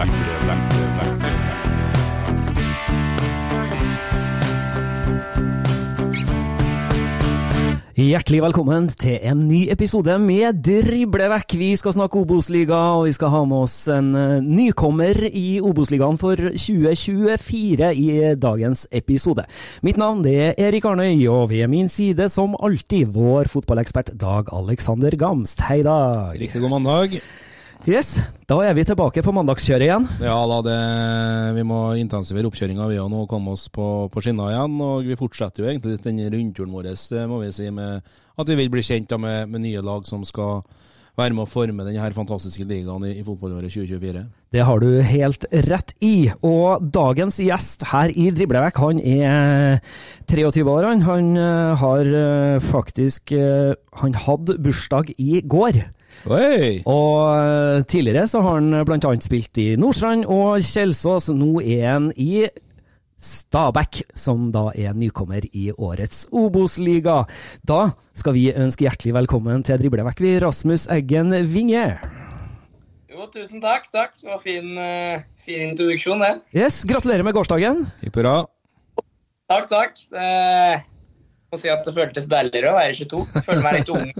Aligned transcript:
Vekk, 0.00 0.12
drible 0.24 0.54
vekk. 0.96 1.40
Hjertelig 8.00 8.38
velkommen 8.40 8.86
til 8.96 9.18
en 9.28 9.42
ny 9.44 9.58
episode 9.68 10.14
med 10.22 10.62
Driblevekk. 10.64 11.52
Vi 11.60 11.68
skal 11.76 11.92
snakke 11.98 12.22
Obos-liga, 12.22 12.78
og 12.96 13.10
vi 13.10 13.12
skal 13.12 13.28
ha 13.34 13.42
med 13.50 13.66
oss 13.66 13.74
en 13.92 14.08
eh, 14.16 14.38
nykommer 14.40 15.20
i 15.28 15.60
Obos-ligaen 15.60 16.16
for 16.22 16.40
2024 16.48 17.92
i 18.00 18.08
dagens 18.40 18.86
episode. 19.02 19.44
Mitt 19.84 20.00
navn 20.00 20.24
er 20.24 20.56
Erik 20.56 20.88
Arnøy, 20.88 21.26
og 21.28 21.50
ved 21.52 21.68
min 21.68 21.92
side 21.92 22.30
som 22.32 22.56
alltid 22.56 23.12
vår 23.12 23.52
fotballekspert 23.52 24.16
Dag 24.16 24.48
Alexander 24.48 25.20
Gamst. 25.20 25.60
Hei, 25.68 25.82
Dag. 25.84 26.40
Riktig 26.40 26.64
god 26.64 26.78
mandag. 26.78 27.20
Yes, 27.88 28.18
da 28.44 28.58
er 28.60 28.74
vi 28.76 28.82
tilbake 28.84 29.22
på 29.24 29.32
mandagskjøret 29.32 29.86
igjen. 29.86 30.04
Ja 30.20 30.36
da, 30.50 30.58
det, 30.66 30.76
vi 31.56 31.62
må 31.64 31.78
intensivere 31.96 32.50
oppkjøringa 32.50 32.88
vi 32.90 32.98
har 33.00 33.08
nå, 33.08 33.22
komme 33.30 33.54
oss 33.54 33.70
på, 33.72 33.86
på 34.12 34.20
skinner 34.20 34.52
igjen. 34.52 34.74
Og 34.84 35.06
vi 35.08 35.16
fortsetter 35.16 35.64
jo 35.64 35.70
egentlig 35.70 35.96
denne 36.04 36.28
rundturen 36.28 36.74
vår, 36.76 36.90
eh, 36.92 37.24
må 37.30 37.38
vi 37.40 37.48
si, 37.56 37.70
med 37.72 38.04
at 38.04 38.52
vi 38.52 38.56
vil 38.58 38.68
bli 38.74 38.84
kjent 38.84 39.08
da, 39.08 39.16
med, 39.22 39.48
med 39.48 39.64
nye 39.64 39.80
lag 39.84 40.04
som 40.08 40.26
skal 40.28 40.60
være 41.16 41.32
med 41.32 41.46
å 41.46 41.48
forme 41.48 41.86
denne 41.86 42.02
her 42.02 42.12
fantastiske 42.16 42.66
ligaen 42.68 43.06
i, 43.08 43.14
i 43.22 43.24
fotballåret 43.24 43.72
2024. 43.72 44.26
Det 44.52 44.66
har 44.68 44.84
du 44.84 45.00
helt 45.08 45.46
rett 45.70 45.94
i. 46.04 46.28
Og 46.44 46.84
dagens 46.92 47.40
gjest 47.40 47.86
her 47.94 48.12
i 48.12 48.26
Driblevekk, 48.36 48.82
han 48.84 49.00
er 49.00 49.80
23 50.28 50.66
år. 50.68 50.90
Han, 50.90 51.06
han 51.08 51.32
eh, 51.40 51.80
har 51.80 52.12
eh, 52.20 52.58
faktisk 52.60 53.32
Han 54.04 54.20
hadde 54.26 54.58
bursdag 54.60 55.14
i 55.16 55.40
går. 55.40 55.80
Oi! 56.28 56.82
Og 56.84 57.20
eh, 57.32 57.82
tidligere 57.88 58.26
så 58.28 58.42
har 58.44 58.58
han 58.58 58.74
annet 58.76 59.24
spilt 59.24 59.56
i 59.60 59.70
Nordstrand 59.80 60.26
og 60.28 60.60
Kjelsås. 60.60 61.30
Nå 61.32 61.62
er 61.64 61.86
han 61.86 62.10
i 62.12 62.44
Stabæk, 63.20 64.02
som 64.16 64.50
da 64.52 64.66
er 64.76 64.96
nykommer 64.96 65.46
i 65.56 65.70
årets 65.72 66.26
Obos-liga. 66.36 67.22
Da 67.64 67.80
skal 68.16 68.36
vi 68.36 68.50
ønske 68.52 68.84
hjertelig 68.84 69.14
velkommen 69.16 69.64
til 69.64 69.80
Driblevekk, 69.80 70.20
vi, 70.20 70.34
Rasmus 70.44 70.86
Eggen 70.92 71.32
Winge. 71.54 71.86
Jo, 73.08 73.24
tusen 73.32 73.64
takk. 73.64 73.88
takk. 73.92 74.12
Så 74.16 74.28
var 74.28 74.42
fin, 74.44 74.76
eh, 74.76 75.24
fin 75.44 75.70
introduksjon, 75.70 76.20
det. 76.20 76.34
Yes, 76.52 76.82
gratulerer 76.84 77.24
med 77.24 77.36
gårsdagen. 77.36 77.86
Hipp 78.04 78.20
hurra. 78.20 78.42
Takk, 79.48 79.70
takk. 79.72 79.96
Det 80.12 80.82
må 81.50 81.58
si 81.58 81.72
at 81.72 81.80
det 81.88 81.96
føltes 81.96 82.28
deiligere 82.30 82.74
å 82.74 82.76
være 82.76 82.92
22. 83.00 83.24
Jeg 83.34 83.46
føler 83.48 83.64
meg 83.64 83.80
litt 83.80 83.94
ung 83.96 84.12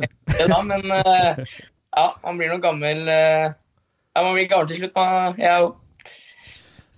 da, 0.51 0.63
men 0.65 0.97
eh, 0.97 1.45
ja, 1.97 2.07
man 2.25 2.39
blir 2.39 2.51
nok 2.53 2.63
gammel 2.63 3.09
eh, 3.11 3.47
Ja, 4.17 4.23
man 4.23 4.35
blir 4.37 4.49
gammel 4.51 4.69
til 4.71 4.81
slutt. 4.83 4.95
Man, 4.97 5.35
jeg 5.41 5.65
òg. 5.67 5.77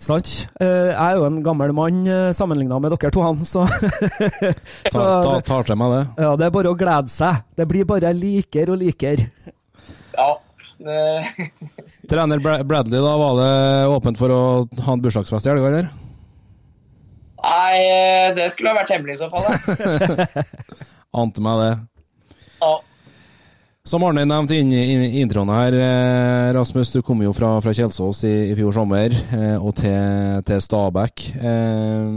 Sant. 0.03 0.30
Eh, 0.58 0.91
Jeg 0.91 0.98
er 0.98 1.16
jo 1.20 1.26
en 1.28 1.41
gammel 1.47 1.70
mann 1.76 2.00
sammenligna 2.34 2.80
med 2.82 2.91
dere 2.97 3.12
to, 3.14 3.22
han, 3.22 3.44
så 3.47 3.62
Ta, 3.70 4.53
Så 4.94 5.03
ta, 5.22 5.34
tar 5.47 5.69
til 5.69 5.78
meg 5.78 5.92
det. 5.94 6.00
ja, 6.25 6.32
det 6.41 6.47
er 6.48 6.54
bare 6.56 6.72
å 6.72 6.78
glede 6.78 7.12
seg. 7.12 7.42
Det 7.56 7.69
blir 7.70 7.86
bare 7.86 8.10
likere 8.16 8.75
og 8.75 8.80
likere. 8.82 9.28
Ja. 10.16 10.30
Det, 10.82 10.98
Trener 12.10 12.41
Bradley, 12.42 12.98
da 12.98 13.12
var 13.20 13.36
det 13.38 13.53
åpent 13.94 14.19
for 14.19 14.34
å 14.34 14.41
ha 14.82 14.97
en 14.97 15.04
bursdagsfest 15.04 15.47
i 15.47 15.53
helga, 15.54 15.69
eller? 15.70 15.92
nei, 17.42 17.78
eh, 17.91 18.28
det 18.36 18.44
skulle 18.54 18.70
ha 18.70 18.76
vært 18.80 18.91
hemmelig 18.94 19.16
i 19.16 19.20
så 19.22 19.26
fall. 19.30 19.47
Ante 21.22 21.42
meg 21.42 21.59
det. 21.62 21.70
Ja. 22.62 22.72
Som 23.82 24.04
Arne 24.06 24.22
nevnte 24.22 24.54
i 24.54 25.19
introen 25.19 25.50
her, 25.50 25.75
eh, 25.75 26.48
Rasmus, 26.54 26.93
du 26.94 27.00
kom 27.03 27.19
jo 27.25 27.32
fra, 27.34 27.56
fra 27.59 27.72
Kjelsås 27.75 28.20
i, 28.28 28.34
i 28.53 28.54
fjor 28.54 28.76
sommer 28.76 29.10
eh, 29.10 29.56
og 29.59 29.72
til, 29.81 30.38
til 30.47 30.60
Stabæk. 30.62 31.25
Eh, 31.34 32.12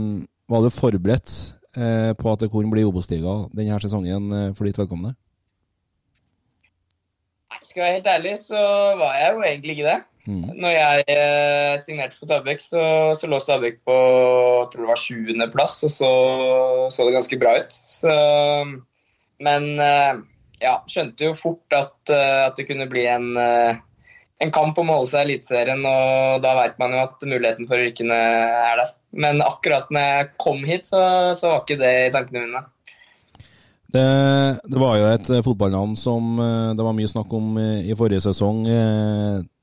var 0.46 0.62
du 0.62 0.70
forberedt 0.70 1.32
på 1.76 2.30
at 2.30 2.40
det 2.40 2.48
kunne 2.48 2.70
bli 2.72 2.86
Obos-liga 2.88 3.32
denne 3.52 3.76
sesongen 3.82 4.30
for 4.56 4.64
ditt 4.64 4.78
vedkommende? 4.80 5.10
Skal 7.60 7.82
jeg 7.82 7.84
være 7.84 7.96
helt 7.98 8.08
ærlig, 8.14 8.32
så 8.40 8.62
var 8.96 9.18
jeg 9.18 9.34
jo 9.34 9.42
egentlig 9.44 9.74
ikke 9.74 9.90
det. 9.90 9.98
Mm. 10.24 10.46
Når 10.62 10.72
jeg 10.72 11.82
signerte 11.82 12.16
for 12.16 12.30
Stabæk, 12.30 12.62
så, 12.64 12.86
så 13.18 13.28
lå 13.28 13.42
Stabæk 13.42 13.82
på 13.84 13.98
jeg 13.98 14.70
tror 14.72 14.86
det 14.86 14.88
var 14.94 15.02
sjuendeplass, 15.02 15.76
og 15.84 15.92
så 15.98 16.14
så 16.94 17.04
det 17.10 17.18
ganske 17.18 17.40
bra 17.42 17.58
ut. 17.58 17.76
Så, 17.98 18.16
men 19.44 19.68
ja, 20.62 20.78
skjønte 20.90 21.28
jo 21.28 21.34
fort 21.36 21.76
at, 21.76 21.96
eh, 22.12 22.44
at 22.46 22.56
det 22.58 22.66
kunne 22.68 22.88
bli 22.90 23.04
en, 23.10 23.32
eh, 23.40 23.80
en 24.42 24.52
kamp 24.54 24.78
om 24.78 24.92
å 24.92 25.00
holde 25.00 25.12
seg 25.12 25.24
i 25.24 25.30
Eliteserien, 25.30 25.82
og 25.88 26.44
da 26.44 26.54
veit 26.58 26.78
man 26.80 26.94
jo 26.94 27.02
at 27.04 27.26
muligheten 27.26 27.68
for 27.68 27.80
rykkene 27.80 28.16
er 28.16 28.80
der. 28.82 28.94
Men 29.16 29.40
akkurat 29.44 29.90
når 29.92 30.08
jeg 30.10 30.30
kom 30.42 30.64
hit, 30.68 30.88
så, 30.88 31.02
så 31.36 31.52
var 31.52 31.62
ikke 31.64 31.80
det 31.80 31.92
i 32.06 32.14
tankene 32.14 32.46
mine. 32.46 32.64
Det, 33.96 34.06
det 34.66 34.80
var 34.82 34.96
jo 34.98 35.06
et 35.08 35.28
fotballnavn 35.46 35.94
som 35.96 36.40
eh, 36.42 36.72
det 36.76 36.84
var 36.84 36.96
mye 36.96 37.12
snakk 37.12 37.36
om 37.36 37.54
i 37.60 37.96
forrige 37.96 38.26
sesong. 38.28 38.64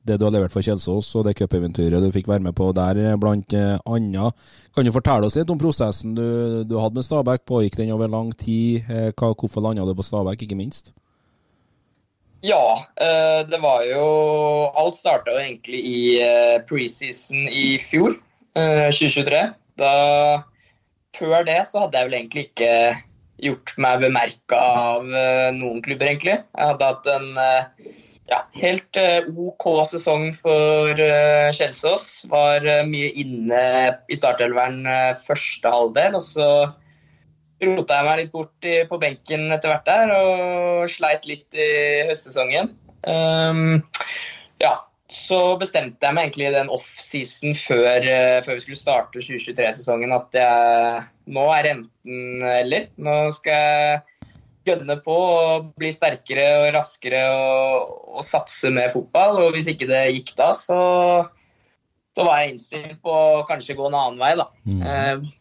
Det 0.04 0.18
du 0.20 0.26
har 0.26 0.34
levert 0.36 0.52
for 0.52 0.60
Kjelsås 0.66 1.14
og 1.16 1.24
det 1.30 1.36
cupeventyret 1.40 2.04
du 2.04 2.10
fikk 2.12 2.28
være 2.28 2.44
med 2.44 2.56
på 2.58 2.66
der, 2.76 2.98
eh, 3.00 3.16
blant 3.16 3.54
eh, 3.56 3.78
annet. 3.88 4.36
Kan 4.76 4.84
du 4.84 4.92
fortelle 4.92 5.30
oss 5.30 5.38
litt 5.40 5.50
om 5.54 5.60
prosessen 5.62 6.12
du, 6.18 6.26
du 6.68 6.76
hadde 6.82 7.00
med 7.00 7.06
Stabæk? 7.08 7.46
Pågikk 7.48 7.78
den 7.80 7.94
over 7.96 8.12
lang 8.12 8.34
tid? 8.36 8.84
Eh, 8.92 9.12
Hva, 9.16 9.30
hvorfor 9.32 9.64
landa 9.64 9.86
du 9.88 9.94
på 9.96 10.04
Stabæk, 10.04 10.44
ikke 10.44 10.60
minst? 10.60 10.92
Ja, 12.44 12.60
det 13.48 13.56
var 13.64 13.86
jo 13.88 14.04
Alt 14.76 14.98
starta 15.00 15.32
jo 15.32 15.40
egentlig 15.40 15.80
i 15.88 16.00
preseason 16.68 17.46
i 17.48 17.78
fjor. 17.80 18.18
eh, 18.60 18.90
2023. 18.92 19.54
Da 19.80 20.44
Før 21.16 21.46
det 21.48 21.62
så 21.70 21.86
hadde 21.86 21.98
jeg 22.02 22.10
vel 22.10 22.18
egentlig 22.20 22.44
ikke 22.50 22.74
gjort 23.44 23.72
meg 23.78 24.02
bemerka 24.04 24.60
av 24.60 25.08
noen 25.56 25.80
klubber, 25.86 26.10
egentlig. 26.12 26.36
Jeg 26.44 26.68
hadde 26.74 26.90
hatt 26.92 27.08
en 27.16 27.32
ja, 28.34 28.40
helt 28.58 28.98
eh, 29.00 29.26
OK 29.30 29.66
sesong 29.90 30.32
for 30.38 30.98
uh, 30.98 31.50
Kjelsås. 31.56 32.26
Var 32.32 32.66
eh, 32.66 32.86
mye 32.90 33.12
inne 33.22 33.66
i 34.10 34.18
startelveren 34.18 34.88
eh, 34.90 35.12
første 35.28 35.70
halvdel, 35.70 36.18
og 36.18 36.26
så 36.26 36.48
rota 37.64 38.00
jeg 38.00 38.08
meg 38.08 38.18
litt 38.20 38.34
bort 38.34 38.70
på 38.90 39.00
benken 39.00 39.46
etter 39.56 39.72
hvert 39.72 39.86
der 39.88 40.10
og 40.18 40.90
sleit 40.92 41.28
litt 41.30 41.56
i 41.56 41.68
høstsesongen. 42.10 42.74
Um, 43.08 43.84
ja, 44.60 44.74
så 45.14 45.38
bestemte 45.62 46.08
jeg 46.08 46.16
meg 46.16 46.28
egentlig 46.28 46.50
i 46.50 46.56
den 46.56 46.72
offseason 46.74 47.56
før, 47.60 48.02
eh, 48.02 48.40
før 48.44 48.58
vi 48.58 48.66
skulle 48.66 48.82
starte 48.82 49.22
2023-sesongen 49.22 50.16
at 50.16 50.36
jeg, 50.36 51.04
nå 51.36 51.46
er 51.54 51.68
renten 51.70 52.44
eller. 52.50 52.90
Nå 52.98 53.18
skal 53.38 53.60
jeg 53.62 54.02
gønne 54.68 54.98
på 55.04 55.14
og 55.14 55.70
bli 55.80 55.92
sterkere 55.94 56.48
og 56.62 56.68
raskere 56.78 57.22
og, 57.36 57.94
og 58.18 58.26
satse 58.28 58.72
med 58.74 58.92
fotball. 58.94 59.42
Og 59.46 59.56
hvis 59.56 59.70
ikke 59.72 59.90
det 59.90 60.04
gikk 60.16 60.34
da, 60.40 60.52
så, 60.58 60.80
så 62.16 62.28
var 62.28 62.42
jeg 62.42 62.56
innstilt 62.56 63.00
på 63.04 63.14
å 63.14 63.46
kanskje 63.50 63.78
gå 63.80 63.88
en 63.90 63.98
annen 64.00 64.22
vei, 64.22 64.36
da. 64.40 64.50
Eh, 64.64 65.32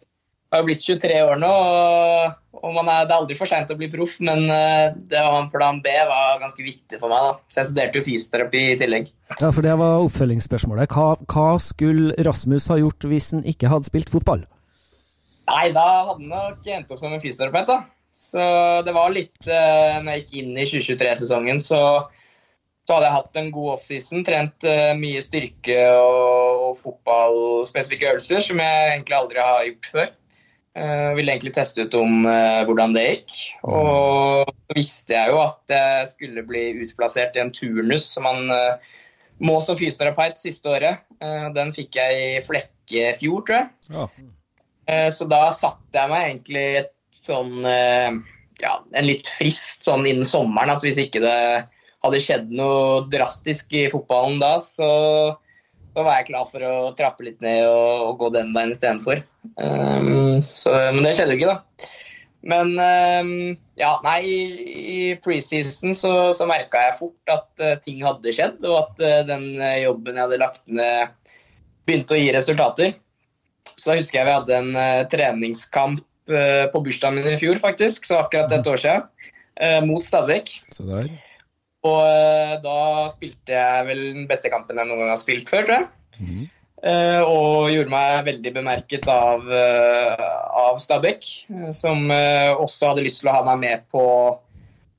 jeg 0.53 0.61
har 0.61 0.67
blitt 0.69 0.83
23 0.85 1.19
år 1.25 1.39
nå, 1.41 1.49
og, 1.49 2.33
og 2.61 2.75
man 2.77 2.89
er, 2.93 3.07
det 3.09 3.15
er 3.15 3.23
aldri 3.23 3.37
for 3.39 3.49
seint 3.49 3.71
å 3.73 3.77
bli 3.79 3.87
proff, 3.89 4.19
men 4.21 4.43
eh, 4.53 4.91
det 5.09 5.23
å 5.23 5.31
ha 5.31 5.39
en 5.41 5.49
plan 5.55 5.79
B 5.81 5.95
var 6.11 6.43
ganske 6.43 6.61
viktig 6.61 6.99
for 7.01 7.09
meg. 7.09 7.25
da. 7.25 7.31
Så 7.49 7.63
jeg 7.63 7.71
studerte 7.71 8.03
jo 8.03 8.07
fysioterapi 8.11 8.65
i 8.75 8.75
tillegg. 8.83 9.09
Ja, 9.39 9.49
for 9.49 9.65
det 9.65 9.79
var 9.81 10.05
oppfølgingsspørsmålet. 10.05 10.93
Hva, 10.93 11.15
hva 11.33 11.47
skulle 11.57 12.13
Rasmus 12.29 12.69
ha 12.69 12.77
gjort 12.83 13.09
hvis 13.09 13.31
han 13.33 13.49
ikke 13.49 13.73
hadde 13.73 13.89
spilt 13.89 14.13
fotball? 14.13 14.45
Nei, 15.49 15.65
da 15.73 15.87
hadde 16.11 16.19
han 16.19 16.29
nok 16.35 16.69
endt 16.77 16.93
opp 16.93 17.01
som 17.01 17.17
en 17.17 17.25
fysioterapeut, 17.25 17.73
da. 17.73 17.81
Så 18.13 18.43
det 18.85 18.93
var 18.93 19.13
litt 19.15 19.49
eh, 19.49 19.99
Når 20.05 20.13
jeg 20.13 20.23
gikk 20.23 20.33
inn 20.43 20.57
i 20.57 20.67
2023-sesongen, 20.69 21.61
så, 21.63 21.81
så 22.85 22.97
hadde 22.97 23.09
jeg 23.09 23.17
hatt 23.17 23.39
en 23.41 23.53
god 23.55 23.71
offseason. 23.79 24.25
Trent 24.27 24.67
eh, 24.69 24.93
mye 24.99 25.23
styrke 25.25 25.79
og, 25.97 26.65
og 26.67 26.83
fotballspesifikke 26.83 28.11
øvelser 28.13 28.45
som 28.45 28.61
jeg 28.61 28.91
egentlig 28.91 29.17
aldri 29.19 29.41
har 29.45 29.69
gjort 29.71 29.95
før. 29.95 30.11
Uh, 30.73 31.13
ville 31.19 31.29
egentlig 31.29 31.51
teste 31.53 31.85
ut 31.85 31.95
om 31.99 32.23
eh, 32.25 32.63
hvordan 32.65 32.95
det 32.97 33.03
gikk. 33.05 33.33
Og 33.69 34.49
så 34.49 34.77
visste 34.79 35.13
jeg 35.13 35.29
jo 35.29 35.43
at 35.43 35.75
jeg 35.75 36.07
skulle 36.15 36.45
bli 36.49 36.63
utplassert 36.87 37.37
i 37.37 37.43
en 37.43 37.53
turnus 37.53 38.07
som 38.15 38.25
man 38.25 38.49
eh, 38.55 38.93
må 39.45 39.59
som 39.61 39.77
fysioterapeut 39.77 40.41
siste 40.41 40.73
året. 40.73 41.03
Eh, 41.21 41.49
den 41.57 41.75
fikk 41.77 41.99
jeg 42.01 42.23
i 42.23 42.41
Flekkefjord, 42.47 43.45
tror 43.49 43.59
jeg. 43.59 43.69
Ja. 43.93 44.07
Eh, 44.89 45.09
Så 45.13 45.29
da 45.29 45.45
satte 45.53 45.99
jeg 45.99 46.13
meg 46.13 46.29
egentlig 46.31 46.67
et 46.83 46.93
sånn 47.27 47.65
eh, 47.69 48.11
ja, 48.63 48.75
en 48.99 49.07
litt 49.09 49.29
frist 49.39 49.87
sånn 49.87 50.07
innen 50.09 50.27
sommeren 50.29 50.75
at 50.75 50.85
hvis 50.85 51.01
ikke 51.01 51.23
det 51.25 51.39
hadde 52.03 52.21
skjedd 52.23 52.51
noe 52.59 53.05
drastisk 53.13 53.73
i 53.79 53.87
fotballen 53.93 54.41
da, 54.43 54.57
så, 54.63 54.89
så 55.95 56.03
var 56.05 56.19
jeg 56.19 56.33
klar 56.33 56.49
for 56.51 56.67
å 56.67 56.77
trappe 56.99 57.27
litt 57.29 57.43
ned 57.45 57.63
og, 57.69 58.09
og 58.09 58.17
gå 58.25 58.31
den 58.35 58.51
veien 58.57 58.75
istedenfor. 58.75 59.23
Um, 59.57 60.43
så- 60.51 60.75
men 60.95 61.03
det 61.07 61.15
skjedde 61.19 61.37
jo 61.37 61.41
ikke, 61.45 61.55
da. 61.55 61.91
Men 62.43 62.73
um, 62.75 63.35
ja, 63.79 63.93
nei, 64.03 64.19
i 64.27 65.03
preseason 65.23 65.95
så, 65.95 66.11
så 66.35 66.49
merka 66.51 66.89
jeg 66.89 66.97
fort 66.99 67.31
at 67.31 67.63
uh, 67.63 67.77
ting 67.85 68.03
hadde 68.03 68.35
skjedd, 68.35 68.65
og 68.67 68.81
at 68.81 69.03
uh, 69.07 69.21
den 69.29 69.47
jobben 69.85 70.19
jeg 70.19 70.27
hadde 70.27 70.41
lagt 70.43 70.65
ned, 70.67 71.15
begynte 71.87 72.17
å 72.17 72.19
gi 72.19 72.33
resultater. 72.35 72.97
Så 73.77 73.93
da 73.93 74.01
husker 74.01 74.19
jeg 74.19 74.27
vi 74.27 74.35
hadde 74.35 74.59
en 74.59 74.75
uh, 74.75 75.05
treningskamp 75.13 76.03
på 76.27 76.83
bursdagen 76.85 77.19
min 77.19 77.35
i 77.35 77.41
fjor, 77.41 77.59
faktisk, 77.63 78.07
så 78.07 78.21
akkurat 78.23 78.53
et 78.55 78.69
år 78.71 78.81
siden, 78.81 79.07
eh, 79.59 79.81
mot 79.85 80.05
Stabæk. 80.05 80.53
Og 81.83 82.01
eh, 82.07 82.57
da 82.63 82.79
spilte 83.11 83.57
jeg 83.57 83.87
vel 83.89 84.03
den 84.21 84.29
beste 84.31 84.53
kampen 84.53 84.79
jeg 84.79 84.87
noen 84.87 85.03
gang 85.03 85.15
har 85.15 85.23
spilt 85.23 85.51
før, 85.51 85.67
tror 85.67 85.81
jeg. 85.81 85.89
Mm. 86.23 86.43
og 86.83 87.71
gjorde 87.71 87.93
meg 87.93 88.25
veldig 88.27 88.51
bemerket 88.57 89.07
av, 89.09 89.47
av 90.73 90.79
Stabæk, 90.83 91.27
eh, 91.53 91.71
som 91.75 92.11
eh, 92.11 92.51
også 92.53 92.93
hadde 92.93 93.05
lyst 93.07 93.23
til 93.23 93.31
å 93.31 93.37
ha 93.39 93.45
meg 93.51 93.63
med 93.63 93.85
på, 93.93 94.05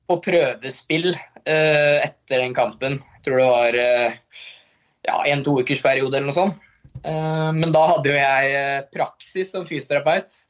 på 0.08 0.18
prøvespill 0.24 1.12
eh, 1.12 1.98
etter 2.04 2.42
den 2.42 2.54
kampen. 2.56 3.00
Jeg 3.16 3.26
tror 3.26 3.40
det 3.40 3.48
var 3.50 3.78
eh, 3.80 4.16
ja, 5.08 5.18
en 5.30 5.44
to 5.46 5.58
ukers 5.60 5.82
periode 5.84 6.18
eller 6.18 6.30
noe 6.30 6.38
sånt. 6.38 6.70
Eh, 7.04 7.50
men 7.56 7.74
da 7.74 7.84
hadde 7.94 8.12
jo 8.12 8.18
jeg 8.18 8.56
eh, 8.58 8.86
praksis 8.94 9.54
som 9.54 9.66
fysioterapeut. 9.68 10.43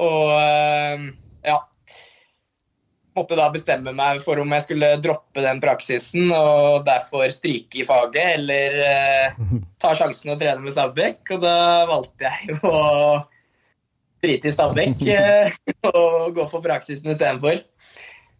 Og 0.00 0.32
eh, 0.34 1.04
ja, 1.46 1.58
måtte 3.14 3.38
da 3.38 3.50
bestemme 3.54 3.94
meg 3.94 4.22
for 4.24 4.40
om 4.42 4.54
jeg 4.56 4.66
skulle 4.66 4.94
droppe 5.02 5.44
den 5.44 5.60
praksisen 5.62 6.32
og 6.34 6.82
derfor 6.88 7.30
stryke 7.32 7.82
i 7.82 7.86
faget, 7.86 8.40
eller 8.40 8.80
eh, 8.88 9.44
ta 9.82 9.94
sjansen 9.98 10.34
og 10.34 10.42
trene 10.42 10.64
med 10.64 10.74
Stabæk. 10.74 11.22
Og 11.36 11.44
da 11.44 11.56
valgte 11.90 12.30
jeg 12.30 12.58
å 12.66 12.74
drite 14.24 14.50
i 14.50 14.56
Stabæk 14.56 15.06
eh, 15.14 15.54
og 15.92 16.34
gå 16.36 16.48
for 16.50 16.64
praksisen 16.64 17.14
istedenfor. 17.14 17.62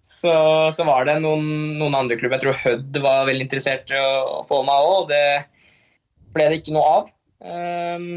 Så, 0.05 0.33
så 0.75 0.85
var 0.85 1.07
det 1.09 1.17
noen, 1.25 1.79
noen 1.79 1.95
andre 1.97 2.17
klubber, 2.21 2.37
jeg 2.37 2.45
tror 2.45 2.59
Hødd 2.61 2.99
var 3.01 3.25
veldig 3.29 3.47
interessert 3.47 3.89
i 3.93 3.97
å, 3.97 4.41
å 4.41 4.43
få 4.45 4.61
meg 4.67 4.85
òg, 4.85 4.97
og 4.99 5.07
det 5.09 5.25
ble 6.35 6.49
det 6.51 6.59
ikke 6.61 6.75
noe 6.77 6.91
av. 6.91 7.07
Ehm, 7.45 8.09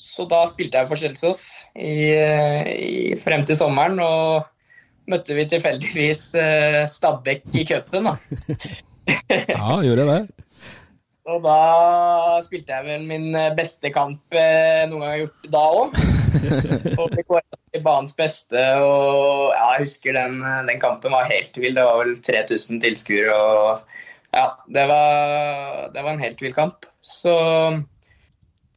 så 0.00 0.26
da 0.30 0.42
spilte 0.50 0.80
jeg 0.80 0.90
for 0.90 1.00
Kjelsås 1.00 1.44
i, 1.78 2.14
i, 2.14 3.14
frem 3.20 3.44
til 3.46 3.58
sommeren, 3.58 4.00
og 4.02 4.48
møtte 5.10 5.36
vi 5.36 5.46
tilfeldigvis 5.48 6.30
eh, 6.40 6.82
Stabæk 6.90 7.46
i 7.54 7.68
cupen. 7.68 8.10
da. 8.10 8.18
Ja, 9.04 9.82
gjorde 9.84 10.00
jeg 10.00 10.08
det? 10.08 10.44
Og 11.24 11.40
da 11.44 12.40
spilte 12.44 12.72
jeg 12.74 12.84
vel 12.84 13.04
min 13.08 13.30
eh, 13.36 13.52
beste 13.56 13.88
kamp 13.92 14.36
eh, 14.36 14.84
noen 14.90 15.00
gang 15.00 15.10
har 15.10 15.20
gjort 15.22 15.46
da 15.54 15.62
òg. 15.78 15.98
og 17.00 17.14
fikk 17.14 17.30
kåret 17.30 17.58
til 17.72 17.84
banens 17.84 18.16
beste. 18.16 18.64
Og 18.84 19.54
ja, 19.54 19.70
jeg 19.76 19.86
husker 19.86 20.16
den, 20.16 20.42
eh, 20.44 20.60
den 20.68 20.82
kampen 20.82 21.16
var 21.16 21.30
helt 21.30 21.56
vill. 21.56 21.78
Det 21.78 21.86
var 21.88 22.02
vel 22.02 22.18
3000 22.28 22.82
tilskuere. 22.84 23.32
Og 23.32 24.36
ja, 24.36 24.50
det 24.76 24.84
var, 24.90 25.88
det 25.94 26.04
var 26.04 26.12
en 26.12 26.24
helt 26.26 26.44
vill 26.44 26.56
kamp. 26.56 26.84
Så 27.04 27.32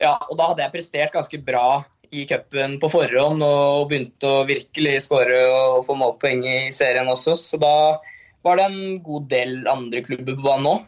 ja, 0.02 0.14
og 0.30 0.38
da 0.38 0.52
hadde 0.52 0.66
jeg 0.66 0.76
prestert 0.76 1.16
ganske 1.16 1.40
bra 1.46 1.68
i 2.12 2.24
cupen 2.30 2.78
på 2.80 2.90
forhånd 2.92 3.44
og 3.44 3.90
begynte 3.90 4.30
å 4.30 4.46
virkelig 4.48 5.02
skåre 5.08 5.42
og 5.52 5.82
få 5.88 5.98
målpoeng 6.00 6.46
i 6.48 6.58
serien 6.76 7.10
også. 7.12 7.36
Så 7.40 7.60
da 7.62 8.00
var 8.46 8.60
det 8.60 8.68
en 8.70 8.98
god 9.04 9.28
del 9.32 9.60
andre 9.68 10.04
klubber 10.06 10.38
på 10.38 10.46
banen 10.46 10.72
òg. 10.76 10.88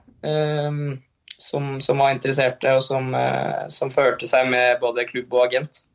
som, 1.39 1.77
som 1.79 2.01
var 2.03 2.11
interesserte 2.11 2.71
og 2.75 2.81
som, 2.83 3.13
eh, 3.15 3.67
som 3.71 3.91
førte 3.93 4.27
seg 4.27 4.49
med 4.51 4.81
både 4.81 5.05
klubb 5.07 5.31
og 5.31 5.45
agent. 5.45 5.85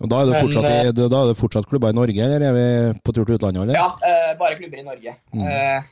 Og 0.00 0.08
da 0.08 0.20
er 0.20 0.28
det 0.28 0.36
Men, 0.36 0.44
fortsatt, 0.46 0.68
i, 0.70 0.76
eh, 0.86 0.92
da 0.94 1.22
er 1.22 1.32
det 1.32 1.40
fortsatt 1.40 1.66
klubber 1.66 1.90
i 1.90 1.98
Norge, 1.98 2.22
eller 2.22 2.44
er 2.46 2.54
vi 2.54 2.66
på 3.02 3.14
tur 3.16 3.24
til 3.24 3.34
utlandet? 3.34 3.64
eller? 3.64 3.74
Ja, 3.74 3.88
eh, 4.06 4.36
bare 4.38 4.54
klubber 4.60 4.78
i 4.78 4.86
Norge. 4.86 5.16
Mm. 5.34 5.90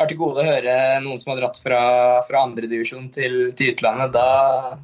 Har 0.00 0.08
til 0.08 0.18
gode 0.18 0.42
å 0.42 0.48
høre 0.48 0.78
noen 1.04 1.20
som 1.20 1.34
har 1.34 1.42
dratt 1.42 1.60
fra, 1.60 1.82
fra 2.24 2.42
andredivisjon 2.48 3.12
til, 3.12 3.52
til 3.52 3.74
utlandet. 3.74 4.16
Da 4.16 4.78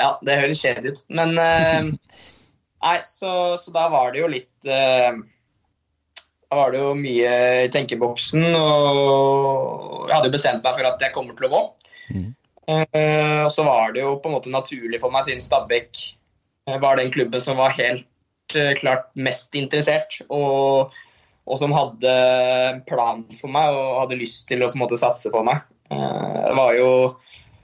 Ja, 0.00 0.14
det 0.24 0.38
høres 0.40 0.62
kjedelig 0.62 0.94
ut. 0.94 1.02
Men 1.12 1.36
eh, 1.40 1.90
Nei, 2.84 2.96
så, 3.04 3.58
så 3.60 3.72
da 3.74 3.88
var 3.92 4.14
det 4.14 4.22
jo 4.22 4.30
litt 4.32 4.68
eh, 4.68 5.10
Da 6.48 6.56
var 6.56 6.72
det 6.72 6.80
jo 6.80 6.94
mye 6.96 7.32
i 7.66 7.72
tenkeboksen, 7.72 8.46
og 8.56 10.08
jeg 10.08 10.14
hadde 10.16 10.30
jo 10.30 10.36
bestemt 10.38 10.64
meg 10.64 10.78
for 10.78 10.88
at 10.88 11.04
jeg 11.04 11.14
kommer 11.14 11.36
til 11.38 11.46
å 11.46 11.52
gå. 11.52 11.60
Mm. 12.16 12.30
Eh, 12.70 13.42
og 13.44 13.52
så 13.54 13.66
var 13.66 13.92
det 13.94 14.02
jo 14.02 14.16
på 14.22 14.30
en 14.30 14.34
måte 14.38 14.54
naturlig 14.54 15.02
for 15.02 15.12
meg, 15.14 15.26
siden 15.28 15.44
Stabæk 15.44 16.00
var 16.82 16.98
den 16.98 17.12
klubben 17.14 17.42
som 17.42 17.58
var 17.58 17.74
helt 17.76 18.06
klart 18.80 19.06
mest 19.14 19.54
interessert, 19.54 20.16
og, 20.26 20.90
og 21.46 21.60
som 21.60 21.74
hadde 21.74 22.14
en 22.72 22.80
plan 22.86 23.22
for 23.38 23.52
meg 23.54 23.70
og 23.74 24.00
hadde 24.04 24.18
lyst 24.18 24.48
til 24.50 24.64
å 24.64 24.72
på 24.72 24.78
en 24.78 24.84
måte 24.84 24.98
satse 24.98 25.30
på 25.30 25.42
meg. 25.46 25.62
Det 25.90 26.56
var 26.58 26.74
jo 26.78 26.90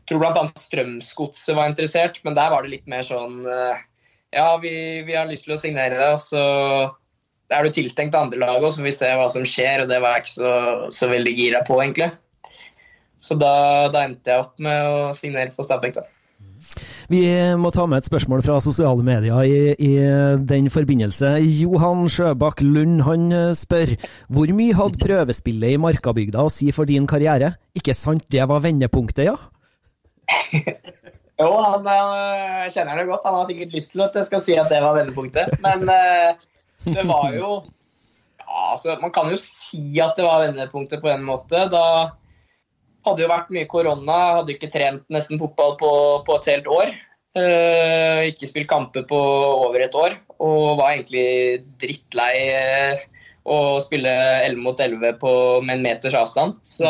tror 0.09 0.23
bl.a. 0.23 0.45
Strømsgodset 0.61 1.57
var 1.59 1.71
interessert, 1.71 2.21
men 2.27 2.37
der 2.39 2.53
var 2.53 2.65
det 2.65 2.75
litt 2.75 2.91
mer 2.91 3.07
sånn 3.07 3.43
eh, 3.47 3.85
Ja, 4.37 4.49
vi, 4.63 4.73
vi 5.07 5.17
har 5.17 5.29
lyst 5.29 5.47
til 5.47 5.57
å 5.57 5.61
signere 5.61 5.99
deg, 5.99 6.17
og 6.17 6.23
så 6.23 6.45
er 7.55 7.63
du 7.63 7.75
tiltenkt 7.75 8.17
andre 8.19 8.41
lag 8.43 8.59
òg, 8.59 8.73
så 8.73 8.83
får 8.83 8.89
vi 8.89 8.97
se 8.97 9.13
hva 9.19 9.29
som 9.33 9.47
skjer. 9.47 9.85
Og 9.85 9.91
det 9.91 10.01
var 10.03 10.17
jeg 10.17 10.27
ikke 10.27 10.35
så, 10.35 10.55
så 10.99 11.11
veldig 11.13 11.35
gira 11.39 11.63
på, 11.67 11.79
egentlig. 11.83 12.11
Så 13.23 13.39
da, 13.39 13.55
da 13.95 14.05
endte 14.05 14.33
jeg 14.33 14.45
opp 14.45 14.61
med 14.63 14.91
å 14.91 15.15
signere 15.17 15.55
for 15.55 15.67
Stabæk, 15.67 16.01
da. 16.01 16.07
Vi 17.13 17.21
må 17.61 17.71
ta 17.75 17.85
med 17.87 18.01
et 18.01 18.09
spørsmål 18.09 18.43
fra 18.43 18.57
sosiale 18.65 19.05
medier 19.07 19.45
i, 19.47 19.59
i 19.79 19.93
den 20.49 20.71
forbindelse. 20.73 21.37
Johan 21.61 22.09
Sjøbakk 22.11 22.63
Lund 22.65 23.05
han 23.07 23.29
eh, 23.35 23.53
spør 23.57 23.93
hvor 24.33 24.51
mye 24.57 24.75
hadde 24.75 25.03
prøvespillet 25.03 25.77
i 25.77 25.81
Markabygda 25.81 26.47
å 26.47 26.53
si 26.53 26.73
for 26.75 26.89
din 26.89 27.07
karriere? 27.09 27.55
Ikke 27.79 27.95
sant 27.95 28.27
det 28.33 28.49
var 28.51 28.65
vendepunktet, 28.65 29.29
ja? 29.29 29.37
Jo, 31.37 31.51
han 31.61 31.85
jeg 31.85 32.71
kjenner 32.73 32.97
det 32.97 33.09
godt. 33.11 33.27
Han 33.29 33.35
har 33.37 33.49
sikkert 33.49 33.75
lyst 33.77 33.91
til 33.93 34.05
at 34.07 34.15
jeg 34.17 34.29
skal 34.29 34.41
si 34.41 34.55
at 34.57 34.71
det 34.73 34.81
var 34.81 34.97
vendepunktet. 34.97 35.59
Men 35.65 35.85
øh, 35.93 36.31
det 36.87 37.05
var 37.05 37.35
jo 37.35 37.51
ja, 38.41 38.63
altså, 38.73 38.97
Man 39.03 39.13
kan 39.13 39.29
jo 39.29 39.41
si 39.41 40.01
at 40.01 40.17
det 40.17 40.25
var 40.25 40.47
vendepunktet 40.47 41.03
på 41.03 41.11
en 41.13 41.27
måte. 41.27 41.67
Da 41.73 41.85
hadde 43.07 43.23
jo 43.23 43.31
vært 43.31 43.53
mye 43.53 43.69
korona, 43.69 44.17
hadde 44.41 44.57
ikke 44.57 44.73
trent 44.73 45.05
nesten 45.13 45.41
fotball 45.43 45.77
på, 45.81 45.91
på 46.27 46.39
et 46.39 46.49
helt 46.55 46.73
år. 46.73 46.95
Uh, 47.37 48.25
ikke 48.31 48.49
spilt 48.49 48.71
kamper 48.71 49.05
på 49.05 49.17
over 49.21 49.83
et 49.85 49.93
år 49.93 50.15
og 50.41 50.79
var 50.79 50.95
egentlig 50.95 51.67
drittlei 51.77 52.31
uh, 52.57 53.03
å 53.45 53.77
spille 53.85 54.09
11 54.47 54.63
mot 54.65 54.81
11 54.81 55.19
på, 55.21 55.33
med 55.61 55.77
en 55.77 55.85
meters 55.85 56.17
avstand. 56.17 56.57
Så, 56.65 56.89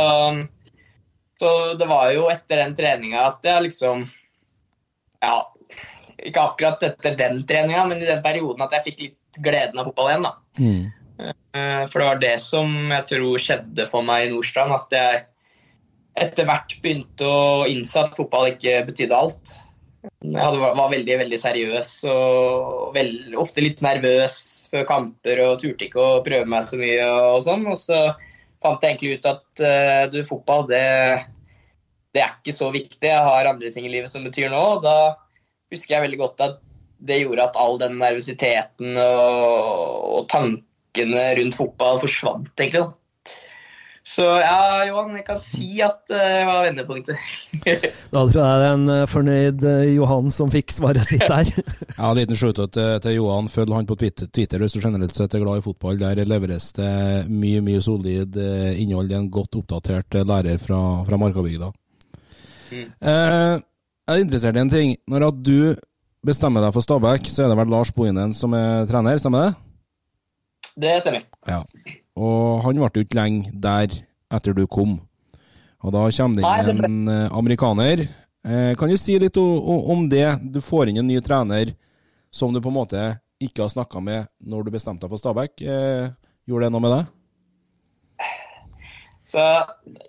så, 1.40 1.50
det 1.78 1.88
var 1.90 2.10
jo 2.14 2.28
etter 2.32 2.62
den 2.62 2.74
treninga 2.78 3.28
at 3.32 3.44
jeg 3.44 3.68
liksom 3.68 4.06
Ja, 5.24 5.36
ikke 6.16 6.42
akkurat 6.42 6.84
etter 6.86 7.16
den 7.18 7.42
treninga, 7.48 7.86
men 7.90 8.02
i 8.02 8.08
den 8.08 8.22
perioden 8.24 8.64
at 8.64 8.74
jeg 8.76 8.86
fikk 8.90 9.02
litt 9.04 9.40
gleden 9.44 9.80
av 9.80 9.90
fotball 9.90 10.12
igjen. 10.12 10.26
da. 10.28 10.34
Mm. 10.60 10.84
Uh, 11.56 11.84
for 11.88 12.00
det 12.00 12.08
var 12.08 12.20
det 12.20 12.34
som 12.40 12.92
jeg 12.92 13.08
tror 13.10 13.42
skjedde 13.42 13.86
for 13.90 14.06
meg 14.06 14.26
i 14.26 14.32
Nordstrand. 14.32 14.74
At 14.76 14.96
jeg 14.96 15.22
etter 16.16 16.48
hvert 16.48 16.74
begynte 16.84 17.28
å 17.28 17.64
innse 17.68 18.00
at 18.00 18.16
fotball 18.16 18.52
ikke 18.54 18.80
betydde 18.88 19.16
alt. 19.16 19.56
Jeg 20.22 20.60
var 20.62 20.92
veldig 20.92 21.16
veldig 21.24 21.38
seriøs 21.40 21.90
og 22.12 22.94
veld, 22.94 23.34
ofte 23.38 23.64
litt 23.64 23.82
nervøs 23.84 24.36
før 24.70 24.86
kamper 24.88 25.42
og 25.44 25.58
turte 25.62 25.88
ikke 25.88 26.02
å 26.02 26.22
prøve 26.26 26.48
meg 26.50 26.64
så 26.66 26.78
mye. 26.80 27.08
Og 27.34 27.42
sånn, 27.44 27.66
og 27.68 27.78
så 27.80 28.00
fant 28.66 28.84
jeg 28.84 28.96
egentlig 28.96 29.16
ut 29.16 29.30
at 29.30 29.62
uh, 29.62 30.02
du, 30.12 30.20
fotball 30.26 30.66
det, 30.70 30.84
det, 32.14 32.22
er 32.22 32.36
ikke 32.36 32.54
så 32.56 32.70
viktig. 32.74 33.08
Jeg 33.08 33.24
har 33.28 33.50
andre 33.50 33.72
ting 33.72 33.88
i 33.88 33.92
livet 33.92 34.12
som 34.12 34.26
betyr 34.26 34.50
noe. 34.52 34.80
Da 34.84 34.96
husker 35.72 35.96
jeg 35.96 36.06
veldig 36.06 36.20
godt 36.22 36.44
at 36.46 36.62
det 37.06 37.20
gjorde 37.22 37.48
at 37.50 37.58
all 37.60 37.76
den 37.80 37.98
nervøsiteten 38.00 38.96
og, 39.00 40.06
og 40.16 40.28
tankene 40.32 41.26
rundt 41.38 41.58
fotball 41.58 42.00
forsvant, 42.02 42.52
egentlig. 42.56 42.86
da. 42.86 43.05
Så 44.06 44.22
ja, 44.22 44.84
Johan, 44.86 45.16
jeg 45.18 45.24
kan 45.26 45.38
si 45.42 45.80
at 45.82 46.04
det 46.06 46.18
uh, 46.22 46.46
var 46.46 46.60
vendepunktet. 46.68 47.18
da 48.14 48.20
tror 48.22 48.38
jeg 48.38 48.60
det 48.62 48.66
er 48.68 48.76
en 48.76 48.92
eh, 48.94 49.08
fornøyd 49.10 49.64
uh, 49.66 49.82
Johan 49.96 50.30
som 50.30 50.52
fikk 50.52 50.70
svaret 50.70 51.08
sitt 51.08 51.24
der. 51.26 51.50
ja, 51.98 52.04
en 52.06 52.20
liten 52.20 52.38
shootout 52.38 52.70
til, 52.76 53.00
til, 53.02 53.16
Johan. 53.16 53.50
Følg 53.50 53.74
han 53.74 53.88
på 53.88 53.96
Twitter, 53.98 54.30
Twitter 54.30 54.62
hvis 54.62 54.76
du 54.76 54.84
generelt 54.84 55.18
sett 55.18 55.34
er 55.34 55.42
glad 55.42 55.58
i 55.58 55.66
fotball. 55.66 55.98
Der 55.98 56.22
leveres 56.22 56.70
det 56.78 56.92
mye 57.26 57.64
mye 57.66 57.82
solid 57.82 58.38
innhold 58.38 58.78
innhold. 58.84 59.16
En 59.18 59.28
godt 59.40 59.58
oppdatert 59.58 60.20
lærer 60.22 60.62
fra, 60.62 60.80
fra 61.08 61.18
Markabygda. 61.24 61.74
Mm. 62.70 62.86
jeg 62.86 64.14
er 64.14 64.22
interessert 64.22 64.56
i 64.58 64.62
en 64.62 64.70
ting. 64.70 64.96
Når 65.10 65.30
at 65.32 65.44
du 65.50 65.58
bestemmer 66.26 66.62
deg 66.62 66.74
for 66.78 66.86
Stabæk, 66.86 67.26
så 67.26 67.44
er 67.44 67.50
det 67.50 67.58
vel 67.58 67.74
Lars 67.74 67.90
Bohinen 67.94 68.34
som 68.38 68.54
er 68.54 68.86
trener, 68.86 69.18
stemmer 69.18 69.48
det? 69.48 69.54
Det 70.86 70.98
stemmer. 71.02 71.26
Ja. 71.48 71.64
Og 72.16 72.62
han 72.64 72.78
ble 72.80 72.88
jo 72.94 73.04
ikke 73.04 73.18
lenge 73.18 73.52
der 73.52 73.92
etter 74.32 74.56
du 74.56 74.64
kom. 74.66 74.96
Og 75.84 75.92
da 75.94 76.06
kommer 76.08 76.40
det 76.40 76.72
inn 76.72 76.84
en 76.86 77.10
eh, 77.12 77.34
amerikaner. 77.36 78.06
Eh, 78.46 78.72
kan 78.78 78.90
du 78.90 78.96
si 78.98 79.18
litt 79.20 79.36
om 79.36 80.06
det? 80.10 80.26
Du 80.40 80.62
får 80.64 80.90
inn 80.90 81.02
en 81.02 81.08
ny 81.08 81.20
trener 81.22 81.74
som 82.34 82.54
du 82.54 82.62
på 82.62 82.72
en 82.72 82.78
måte 82.78 83.02
ikke 83.42 83.66
har 83.66 83.72
snakka 83.72 84.00
med 84.00 84.30
når 84.40 84.64
du 84.64 84.72
bestemte 84.74 85.04
deg 85.04 85.12
for 85.12 85.20
Stabæk. 85.20 85.60
Eh, 85.60 86.08
gjorde 86.48 86.66
det 86.66 86.72
noe 86.74 86.84
med 86.86 86.96
deg? 86.96 87.12
Så 89.26 89.42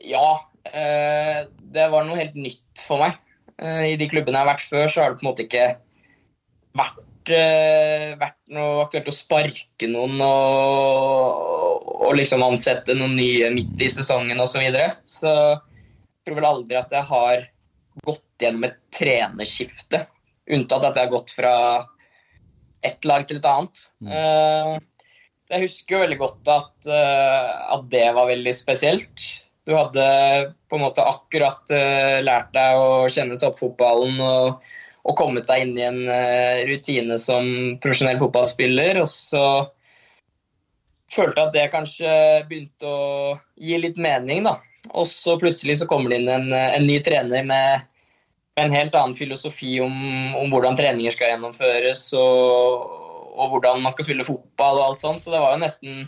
ja. 0.05 0.27
Det 0.67 1.85
var 1.93 2.03
noe 2.03 2.19
helt 2.19 2.35
nytt 2.35 2.81
for 2.83 2.99
meg. 2.99 3.15
I 3.57 3.95
de 3.97 4.07
klubbene 4.11 4.35
jeg 4.35 4.43
har 4.43 4.49
vært 4.49 4.65
før, 4.67 4.89
så 4.91 5.01
har 5.01 5.13
det 5.13 5.19
på 5.21 5.23
en 5.23 5.29
måte 5.29 5.45
ikke 5.45 5.67
vært 6.77 6.97
vært 7.29 8.37
noe 8.53 8.83
aktuelt 8.85 9.09
å 9.11 9.15
sparke 9.15 9.89
noen 9.91 10.21
og, 10.23 11.87
og 12.07 12.15
liksom 12.17 12.45
ansette 12.45 12.95
noen 12.97 13.17
nye 13.19 13.49
midt 13.53 13.81
i 13.83 13.89
sesongen 13.91 14.39
osv. 14.39 14.57
Så, 14.57 14.63
videre. 14.63 14.87
så 15.03 15.33
jeg 15.33 16.29
tror 16.29 16.39
vel 16.39 16.49
aldri 16.49 16.79
at 16.79 16.93
jeg 16.95 17.07
har 17.09 17.47
gått 18.05 18.43
gjennom 18.43 18.67
et 18.67 18.77
trenerskifte. 18.93 20.03
Unntatt 20.53 20.85
at 20.87 20.99
jeg 20.99 21.07
har 21.07 21.15
gått 21.15 21.33
fra 21.35 21.55
ett 22.85 23.07
lag 23.09 23.25
til 23.27 23.41
et 23.41 23.49
annet. 23.49 23.83
Mm. 24.03 24.13
Uh, 24.13 25.17
jeg 25.51 25.65
husker 25.65 25.95
jo 25.95 26.01
veldig 26.03 26.19
godt 26.21 26.51
at, 26.51 26.73
uh, 26.87 27.51
at, 27.75 27.85
det 27.91 28.05
var 28.15 28.29
veldig 28.29 28.53
spesielt. 28.55 29.27
Du 29.67 29.73
hadde 29.75 30.03
på 30.69 30.77
en 30.77 30.85
måte 30.85 31.03
akkurat 31.03 31.71
lært 32.23 32.53
deg 32.55 32.79
å 32.79 33.07
kjenne 33.11 33.35
toppfotballen 33.41 34.21
og 34.23 34.61
og 35.07 35.15
kommet 35.15 35.47
deg 35.47 35.63
inn 35.63 35.77
i 35.79 35.85
en 35.87 35.99
uh, 36.09 36.63
rutine 36.67 37.17
som 37.21 37.47
profesjonell 37.83 38.19
fotballspiller. 38.19 38.99
Og 39.01 39.07
så 39.11 39.43
følte 41.13 41.39
jeg 41.39 41.47
at 41.47 41.55
det 41.55 41.67
kanskje 41.73 42.15
begynte 42.49 42.91
å 42.91 43.37
gi 43.55 43.79
litt 43.79 43.99
mening, 44.01 44.43
da. 44.47 44.57
Og 44.95 45.07
så 45.09 45.35
plutselig 45.39 45.79
så 45.79 45.87
kommer 45.89 46.11
det 46.11 46.21
inn 46.21 46.31
en, 46.31 46.51
en 46.53 46.85
ny 46.87 46.99
trener 47.03 47.47
med, 47.47 47.87
en 48.57 48.73
helt 48.73 48.95
annen 48.97 49.15
filosofi 49.17 49.77
om, 49.83 49.97
om 50.37 50.51
hvordan 50.51 50.77
treninger 50.79 51.13
skal 51.13 51.33
gjennomføres 51.33 52.07
og, 52.17 52.87
og, 53.35 53.51
hvordan 53.51 53.83
man 53.83 53.93
skal 53.93 54.07
spille 54.07 54.25
fotball 54.27 54.79
og 54.79 54.85
alt 54.85 55.03
sånt. 55.03 55.21
Så 55.21 55.33
det 55.33 55.41
var 55.43 55.53
jo 55.55 55.63
nesten 55.63 56.07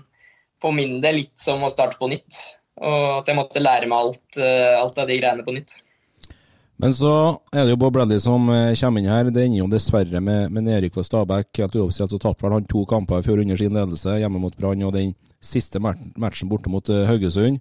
for 0.64 0.76
min 0.76 0.98
del 1.04 1.22
litt 1.22 1.36
som 1.40 1.64
å 1.64 1.72
starte 1.72 2.00
på 2.00 2.10
nytt. 2.12 2.40
Og 2.80 3.20
at 3.20 3.30
jeg 3.30 3.38
måtte 3.38 3.62
lære 3.64 3.88
meg 3.92 4.00
alt, 4.02 4.40
uh, 4.40 4.80
alt 4.80 5.00
av 5.00 5.12
de 5.12 5.20
greiene 5.20 5.46
på 5.46 5.56
nytt. 5.56 5.80
Men 6.80 6.94
så 6.96 7.12
er 7.52 7.66
det 7.66 7.74
jo 7.74 7.80
Bob 7.82 7.92
Bradley 7.98 8.22
som 8.24 8.46
eh, 8.54 8.72
kommer 8.80 9.02
inn 9.02 9.12
her. 9.12 9.28
Det 9.28 9.44
ender 9.44 9.60
jo 9.60 9.68
dessverre 9.72 10.22
med, 10.24 10.54
med 10.56 10.70
Erik 10.72 10.96
for 10.96 11.04
Stabæk. 11.04 11.50
Helt 11.60 11.76
uoffisielt 11.76 12.14
så 12.14 12.20
tapte 12.24 12.48
han 12.48 12.68
to 12.72 12.86
kamper 12.88 13.20
i 13.20 13.26
fjor 13.26 13.42
under 13.44 13.60
sin 13.60 13.76
ledelse, 13.76 14.16
hjemme 14.22 14.40
mot 14.40 14.56
Brann 14.56 14.86
og 14.88 14.96
den 14.96 15.12
siste 15.44 15.82
matchen 15.84 16.52
borte 16.52 16.72
mot 16.72 16.88
uh, 16.92 17.04
Haugesund. 17.10 17.60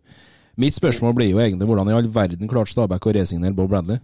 Mitt 0.58 0.75
spørsmål 0.75 1.16
blir 1.18 1.32
jo 1.32 1.42
egentlig 1.42 1.66
hvordan 1.66 1.90
i 1.90 1.96
all 1.98 2.12
verden 2.14 2.50
klarte 2.50 2.75
Stabæk 2.75 3.10
å 3.10 3.16
resignere 3.18 3.58
Bob 3.58 3.75
Bradley? 3.75 3.98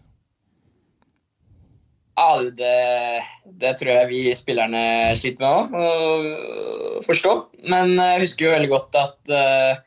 Ja, 2.19 2.43
det, 2.59 2.75
det, 3.63 3.73
tror 3.79 3.91
jeg 3.91 4.11
vi 4.11 4.21
spillerne 4.35 5.15
sliter 5.19 5.47
med 5.47 5.79
å 5.79 7.01
forstå. 7.07 7.39
Men 7.71 7.95
jeg 7.99 8.27
husker 8.27 8.49
jo 8.49 8.55
veldig 8.57 8.75
godt 8.75 8.99
at 8.99 9.35
uh, 9.35 9.83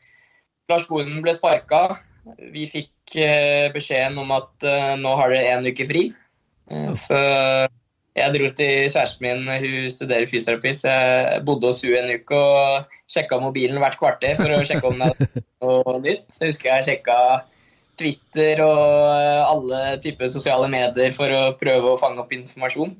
Lars 0.72 0.88
Bohinen 0.88 1.20
ble 1.24 1.36
sparka. 1.36 1.98
Vi 2.52 2.64
fikk 2.68 2.92
Eh, 3.16 3.72
beskjeden 3.72 4.18
om 4.20 4.32
at 4.36 4.66
uh, 4.66 4.94
nå 5.00 5.14
har 5.16 5.32
dere 5.32 5.56
én 5.56 5.68
uke 5.70 5.86
fri. 5.88 6.08
Uh, 6.68 6.92
så 6.96 7.18
jeg 8.18 8.34
dro 8.34 8.48
til 8.58 8.88
kjæresten 8.90 9.24
min, 9.24 9.46
hun 9.48 9.92
studerer 9.94 10.28
fysioterapi, 10.28 10.72
så 10.74 10.92
jeg 10.92 11.44
bodde 11.46 11.70
hos 11.70 11.84
henne 11.86 12.02
en 12.02 12.18
uke 12.18 12.36
og 12.36 12.96
sjekka 13.08 13.38
mobilen 13.40 13.78
hvert 13.80 13.96
kvarter 14.00 14.34
for 14.36 14.52
å 14.52 14.64
sjekke 14.66 14.90
om 14.90 14.98
det 15.00 15.12
var 15.62 15.86
noe 15.86 16.00
nytt. 16.02 16.26
Så 16.34 16.44
jeg 16.44 16.52
husker 16.52 16.72
jeg 16.72 16.88
sjekka 16.88 17.18
Twitter 17.98 18.60
og 18.62 19.46
alle 19.46 19.80
typer 20.02 20.30
sosiale 20.30 20.68
medier 20.70 21.14
for 21.14 21.32
å 21.32 21.54
prøve 21.58 21.94
å 21.94 22.00
fange 22.00 22.20
opp 22.22 22.34
informasjon. 22.34 22.92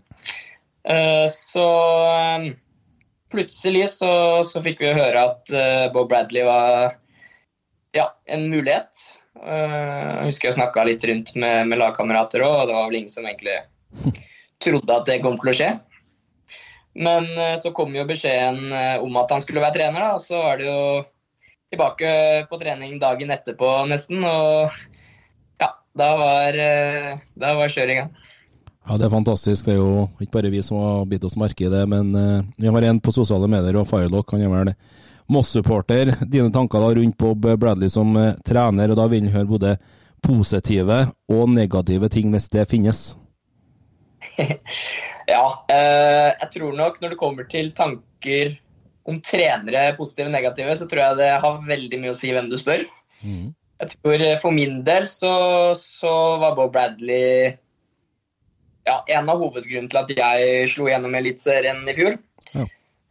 Så 1.34 1.66
plutselig 3.34 3.84
så, 3.92 4.10
så 4.46 4.62
fikk 4.64 4.80
vi 4.82 4.94
høre 4.96 5.26
at 5.28 5.54
Bob 5.94 6.08
Bradley 6.10 6.46
var 6.46 6.96
ja, 7.98 8.06
en 8.30 8.46
mulighet. 8.52 9.02
Eh, 9.38 10.06
jeg 10.22 10.30
husker 10.32 10.50
jeg 10.50 10.58
snakka 10.58 10.86
litt 10.88 11.04
rundt 11.06 11.34
med, 11.38 11.68
med 11.70 11.80
lagkamerater 11.80 12.42
òg, 12.44 12.62
og 12.62 12.70
det 12.70 12.76
var 12.76 12.88
vel 12.88 13.00
ingen 13.02 13.12
som 13.12 13.26
egentlig 13.28 13.58
trodde 14.64 14.96
at 14.96 15.06
det 15.08 15.20
kom 15.24 15.38
til 15.38 15.52
å 15.52 15.56
skje. 15.60 15.70
Men 16.98 17.28
eh, 17.36 17.54
så 17.60 17.72
kom 17.76 17.94
jo 17.94 18.06
beskjeden 18.08 18.72
eh, 18.74 18.96
om 19.04 19.18
at 19.20 19.34
han 19.34 19.44
skulle 19.44 19.62
være 19.62 19.78
trener, 19.78 20.02
da, 20.02 20.22
så 20.22 20.42
var 20.42 20.60
det 20.60 20.70
jo 20.70 20.80
tilbake 21.68 22.12
på 22.48 22.58
trening 22.60 22.96
dagen 23.02 23.34
etterpå 23.34 23.74
nesten. 23.90 24.24
Og 24.24 24.72
ja, 25.60 25.74
da 26.00 26.14
var, 26.18 26.56
da 27.38 27.52
var 27.58 27.74
kjøringa. 27.74 28.08
Ja, 28.88 28.96
Det 28.96 29.04
er 29.04 29.12
fantastisk. 29.12 29.66
Det 29.66 29.74
er 29.74 29.82
jo 29.82 30.06
ikke 30.16 30.38
bare 30.38 30.50
vi 30.54 30.62
som 30.64 30.80
har 30.80 31.04
bitt 31.10 31.26
oss 31.28 31.36
merke 31.36 31.66
i 31.66 31.72
det, 31.72 31.82
men 31.92 32.14
vi 32.56 32.72
har 32.72 32.86
en 32.88 33.02
på 33.04 33.12
sosiale 33.12 33.50
medier, 33.52 33.76
og 33.76 33.84
Firelock 33.90 34.32
han 34.32 34.46
er 34.46 34.54
vel 34.54 34.72
Moss-supporter. 35.28 36.14
Dine 36.26 36.52
tanker 36.52 36.80
da 36.80 36.90
rundt 36.96 37.18
Bob 37.20 37.46
Bradley 37.60 37.90
som 37.92 38.16
eh, 38.16 38.34
trener, 38.46 38.90
og 38.90 39.00
da 39.00 39.08
vil 39.12 39.26
han 39.26 39.34
høre 39.34 39.50
både 39.50 39.74
positive 40.24 41.02
og 41.30 41.50
negative 41.52 42.08
ting 42.12 42.32
hvis 42.34 42.48
det 42.54 42.64
finnes? 42.70 43.02
ja, 44.38 45.44
eh, 45.70 46.30
jeg 46.32 46.50
tror 46.56 46.74
nok 46.78 46.98
når 47.02 47.14
det 47.14 47.20
kommer 47.20 47.48
til 47.50 47.70
tanker 47.76 48.56
om 49.08 49.20
trenere, 49.24 49.94
positive 49.96 50.28
og 50.28 50.34
negative, 50.34 50.74
så 50.76 50.88
tror 50.88 51.04
jeg 51.04 51.20
det 51.20 51.30
har 51.44 51.62
veldig 51.68 52.02
mye 52.02 52.12
å 52.12 52.18
si 52.18 52.32
hvem 52.34 52.50
du 52.50 52.58
spør. 52.60 52.84
Mm. 53.22 53.54
Jeg 53.78 53.94
tror 53.94 54.26
eh, 54.26 54.36
For 54.40 54.54
min 54.54 54.82
del 54.86 55.06
så, 55.10 55.32
så 55.78 56.12
var 56.42 56.56
Bob 56.58 56.72
Bradley 56.74 57.54
ja, 58.88 58.98
en 59.18 59.28
av 59.28 59.40
hovedgrunnene 59.40 59.90
til 59.92 60.00
at 60.00 60.12
jeg 60.16 60.68
slo 60.72 60.88
gjennom 60.88 61.16
Eliteserien 61.18 61.84
i 61.84 61.94
fjor. 61.96 62.16
Ja. 62.54 62.64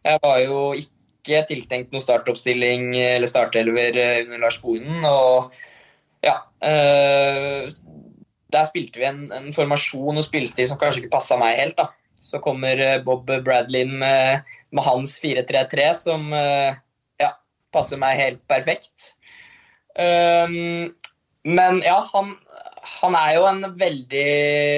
Jeg 0.07 0.21
var 0.23 0.39
jo 0.41 0.61
ikke 0.79 0.96
ikke 1.27 1.45
tiltenkt 1.51 1.93
noen 1.93 2.03
startoppstilling 2.03 2.93
eller 2.95 3.29
startelver 3.29 3.99
eh, 3.99 4.23
under 4.25 4.41
Lars 4.47 4.57
Bohinen. 4.63 5.05
Og 5.05 5.53
ja 6.25 6.39
øh, 6.65 7.67
der 8.53 8.67
spilte 8.67 9.01
vi 9.01 9.07
en, 9.07 9.27
en 9.35 9.51
formasjon 9.55 10.19
og 10.19 10.25
spillestil 10.25 10.69
som 10.69 10.79
kanskje 10.79 11.03
ikke 11.03 11.15
passa 11.17 11.37
meg 11.39 11.57
helt. 11.59 11.77
da. 11.79 11.89
Så 12.23 12.41
kommer 12.43 12.79
eh, 12.81 12.99
Bob 13.03 13.27
Bradley 13.27 13.85
med, 13.87 14.47
med 14.71 14.83
hans 14.87 15.17
4-3-3, 15.23 15.89
som 15.99 16.31
eh, 16.35 16.77
ja, 17.21 17.33
passer 17.75 17.99
meg 18.01 18.19
helt 18.19 18.41
perfekt. 18.49 19.11
Um, 19.97 20.93
men 21.47 21.81
ja, 21.81 21.97
han, 22.13 22.35
han, 22.99 23.15
er 23.17 23.31
jo 23.37 23.47
en 23.49 23.63
veldig 23.79 24.27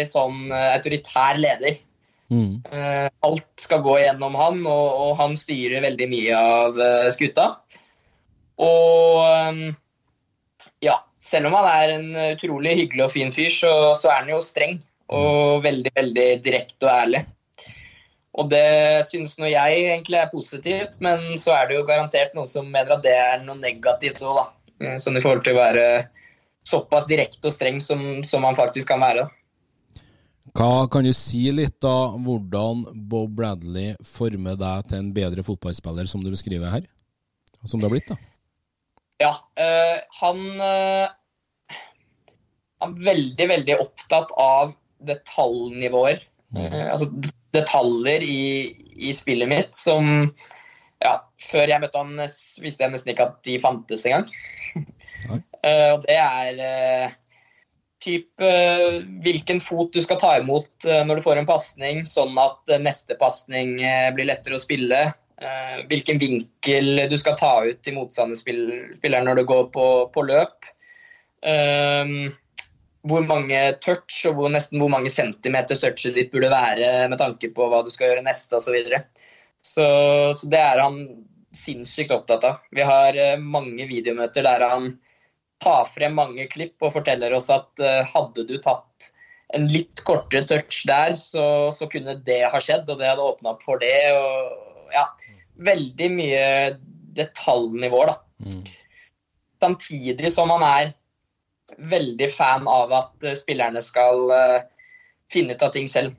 sånn 0.10 0.48
eh, 0.48 0.70
autoritær 0.78 1.40
leder. 1.40 1.80
Mm. 2.30 2.62
Uh, 2.70 3.08
alt 3.26 3.48
skal 3.58 3.82
gå 3.86 3.96
gjennom 4.04 4.36
han, 4.38 4.62
og, 4.70 4.88
og, 5.04 5.14
han 5.18 5.34
styrer 5.38 5.82
veldig 5.86 6.10
mye 6.12 6.42
av 6.58 6.78
uh, 6.78 7.08
skuta. 7.14 7.48
Og 8.60 9.24
um, 9.50 9.64
ja, 10.86 11.00
selv 11.24 11.50
om 11.50 11.58
han 11.58 11.70
er 11.72 11.96
en 11.96 12.08
utrolig 12.36 12.76
hyggelig 12.84 13.08
og 13.08 13.16
fin 13.16 13.34
fyr, 13.34 13.50
så, 13.54 13.74
så 13.98 14.12
er 14.12 14.24
han 14.24 14.32
jo 14.36 14.40
streng. 14.44 14.80
Og 15.10 15.64
veldig, 15.66 15.90
veldig 15.96 16.30
direkte 16.46 16.86
og 16.86 16.94
ærlig. 16.94 17.24
Og 18.40 18.50
det 18.52 19.08
synes 19.10 19.34
nå 19.40 19.50
jeg 19.50 19.82
egentlig 19.90 20.20
er 20.20 20.32
positivt, 20.32 21.00
men 21.04 21.34
så 21.42 21.56
er 21.58 21.68
det 21.68 21.80
jo 21.80 21.88
garantert 21.88 22.36
noen 22.38 22.50
som 22.50 22.70
mener 22.70 22.96
at 22.96 23.04
det 23.04 23.16
er 23.18 23.42
noe 23.44 23.58
negativt 23.60 24.22
òg, 24.24 24.38
da. 24.38 24.46
Eh, 24.86 24.96
sånn 25.02 25.20
i 25.20 25.24
forhold 25.24 25.44
til 25.48 25.58
å 25.58 25.60
være 25.64 25.88
såpass 26.70 27.08
direkte 27.10 27.50
og 27.50 27.56
streng 27.56 27.82
som, 27.84 28.22
som 28.24 28.46
man 28.46 28.58
faktisk 28.58 28.92
kan 28.92 29.02
være. 29.04 29.26
Hva 30.58 30.88
Kan 30.92 31.06
du 31.06 31.12
si 31.16 31.44
litt 31.54 31.78
da 31.84 32.12
hvordan 32.18 32.86
Bob 33.10 33.36
Bradley 33.38 33.94
former 34.06 34.58
deg 34.60 34.90
til 34.90 35.04
en 35.04 35.14
bedre 35.16 35.46
fotballspiller, 35.46 36.10
som 36.10 36.24
du 36.24 36.32
beskriver 36.34 36.72
her? 36.74 36.88
Som 37.68 37.82
det 37.82 37.90
har 37.90 37.94
blitt, 37.94 38.10
da? 38.10 38.18
Ja, 39.20 39.34
øh, 39.60 39.98
han 40.22 40.40
øh, 40.64 41.08
er 42.80 42.94
veldig, 43.10 43.48
veldig 43.52 43.76
opptatt 43.84 44.32
av 44.40 44.74
detaljnivåer. 45.06 46.22
Mm. 46.56 46.62
Øh, 46.64 46.86
altså 46.94 47.10
detaljer 47.54 48.24
i, 48.24 48.42
i, 48.96 49.12
spillet 49.14 49.50
mitt 49.50 49.76
som 49.78 50.08
ja, 51.04 51.20
Før 51.50 51.70
jeg 51.70 51.82
møtte 51.82 52.00
han, 52.02 52.18
visste 52.64 52.84
jeg 52.84 52.92
nesten 52.92 53.14
ikke 53.14 53.28
at 53.30 53.38
de 53.48 53.60
fantes 53.62 54.06
engang. 54.08 54.26
og 55.94 56.02
det 56.04 56.18
er 56.18 57.14
typ 58.04 58.42
uh, 58.44 59.00
hvilken 59.24 59.60
fot 59.64 59.94
du 59.94 60.02
skal 60.04 60.20
ta 60.22 60.36
imot 60.40 60.70
uh, 60.88 61.02
når 61.08 61.20
du 61.20 61.26
får 61.26 61.42
en 61.42 61.50
pasning, 61.50 62.04
sånn 62.08 62.38
at 62.42 62.76
neste 62.84 63.18
pasning 63.20 63.78
blir 64.16 64.30
lettere 64.30 64.60
å 64.60 64.62
spille. 64.62 65.10
hvilken 65.88 66.18
vinkel 66.20 67.08
du 67.08 67.16
skal 67.18 67.38
ta 67.40 67.64
ut 67.64 67.78
til 67.80 67.94
motstanderspilleren 67.96 69.24
når 69.24 69.38
du 69.40 69.44
går 69.48 69.70
på, 69.72 69.86
på 70.12 70.24
løp. 70.28 70.68
hvor 73.08 73.24
mange 73.24 73.62
touch 73.80 74.26
og 74.28 74.36
hvor, 74.36 74.50
nesten 74.52 74.82
hvor 74.82 74.92
mange 74.92 75.10
centimeter 75.10 75.80
touchet 75.80 76.18
ditt 76.18 76.34
burde 76.34 76.52
være 76.52 77.08
med 77.08 77.22
tanke 77.24 77.54
på 77.56 77.70
hva 77.72 77.80
du 77.86 77.90
skal 77.90 78.12
gjøre 78.12 78.26
neste 78.28 78.60
osv. 78.60 78.68
Så, 78.68 78.76
videre. 78.76 79.00
så 79.62 79.86
Så 80.36 80.52
det 80.52 80.60
er 80.60 80.84
han 80.84 81.00
sinnssykt 81.56 82.12
opptatt 82.12 82.44
av. 82.44 82.60
Vi 82.76 82.84
har 82.84 83.40
mange 83.40 83.88
videomøter 83.88 84.44
der 84.44 84.68
han 84.68 84.92
ta 85.64 85.84
frem 85.90 86.16
mange 86.18 86.48
klipp 86.52 86.80
og 86.84 86.94
forteller 86.96 87.34
oss 87.36 87.50
at 87.54 87.84
uh, 87.84 88.02
hadde 88.08 88.46
du 88.48 88.56
tatt 88.64 89.10
en 89.56 89.66
litt 89.72 90.04
kortere 90.06 90.46
touch 90.46 90.84
der, 90.86 91.16
så, 91.18 91.44
så, 91.74 91.88
kunne 91.90 92.20
det 92.26 92.44
ha 92.54 92.62
skjedd, 92.62 92.90
og 92.90 93.00
det 93.00 93.10
hadde 93.10 93.26
åpna 93.26 93.56
opp 93.56 93.64
for 93.66 93.82
det. 93.82 93.96
Og, 94.14 94.84
ja, 94.94 95.08
veldig 95.66 96.10
mye 96.14 96.44
detaljnivåer, 97.18 98.14
da. 98.14 98.46
Mm. 98.46 98.62
Samtidig 99.60 100.32
som 100.32 100.52
man 100.54 100.64
er 100.64 100.94
veldig 101.90 102.30
fan 102.32 102.70
av 102.70 102.94
at 102.96 103.26
uh, 103.26 103.36
spillerne 103.38 103.82
skal 103.84 104.30
uh, 104.30 104.60
finne 105.34 105.58
ut 105.58 105.66
av 105.66 105.76
ting 105.76 105.90
selv. 105.92 106.18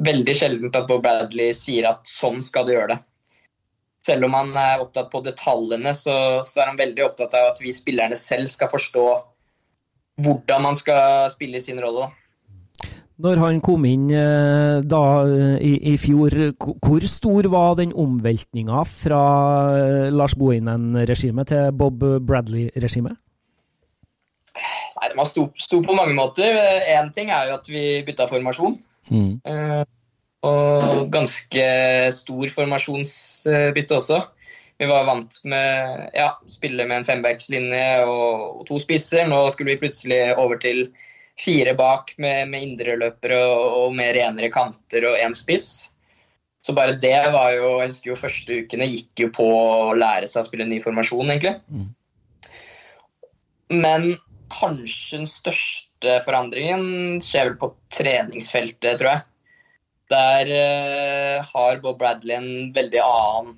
veldig 0.00 0.32
sjeldent 0.32 0.76
at 0.78 0.86
Bob 0.88 1.02
Bradley 1.04 1.52
sier 1.52 1.84
at 1.90 2.08
sånn 2.08 2.38
skal 2.40 2.64
du 2.64 2.70
gjøre 2.72 2.94
det 2.94 2.96
selv 4.06 4.26
om 4.28 4.36
han 4.36 4.54
er 4.56 4.82
opptatt 4.82 5.10
på 5.12 5.22
detaljene, 5.24 5.92
så, 5.96 6.14
så, 6.46 6.62
er 6.62 6.72
han 6.72 6.80
veldig 6.80 7.04
opptatt 7.04 7.36
av 7.36 7.52
at 7.52 7.60
vi 7.62 7.74
spillerne 7.74 8.16
selv 8.18 8.48
skal 8.50 8.72
forstå 8.72 9.06
hvordan 10.24 10.66
man 10.68 10.76
skal 10.76 11.28
spille 11.32 11.60
sin 11.62 11.80
rolle. 11.82 12.10
Når 13.20 13.40
han 13.42 13.58
kom 13.60 13.84
inn 13.84 14.06
eh, 14.16 14.80
da 14.80 15.02
i, 15.60 15.74
i 15.92 15.96
fjor, 16.00 16.32
hvor 16.56 17.04
stor 17.04 17.48
var 17.52 17.74
den 17.76 17.92
omveltninga 17.92 18.84
fra 18.88 19.24
eh, 19.76 20.06
Lars 20.12 20.32
Bohinen-regimet 20.40 21.52
til 21.52 21.68
Bob 21.76 22.00
Bradley-regimet? 22.00 23.18
Nei, 25.00 25.08
Den 25.08 25.20
var 25.20 25.28
stor, 25.28 25.50
stor, 25.60 25.84
på 25.84 25.96
mange 25.96 26.16
måter. 26.16 26.56
Én 26.96 27.12
ting 27.16 27.32
er 27.32 27.50
jo 27.50 27.58
at 27.60 27.68
vi 27.68 27.84
bytta 28.08 28.28
formasjon. 28.28 28.78
Mm. 29.12 29.40
Uh, 29.44 29.84
og 30.46 31.10
ganske 31.12 31.64
stor 32.16 32.52
formasjonsbytte 32.54 33.96
også. 33.96 34.20
Vi 34.80 34.88
var 34.88 35.04
vant 35.04 35.36
med 35.44 36.08
ja, 36.16 36.30
spille 36.48 36.86
med 36.88 37.02
en 37.02 37.08
fembackslinje 37.08 38.06
og, 38.08 38.62
to 38.68 38.80
spisser. 38.80 39.26
Nå 39.28 39.42
skulle 39.52 39.74
vi 39.74 39.82
plutselig 39.82 40.22
over 40.40 40.60
til 40.62 40.86
fire 41.40 41.74
bak 41.76 42.14
med, 42.16 42.48
med 42.48 42.64
indreløpere 42.64 43.40
og, 43.44 43.66
og 43.82 43.96
med 43.96 44.14
renere 44.16 44.48
kanter 44.52 45.04
og 45.10 45.20
én 45.20 45.36
spiss. 45.36 45.90
Så 46.64 46.72
bare 46.76 46.96
det 47.00 47.16
var 47.32 47.52
jo 47.56 47.68
Jeg 47.80 47.92
husker 47.92 48.10
jo 48.10 48.18
første 48.20 48.58
ukene 48.64 48.88
gikk 48.88 49.24
jo 49.24 49.30
på 49.36 49.46
å 49.46 49.94
lære 49.96 50.28
seg 50.28 50.42
å 50.42 50.48
spille 50.48 50.66
en 50.66 50.72
ny 50.72 50.80
formasjon, 50.80 51.28
egentlig. 51.28 51.56
Mm. 51.68 51.88
Men 53.80 54.10
kanskje 54.52 55.20
den 55.20 55.30
største 55.30 56.20
forandringen 56.24 57.20
skjer 57.24 57.52
vel 57.52 57.58
på 57.60 57.74
treningsfeltet, 57.92 58.96
tror 59.00 59.12
jeg. 59.12 59.26
Der 60.10 60.50
uh, 60.50 61.46
har 61.46 61.80
Bob 61.82 62.00
Bradley 62.00 62.34
en 62.34 62.72
veldig 62.74 63.02
annen 63.04 63.54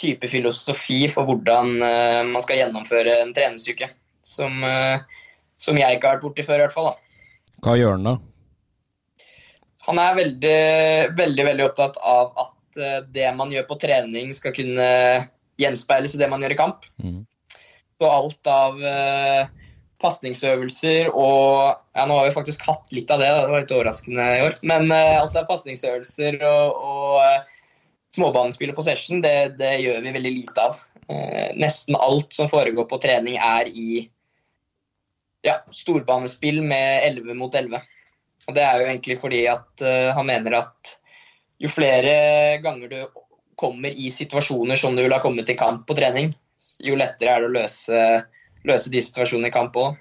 type 0.00 0.28
filosofi 0.32 1.02
for 1.12 1.28
hvordan 1.28 1.74
uh, 1.84 2.22
man 2.30 2.40
skal 2.44 2.62
gjennomføre 2.62 3.18
en 3.20 3.34
treningsuke. 3.36 3.90
Som, 4.24 4.64
uh, 4.64 5.02
som, 5.60 5.76
jeg 5.76 5.98
ikke 5.98 6.08
har 6.08 6.16
vært 6.16 6.24
borti 6.24 6.46
før, 6.46 6.62
i 6.62 6.64
hvert 6.64 6.76
fall. 6.76 6.90
Da. 6.92 7.58
Hva 7.66 7.76
gjør 7.76 7.98
han 7.98 8.08
da? 8.08 8.16
Han 9.88 10.00
er 10.00 10.16
veldig, 10.16 10.56
veldig, 11.18 11.44
veldig 11.50 11.66
opptatt 11.66 11.96
av 12.06 12.32
at 12.38 12.80
det 13.10 13.26
man 13.34 13.50
gjør 13.50 13.64
på 13.66 13.76
trening, 13.82 14.30
skal 14.36 14.52
kunne 14.54 14.86
gjenspeiles 15.60 16.14
i 16.14 16.20
det 16.20 16.28
man 16.30 16.44
gjør 16.44 16.54
i 16.54 16.58
kamp. 16.60 16.84
Mm. 17.02 17.24
Så 17.98 18.08
alt 18.08 18.50
av 18.52 18.76
pasningsøvelser 20.00 21.10
og 21.12 21.76
ja, 21.96 22.04
Nå 22.06 22.16
har 22.18 22.28
vi 22.28 22.34
faktisk 22.34 22.64
hatt 22.66 22.90
litt 22.94 23.10
av 23.12 23.22
det, 23.22 23.28
det 23.28 23.48
var 23.52 23.64
litt 23.64 23.74
overraskende 23.74 24.26
i 24.36 24.44
år. 24.46 24.56
Men 24.66 24.88
uh, 24.92 25.20
alt 25.20 25.36
av 25.38 25.48
pasningsøvelser 25.50 26.40
og, 26.46 26.80
og 26.90 27.18
uh, 27.20 27.58
småbanespill 28.16 28.72
og 28.72 28.80
possession, 28.80 29.22
det, 29.24 29.58
det, 29.60 29.76
gjør 29.84 30.00
vi 30.06 30.14
veldig 30.16 30.34
lite 30.38 30.64
av. 30.64 30.80
Uh, 31.10 31.50
nesten 31.58 31.98
alt 31.98 32.34
som 32.36 32.50
foregår 32.50 32.88
på 32.90 33.00
trening, 33.02 33.36
er 33.36 33.70
i 33.70 34.04
ja, 35.46 35.60
storbanespill 35.74 36.62
med 36.64 37.06
11 37.12 37.36
mot 37.38 37.54
11. 37.54 37.80
Og 38.48 38.56
Det 38.56 38.64
er 38.64 38.80
jo 38.80 38.88
egentlig 38.88 39.20
fordi 39.20 39.44
at 39.52 39.82
han 40.16 40.26
mener 40.26 40.56
at 40.58 40.94
jo 41.60 41.68
flere 41.68 42.58
ganger 42.64 42.88
du 42.88 43.20
kommer 43.60 43.92
i 43.92 44.08
situasjoner 44.12 44.80
som 44.80 44.96
du 44.96 45.02
vil 45.04 45.12
ha 45.12 45.20
kommet 45.22 45.48
i 45.52 45.56
kamp 45.60 45.84
på 45.88 45.96
trening, 45.96 46.32
jo 46.84 46.96
lettere 46.98 47.34
er 47.34 47.44
det 47.44 47.50
å 47.50 47.54
løse 47.54 48.00
løse 48.68 48.92
de 48.92 49.02
situasjonene 49.04 49.50
i 49.50 49.54
kamp 49.54 49.76
òg. 49.80 49.98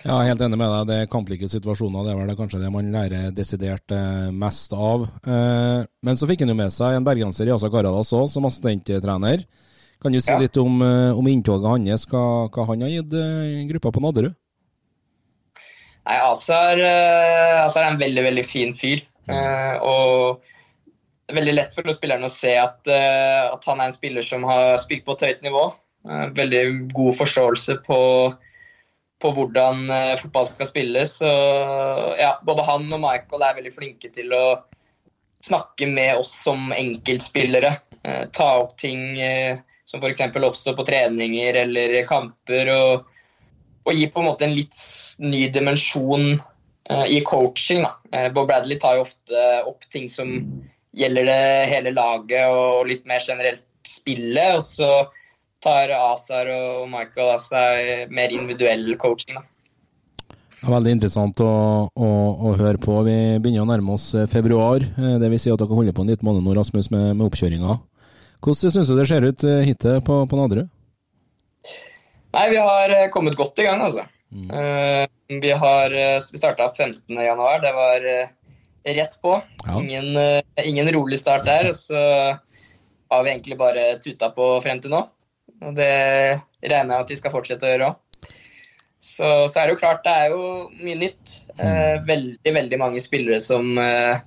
Ja, 0.00 0.16
helt 0.24 0.40
enig 0.40 0.56
med 0.56 0.70
deg. 0.72 0.84
Det 0.88 0.96
er 0.96 1.08
kamplike 1.12 1.48
situasjoner. 1.50 2.06
Det 2.06 2.12
er 2.14 2.20
vel 2.22 2.36
kanskje 2.38 2.60
det 2.62 2.70
man 2.72 2.88
lærer 2.94 3.32
desidert 3.36 3.92
eh, 3.92 4.30
mest 4.32 4.72
av. 4.72 5.04
Eh, 5.28 5.82
men 6.06 6.16
så 6.16 6.28
fikk 6.28 6.44
han 6.44 6.52
jo 6.52 6.56
med 6.56 6.72
seg 6.72 6.96
en 6.96 7.04
bergenser 7.04 7.50
i 7.50 7.52
Asa 7.52 7.68
Karadas 7.72 8.12
òg, 8.16 8.30
som 8.32 8.48
assistenttrener. 8.48 9.44
Kan 10.00 10.14
du 10.14 10.20
si 10.22 10.32
ja. 10.32 10.38
litt 10.40 10.56
om, 10.60 10.78
eh, 10.84 11.10
om 11.12 11.26
inntoget 11.28 11.68
hans, 11.68 12.06
hva, 12.08 12.22
hva, 12.48 12.64
han 12.70 12.86
har 12.86 12.94
gitt 12.94 13.16
gruppa 13.74 13.92
på 13.92 14.04
Nadderud? 14.06 14.38
Nei, 16.08 16.16
Asar, 16.16 16.80
Asar, 17.60 17.84
er 17.84 17.90
en 17.90 18.00
veldig, 18.00 18.24
veldig 18.24 18.46
fin 18.48 18.72
fyr. 18.74 19.04
Mm. 19.30 19.76
og 19.86 20.40
det 20.42 21.30
er 21.30 21.36
veldig 21.36 21.52
lett 21.54 21.74
for 21.76 21.86
spillerne 21.94 22.26
å 22.26 22.32
se 22.32 22.50
at, 22.58 22.88
at 22.90 23.66
han 23.68 23.78
er 23.78 23.90
en 23.90 23.94
spiller 23.94 24.24
som 24.26 24.42
har 24.48 24.80
spilt 24.82 25.04
på 25.06 25.14
et 25.14 25.26
høyt 25.28 25.44
nivå. 25.44 25.68
Eh, 26.08 26.26
veldig 26.32 26.92
god 26.96 27.16
forståelse 27.18 27.76
på, 27.84 28.00
på 29.20 29.32
hvordan 29.36 29.90
eh, 29.92 30.16
fotball 30.20 30.48
skal 30.48 30.70
spilles. 30.70 31.18
Så, 31.20 31.30
ja, 32.20 32.34
både 32.46 32.64
han 32.68 32.88
og 32.88 33.02
Michael 33.04 33.44
er 33.44 33.58
veldig 33.60 33.74
flinke 33.74 34.12
til 34.14 34.32
å 34.36 34.44
snakke 35.44 35.88
med 35.88 36.22
oss 36.22 36.32
som 36.46 36.72
enkeltspillere. 36.76 37.74
Eh, 38.00 38.24
ta 38.32 38.50
opp 38.62 38.76
ting 38.80 39.20
som 39.90 40.00
f.eks. 40.00 40.24
oppstår 40.32 40.76
på 40.78 40.88
treninger 40.88 41.62
eller 41.66 42.00
kamper. 42.08 42.72
Og, 42.72 43.06
og, 43.84 43.92
gi 43.92 44.08
på 44.08 44.22
en 44.22 44.30
måte 44.30 44.48
en 44.48 44.56
litt 44.56 44.80
ny 45.20 45.48
dimensjon 45.52 46.32
i 47.06 47.20
coaching. 47.22 47.84
Da. 47.84 48.28
Bob 48.34 48.48
Bradley 48.48 48.80
tar 48.80 48.96
jo 48.96 49.04
ofte 49.04 49.42
opp 49.68 49.84
ting 49.92 50.08
som 50.10 50.30
gjelder 50.96 51.28
det 51.28 51.42
hele 51.70 51.92
laget 51.94 52.50
og 52.50 52.88
litt 52.88 53.04
mer 53.06 53.22
generelt 53.22 53.62
spillet. 53.86 54.56
Og 54.56 54.64
så 54.66 54.88
tar 55.64 55.92
Azar 55.94 56.48
og 56.54 56.84
Michael 56.90 57.34
av 57.36 57.40
seg 57.42 58.12
mer 58.14 58.32
individuell 58.34 58.94
coaching. 59.00 59.38
Da. 59.38 59.46
Det 60.60 60.68
er 60.68 60.74
veldig 60.74 60.92
interessant 60.92 61.40
å, 61.40 61.52
å, 61.88 62.08
å, 62.36 62.50
høre 62.58 62.76
på. 62.80 62.98
Vi 63.06 63.16
begynner 63.40 63.64
å 63.64 63.70
nærme 63.70 63.94
oss 63.94 64.10
eh, 64.12 64.26
februar. 64.28 64.84
Eh, 64.84 65.14
det 65.22 65.30
vil 65.32 65.40
si 65.40 65.48
at 65.48 65.60
dere 65.60 65.72
holder 65.72 65.94
på 65.96 66.04
en 66.04 66.10
liten 66.12 66.28
måned 66.28 66.44
nå, 66.44 66.52
Rasmus, 66.58 66.90
med, 66.92 67.14
med 67.14 67.24
oppkjøringa. 67.30 67.78
Hvordan 68.44 68.74
syns 68.74 68.90
du 68.90 68.92
det 68.98 69.06
ser 69.08 69.24
ut 69.24 69.44
eh, 69.48 69.62
hittil 69.64 70.02
på, 70.04 70.18
på 70.28 70.36
Nadderud? 70.36 70.68
Nei, 72.36 72.44
vi 72.52 72.58
har 72.60 72.92
kommet 73.14 73.38
godt 73.40 73.62
i 73.62 73.66
gang, 73.66 73.80
altså. 73.86 74.04
Mm. 74.30 74.50
Uh, 74.52 75.40
vi 75.42 75.50
har 75.58 75.90
vi 75.90 76.38
starta 76.38 76.68
15.1. 76.76 77.40
Det 77.64 77.72
var 77.74 78.04
rett 79.00 79.16
på. 79.24 79.32
Ja. 79.64 79.80
Ingen, 79.80 80.12
ingen, 80.62 80.92
rolig 80.94 81.18
start 81.18 81.48
der. 81.48 81.72
Så 81.74 81.96
har 81.96 83.24
vi 83.24 83.32
egentlig 83.32 83.58
bare 83.58 83.96
tuta 84.04 84.28
på 84.36 84.52
frem 84.62 84.78
til 84.84 84.94
nå. 84.94 85.02
Og 85.60 85.76
det 85.76 85.90
regner 86.64 86.94
jeg 86.94 87.04
at 87.04 87.12
vi 87.12 87.18
skal 87.20 87.34
fortsette 87.34 87.66
å 87.66 87.72
gjøre 87.72 87.90
òg. 87.90 87.98
Så, 89.00 89.48
så, 89.48 89.56
er 89.56 89.68
det 89.68 89.74
jo 89.74 89.80
klart, 89.80 90.02
det 90.04 90.12
er 90.12 90.34
jo 90.34 90.42
mye 90.84 90.98
nytt. 91.06 91.38
Eh, 91.56 91.64
mm. 91.64 92.04
veldig, 92.08 92.52
veldig 92.56 92.80
mange 92.80 93.00
spillere 93.00 93.40
som, 93.40 93.72
eh, 93.80 94.20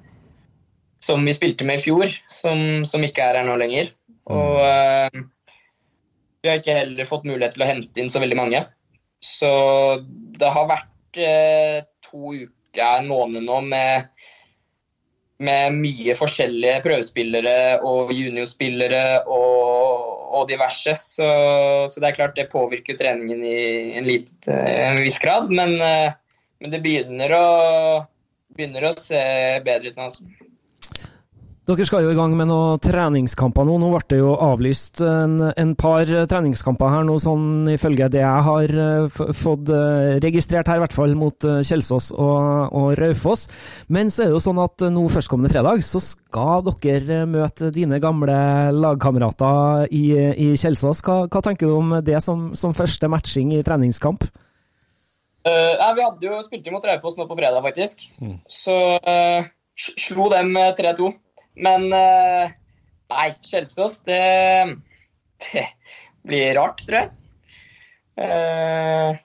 som 1.04 1.26
vi 1.26 1.36
spilte 1.36 1.67
med 1.69 1.78
i 1.78 1.84
fjor, 1.84 2.10
som, 2.30 2.82
som, 2.89 3.06
ikke 3.06 3.26
er 3.26 3.41
her 3.41 3.48
nå 3.48 3.58
lenger. 3.62 3.91
Og 4.34 4.58
mm. 4.58 5.22
eh, 5.22 5.60
vi 6.43 6.50
har 6.50 6.60
ikke 6.60 6.80
heller 6.80 7.10
fått 7.10 7.30
mulighet 7.30 7.54
til 7.56 7.65
å 7.65 7.69
hente 7.69 8.02
inn 8.02 8.10
så 8.12 8.22
veldig 8.24 8.39
mange. 8.39 8.63
Så 9.24 9.54
det 10.36 10.50
har 10.52 10.67
vært 10.67 11.22
eh, 11.22 11.86
to 12.10 12.34
uker, 12.34 12.82
en 12.84 13.12
måned 13.12 13.46
nå, 13.46 13.60
med, 13.69 14.10
med 15.46 15.78
mye 15.78 16.17
forskjellige 16.17 16.82
prøvespillere 16.84 17.78
og 17.86 18.10
juniorspillere 18.17 19.22
og 19.30 20.22
og 20.34 20.48
diverse. 20.50 20.96
Så, 21.00 21.28
så, 21.89 22.02
det 22.02 22.10
er 22.10 22.17
klart 22.17 22.38
det 22.38 22.50
påvirker 22.52 22.98
treningen 23.00 23.43
i 23.46 23.58
en, 24.00 24.08
litt, 24.08 24.48
en 24.50 25.02
viss 25.04 25.19
grad. 25.24 25.52
Men, 25.54 25.76
eh, 25.82 26.15
men 26.63 26.74
det 26.74 26.82
begynner 26.84 27.36
å, 27.38 27.46
begynner 28.56 28.89
å, 28.89 28.96
se 29.00 29.22
bedre 29.65 29.93
ut 29.93 30.00
nå. 30.00 30.10
Altså. 30.10 30.42
Dere 31.63 31.86
skal 31.88 32.04
jo 32.04 32.10
i 32.12 32.15
gang 32.17 32.34
med 32.36 32.49
noen 32.49 32.80
treningskamper 32.84 33.63
nå. 33.63 33.78
Nå 33.80 33.88
ble 33.93 34.02
det 34.12 34.17
jo 34.19 34.34
avlyst 34.36 34.99
en, 35.08 35.38
en 35.47 35.69
par 35.80 36.10
treningskamper 36.28 36.91
her 36.91 37.06
nå, 37.08 37.15
sånn 37.23 37.69
ifølge 37.71 38.10
det 38.12 38.19
jeg 38.19 38.41
har 38.49 38.73
uh, 38.76 39.21
fått 39.32 39.71
uh, 39.71 40.19
registrert 40.26 40.67
her, 40.67 40.82
i 40.82 40.84
hvert 40.84 40.97
fall 40.97 41.15
mot 41.15 41.47
uh, 41.47 41.62
Kjelsås 41.63 42.10
og, 42.17 42.67
og, 42.67 42.89
Raufoss. 42.99 43.47
Men 43.88 44.12
så 44.12 44.26
er 44.26 44.34
det 44.34 44.36
jo 44.36 44.43
sånn 44.43 44.60
at 44.60 44.84
nå 44.91 45.06
førstkommende 45.15 45.54
fredag 45.56 45.88
så 45.88 46.04
skal 46.04 46.67
dere 46.84 47.23
møte 47.32 47.71
dine 47.71 48.02
gamle 48.04 48.36
lagkamerater 48.76 49.88
i, 49.95 50.06
i 50.19 50.52
Kjelsås. 50.60 50.99
Hva, 51.08 51.21
hva, 51.32 51.45
tenker 51.47 51.71
du 51.71 51.78
om 51.80 51.95
det 52.04 52.19
som, 52.28 52.49
som 52.60 52.76
første 52.76 53.08
matching 53.08 53.56
i 53.56 53.63
treningskamp? 53.63 54.28
ja, 55.43 55.89
vi 55.95 56.04
hadde 56.04 56.23
jo 56.23 56.38
spilt 56.43 56.67
imot 56.67 56.86
Raufoss 56.88 57.15
nå 57.19 57.23
på 57.28 57.36
fredag, 57.36 57.63
faktisk. 57.63 58.04
Mm. 58.23 58.38
Så 58.47 58.76
slo 59.76 60.30
dem 60.32 60.56
3-2. 60.56 61.12
Men 61.56 61.89
eh, 61.94 62.54
nei, 63.13 63.28
Kjelsås, 63.46 64.00
det, 64.08 64.22
det 65.46 65.68
blir 66.26 66.56
rart, 66.58 66.82
tror 66.88 67.00
jeg. 67.04 67.13
Eh, 68.24 69.22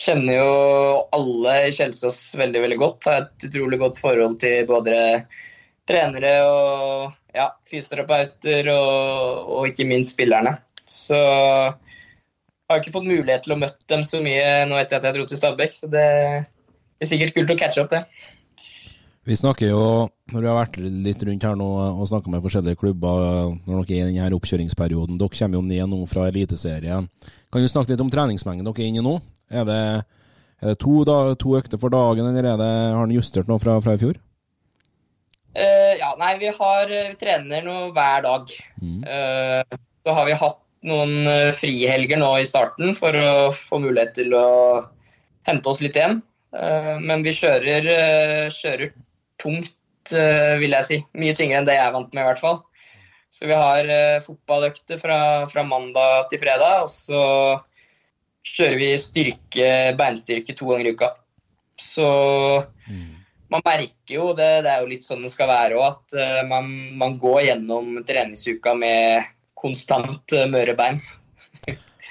kjenner 0.00 0.38
jo 0.38 0.54
alle 1.16 1.56
i 1.68 1.74
Kjelsås 1.74 2.20
veldig 2.38 2.64
veldig 2.66 2.80
godt. 2.80 3.08
Har 3.08 3.24
et 3.24 3.48
utrolig 3.48 3.80
godt 3.80 4.00
forhold 4.02 4.38
til 4.42 4.66
både 4.68 4.96
trenere 5.86 6.32
og 6.50 7.12
ja, 7.36 7.50
fysioterapeuter 7.70 8.70
og, 8.72 9.52
og, 9.52 9.68
ikke 9.70 9.86
minst 9.88 10.16
spillerne. 10.16 10.56
Så 10.86 11.16
jeg 11.16 12.72
har 12.72 12.82
ikke 12.82 12.94
fått 12.94 13.08
mulighet 13.08 13.46
til 13.46 13.54
å 13.54 13.60
møte 13.60 13.90
dem 13.90 14.02
så 14.06 14.20
mye 14.24 14.64
nå 14.68 14.78
etter 14.80 14.98
at 14.98 15.06
jeg 15.06 15.16
dro 15.16 15.26
til 15.28 15.38
Stabæk, 15.38 15.74
så 15.74 15.90
det 15.90 16.08
blir 16.98 17.10
sikkert 17.10 17.36
kult 17.36 17.52
å 17.54 17.58
catche 17.60 17.84
opp 17.84 17.92
det. 17.92 18.02
Vi 19.26 19.36
snakker 19.38 19.70
jo, 19.70 19.82
når 20.32 20.42
vi 20.42 20.48
har 20.50 20.56
vært 20.58 20.76
litt 20.80 21.22
rundt 21.22 21.44
her 21.46 21.58
nå 21.58 21.66
og 21.86 22.06
snakka 22.10 22.32
med 22.32 22.42
forskjellige 22.42 22.80
klubber 22.80 23.52
når 23.68 23.86
dere 23.86 24.08
er 24.08 24.10
i 24.10 24.16
denne 24.16 24.34
oppkjøringsperioden, 24.34 25.20
dere 25.20 25.38
kommer 25.38 25.60
jo 25.60 25.64
ned 25.68 25.92
nå 25.92 26.00
fra 26.10 26.26
Eliteserien. 26.26 27.06
Kan 27.52 27.62
du 27.62 27.70
snakke 27.70 27.94
litt 27.94 28.02
om 28.02 28.10
treningsmengden 28.10 28.66
dere 28.66 28.82
er 28.82 28.90
inne 28.90 29.04
i 29.04 29.06
nå? 29.06 29.14
Er 29.54 29.68
det, 29.68 29.80
er 30.58 30.72
det 30.72 30.78
to, 30.82 30.96
da, 31.06 31.20
to, 31.38 31.54
økter 31.58 31.78
for 31.78 31.94
dagen, 31.94 32.26
eller 32.26 32.50
er 32.54 32.58
det, 32.58 32.72
har 32.96 33.06
den 33.06 33.14
justert 33.14 33.46
noe 33.50 33.62
fra, 33.62 33.78
fra 33.84 33.94
i 33.94 34.02
fjor? 34.02 34.18
Uh, 35.56 35.94
ja, 35.96 36.10
nei, 36.18 36.34
vi 36.42 36.50
har 36.52 36.90
vi 36.90 37.04
trener 37.22 37.62
nå 37.64 37.76
hver 37.96 38.26
dag. 38.26 38.50
Mm. 38.82 38.98
Uh, 39.06 39.78
så 40.02 40.18
har 40.18 40.26
vi 40.26 40.40
hatt 40.42 40.62
noen 40.86 41.14
uh, 41.30 41.54
frihelger 41.56 42.18
nå 42.20 42.34
i 42.42 42.48
starten 42.48 42.98
for 42.98 43.14
å 43.14 43.52
få 43.54 43.78
mulighet 43.80 44.18
til 44.18 44.34
å 44.36 44.48
hente 45.46 45.70
oss 45.70 45.84
litt 45.84 45.96
igjen. 45.96 46.20
Men 46.56 47.20
vi 47.20 47.34
kjører, 47.36 47.84
kjører 48.54 48.92
tungt, 49.42 49.74
eh, 50.14 50.54
vil 50.60 50.76
jeg 50.76 50.86
si. 50.88 50.98
Mye 51.18 51.34
tyngre 51.36 51.60
enn 51.60 51.68
det 51.68 51.76
jeg 51.78 51.84
er 51.86 51.94
vant 51.94 52.12
med, 52.12 52.22
i 52.22 52.28
hvert 52.30 52.42
fall. 52.42 52.62
Så 53.32 53.48
vi 53.48 53.56
har 53.58 53.90
uh, 53.90 54.22
fotballøkter 54.24 55.00
fra, 55.00 55.18
fra, 55.50 55.64
mandag 55.66 56.30
til 56.30 56.40
fredag, 56.40 56.86
og 56.86 56.88
så 56.88 57.22
kjører 58.46 58.78
vi 58.80 58.88
styrke, 59.02 59.68
beinstyrke 59.98 60.54
to 60.56 60.70
ganger 60.70 60.88
i 60.88 60.94
uka. 60.96 61.10
Så 61.76 62.06
mm. 62.86 63.10
man 63.52 63.66
merker 63.66 64.14
jo, 64.14 64.30
det, 64.38 64.48
det, 64.64 64.72
er 64.72 64.80
jo 64.80 64.90
litt 64.94 65.04
sånn 65.04 65.26
det 65.26 65.34
skal 65.34 65.50
være 65.50 65.76
òg, 65.76 65.98
at 65.98 66.16
uh, 66.16 66.40
man, 66.48 66.70
man, 66.96 67.18
går 67.20 67.42
gjennom 67.50 68.00
treningsuka 68.08 68.72
med 68.78 69.28
konstant 69.58 70.32
møre 70.52 70.76
bein. 70.78 71.02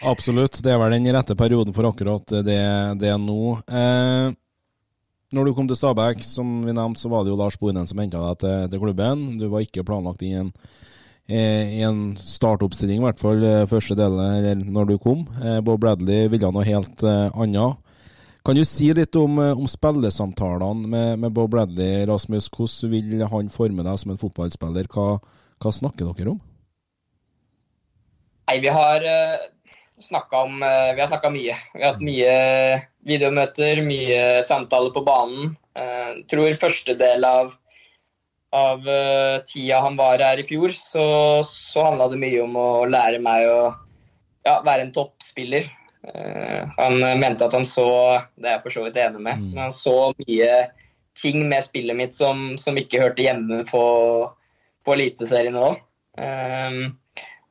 Absolutt, 0.06 0.60
det 0.62 0.74
er 0.74 0.80
vel 0.82 0.94
den 0.94 1.08
rette 1.16 1.38
perioden 1.40 1.74
for 1.74 1.88
akkurat 1.88 2.34
det, 2.46 2.62
det 3.00 3.14
nå. 3.22 3.56
Eh, 3.66 4.34
når 5.34 5.48
du 5.48 5.54
kom 5.58 5.68
til 5.70 5.78
Stabæk, 5.78 6.22
som 6.22 6.60
vi 6.66 6.74
nevnte, 6.76 7.02
så 7.02 7.10
var 7.10 7.24
det 7.24 7.32
jo 7.34 7.40
Lars 7.40 7.58
Bohinen 7.58 7.88
som 7.90 8.02
henta 8.02 8.22
deg 8.22 8.44
til, 8.44 8.68
til, 8.70 8.82
klubben. 8.84 9.24
Du 9.40 9.48
var 9.50 9.66
ikke 9.66 9.86
planlagt 9.88 10.22
i 10.26 10.36
en, 10.38 10.52
i 11.26 11.82
en 11.86 12.04
startoppstilling, 12.22 13.02
i 13.02 13.08
hvert 13.08 13.22
fall 13.22 13.42
eh, 13.46 13.66
første 13.70 13.98
delen, 13.98 14.68
når 14.76 14.92
du 14.92 14.96
kom. 15.02 15.26
Eh, 15.42 15.58
Bob 15.66 15.82
Bradley 15.82 16.30
ville 16.30 16.52
noe 16.54 16.68
helt 16.68 17.02
annet. 17.08 17.82
Kan 18.46 18.60
du 18.60 18.62
si 18.68 18.92
litt 18.94 19.18
om, 19.18 19.40
om 19.42 19.66
spillesamtalene 19.66 20.86
med, 20.86 21.24
med, 21.24 21.34
Bob 21.34 21.50
Bradley, 21.56 22.04
Rasmus? 22.06 22.52
Hvordan 22.54 22.94
vil 22.94 23.26
han 23.32 23.50
forme 23.50 23.88
deg 23.88 23.98
som 23.98 24.14
en 24.14 24.22
fotballspiller? 24.22 24.92
Hva, 24.94 25.16
hva 25.58 25.74
snakker 25.74 26.14
dere 26.14 26.36
om? 26.36 26.42
Nei, 28.46 28.60
vi 28.62 28.70
har 28.70 29.02
uh, 29.02 29.48
snakka 30.06 30.44
om 30.46 30.60
Vi 30.62 31.02
har 31.02 31.10
snakka 31.10 31.32
mye. 31.34 31.56
Vi 31.74 31.82
har 31.82 31.96
hatt 31.96 32.06
mye 32.06 32.36
videomøter, 33.06 33.82
mye 33.86 34.42
samtaler 34.46 34.94
på 34.96 35.04
banen. 35.06 35.54
Jeg 35.76 36.12
eh, 36.12 36.20
tror 36.32 36.60
første 36.60 36.96
del 36.98 37.26
av, 37.28 37.54
av 38.56 38.86
uh, 38.88 39.42
tida 39.48 39.82
han 39.84 39.98
var 40.00 40.24
her 40.24 40.42
i 40.42 40.46
fjor, 40.48 40.74
så, 40.78 41.06
så 41.48 41.90
handla 41.90 42.10
det 42.12 42.22
mye 42.22 42.44
om 42.46 42.56
å 42.60 42.70
lære 42.90 43.20
meg 43.24 43.48
å 43.50 43.60
ja, 44.46 44.60
være 44.66 44.88
en 44.88 44.94
toppspiller. 44.96 45.68
Uh, 46.06 46.66
han 46.78 47.02
mente 47.20 47.46
at 47.48 47.56
han 47.58 47.66
så 47.66 47.88
Det 48.38 48.46
er 48.46 48.58
jeg 48.60 48.62
for 48.62 48.76
så 48.76 48.84
vidt 48.86 49.00
enig 49.02 49.22
med. 49.22 49.42
Mm. 49.42 49.52
Men 49.54 49.64
han 49.68 49.76
så 49.76 49.98
mye 50.22 50.52
ting 51.16 51.46
med 51.48 51.64
spillet 51.64 51.98
mitt 51.98 52.16
som, 52.16 52.54
som 52.60 52.78
ikke 52.78 53.02
hørte 53.02 53.24
hjemme 53.24 53.64
på, 53.70 53.84
på 54.86 54.96
Eliteserien 54.96 55.56
nå. 55.56 55.76
Um, 56.16 56.96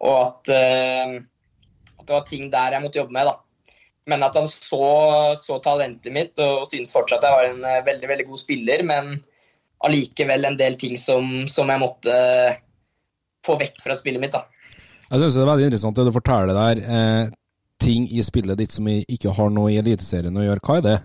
og 0.05 0.19
at, 0.21 0.53
uh, 0.53 1.17
at, 1.99 2.05
det 2.05 2.13
var 2.13 2.29
ting 2.29 2.51
der 2.53 2.77
jeg 2.77 2.85
måtte 2.85 3.01
jobbe 3.03 3.17
med. 3.17 3.31
da. 3.31 3.44
Men 4.11 4.25
at 4.27 4.37
han 4.37 4.49
så, 4.51 4.89
så 5.41 5.59
talentet 5.65 6.13
mitt 6.13 6.41
og 6.43 6.67
synes 6.69 6.93
fortsatt 6.93 7.25
jeg 7.25 7.37
var 7.37 7.47
en 7.49 7.63
eh, 7.65 7.85
veldig 7.87 8.11
veldig 8.11 8.27
god 8.29 8.43
spiller. 8.43 8.85
Men 8.87 9.15
allikevel 9.85 10.49
en 10.49 10.59
del 10.61 10.77
ting 10.81 10.99
som, 11.01 11.47
som 11.51 11.71
jeg 11.73 11.83
måtte 11.83 12.19
få 13.45 13.57
vekk 13.61 13.81
fra 13.85 13.97
spillet 13.97 14.23
mitt. 14.23 14.37
da. 14.37 14.45
Jeg 15.11 15.21
synes 15.21 15.35
det 15.37 15.43
er 15.43 15.51
veldig 15.51 15.67
interessant 15.71 15.99
det 15.99 16.07
du 16.09 16.15
forteller 16.15 16.57
der. 16.57 16.85
Eh, 16.85 17.33
ting 17.85 18.07
i 18.09 18.23
spillet 18.25 18.61
ditt 18.61 18.73
som 18.73 18.89
ikke 18.89 19.35
har 19.37 19.53
noe 19.53 19.73
i 19.73 19.81
Eliteserien 19.81 20.37
å 20.37 20.47
gjøre. 20.47 20.65
Hva 20.65 20.79
er 20.79 20.87
det? 20.87 20.97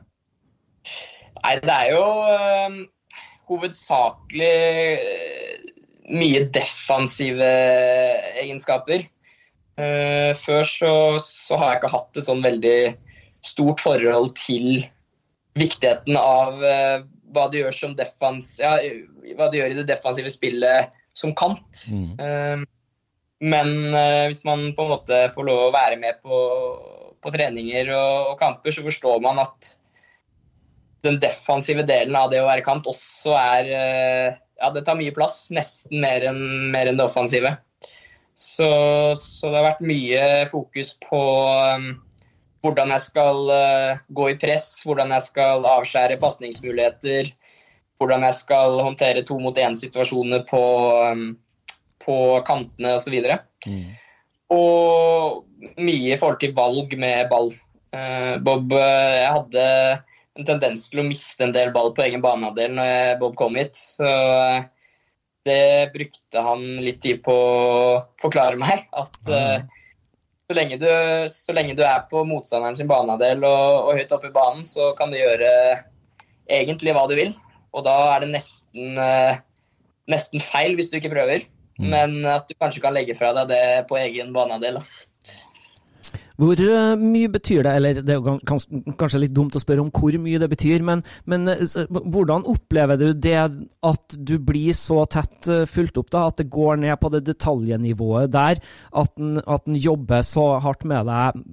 Nei, 1.39 1.55
det 1.63 1.75
er 1.75 1.91
jo 1.93 2.05
øh, 2.35 2.77
hovedsakelig 3.51 4.55
mye 6.09 6.41
defensive 6.55 7.49
egenskaper. 8.41 9.05
Uh, 9.79 10.33
før 10.35 10.65
så, 10.67 10.93
så, 11.23 11.55
har 11.55 11.71
jeg 11.71 11.79
ikke 11.79 11.93
hatt 11.93 12.19
et 12.19 12.27
sånn 12.27 12.43
veldig 12.43 12.79
stort 13.47 13.79
forhold 13.79 14.33
til 14.35 14.81
viktigheten 15.59 16.17
av 16.19 16.59
uh, 16.59 17.05
hva 17.31 17.45
de 17.51 17.61
gjør 17.61 17.75
som 17.77 17.93
defens, 17.95 18.57
ja, 18.59 18.73
hva 19.37 19.47
de 19.47 19.61
gjør 19.61 19.71
i 19.71 19.77
det 19.77 19.87
defensive 19.87 20.31
spillet 20.33 20.91
som 21.15 21.31
kant. 21.37 21.85
Mm. 21.93 22.11
Uh, 22.19 22.65
men 23.39 23.69
hvis 24.27 24.41
man 24.43 24.65
på 24.75 24.83
en 24.83 24.89
måte 24.91 25.17
får 25.31 25.45
lov 25.47 25.61
å 25.69 25.71
være 25.71 25.95
med 26.01 26.17
på, 26.19 26.39
på 27.23 27.31
treninger 27.31 27.87
og, 27.95 28.33
og, 28.33 28.35
kamper, 28.41 28.73
så 28.75 28.83
forstår 28.83 29.21
man 29.23 29.39
at 29.39 29.69
den 31.07 31.21
defensive 31.23 31.85
delen 31.87 32.17
av 32.19 32.33
det 32.33 32.41
å 32.43 32.49
være 32.49 32.65
kant 32.65 32.89
også 32.91 33.37
er 33.39 33.71
Ja, 33.71 34.73
det 34.75 34.83
tar 34.83 34.99
mye 34.99 35.15
plass. 35.15 35.45
Nesten 35.55 36.03
mer 36.03 36.25
enn, 36.27 36.43
mer 36.75 36.91
enn 36.91 36.99
det 36.99 37.07
offensive. 37.07 37.53
Så, 38.39 38.69
så, 39.19 39.49
det 39.49 39.58
har 39.58 39.65
vært 39.65 39.84
mye 39.84 40.23
fokus 40.47 40.93
på, 41.04 41.19
um, 41.75 41.89
hvordan 42.63 42.93
jeg 42.95 43.04
skal 43.10 43.52
uh, 43.52 43.99
gå 44.15 44.30
i 44.32 44.38
press, 44.39 44.69
hvordan 44.88 45.12
jeg 45.17 45.25
skal 45.25 45.67
avskjære 45.67 46.21
pasningsmuligheter, 46.21 47.34
hvordan 47.99 48.23
jeg 48.30 48.38
skal 48.38 48.80
håndtere 48.80 49.25
to 49.28 49.41
mot 49.43 49.60
én-situasjoner 49.60 50.45
på, 50.47 50.63
um, 51.12 51.25
på 51.99 52.15
kantene 52.47 52.95
osv. 52.95 53.19
Og, 53.19 53.67
mm. 53.67 53.84
og 54.56 55.75
mye 55.75 56.15
i 56.15 56.19
forhold 56.21 56.39
til 56.39 56.56
valg 56.56 56.95
med 56.95 57.28
ball. 57.34 57.52
Uh, 57.91 58.39
Bob, 58.39 58.71
uh, 58.71 59.19
jeg 59.19 59.36
hadde 59.36 59.69
en 60.39 60.47
tendens 60.47 60.88
til 60.88 61.04
å 61.04 61.10
miste 61.10 61.43
en 61.43 61.52
del 61.52 61.75
ball 61.75 61.91
på 61.91 62.08
egen 62.08 62.23
banehalvdel 62.23 62.71
når 62.80 63.19
Bob 63.19 63.36
kom 63.36 63.60
hit. 63.60 63.75
Så 63.75 64.08
det 65.49 65.91
brukte 65.95 66.45
han 66.45 66.63
litt 66.83 67.01
tid 67.03 67.21
på 67.25 67.33
å 67.33 67.99
forklare 68.21 68.59
meg. 68.59 68.85
At 68.93 69.19
uh, 69.27 69.59
så, 70.45 70.55
lenge 70.57 70.79
du, 70.81 70.89
så, 71.33 71.55
lenge 71.57 71.75
du, 71.77 71.83
er 71.85 72.05
på 72.12 72.23
motstanderen 72.29 72.77
sin 72.77 72.89
banehalvdel 72.89 73.45
og, 73.47 73.89
og, 73.89 73.93
høyt 73.99 74.15
oppe 74.15 74.31
i 74.31 74.35
banen, 74.35 74.65
så 74.67 74.93
kan 74.99 75.12
du 75.12 75.19
gjøre 75.19 75.51
egentlig 76.49 76.95
hva 76.95 77.05
du 77.09 77.17
vil. 77.19 77.35
Og 77.75 77.85
da 77.85 77.95
er 78.15 78.25
det 78.25 78.33
nesten, 78.38 78.97
uh, 78.97 79.41
nesten 80.09 80.43
feil 80.43 80.77
hvis 80.77 80.93
du 80.93 80.99
ikke 81.01 81.13
prøver. 81.13 81.45
Mm. 81.79 81.91
Men 81.93 82.17
at 82.27 82.49
du 82.49 82.57
kanskje 82.59 82.83
kan 82.83 82.95
legge 82.95 83.15
fra 83.15 83.31
deg 83.38 83.53
det 83.53 83.63
på 83.89 83.97
egen 83.99 84.33
banehalvdel. 84.35 84.81
Hvor 86.39 86.63
eh, 86.63 86.93
mye 87.02 87.32
betyr 87.32 87.65
det, 87.67 87.75
eller 87.75 88.02
det 88.06 88.15
er 88.15 88.41
kanskje 88.47 89.23
litt 89.25 89.36
dumt 89.36 89.58
å 89.58 89.62
spørre 89.63 89.84
om 89.84 89.91
hvor 89.93 90.15
mye 90.21 90.39
det 90.41 90.49
betyr, 90.52 90.84
men, 90.86 91.04
men 91.30 91.49
hvordan 91.49 92.47
opplever 92.49 92.99
du 92.99 93.10
det 93.13 93.38
at 93.39 94.17
du 94.17 94.38
blir 94.39 94.75
så 94.78 95.04
tett 95.12 95.49
fulgt 95.69 95.99
opp, 95.99 96.12
da, 96.13 96.28
at 96.30 96.39
det 96.39 96.49
går 96.52 96.80
ned 96.86 96.95
på 97.02 97.12
det 97.13 97.25
detaljnivået 97.28 98.32
der, 98.34 98.62
at 99.04 99.19
en 99.19 99.80
jobber 99.80 100.23
så 100.25 100.52
hardt 100.63 100.88
med 100.89 101.10
deg 101.10 101.43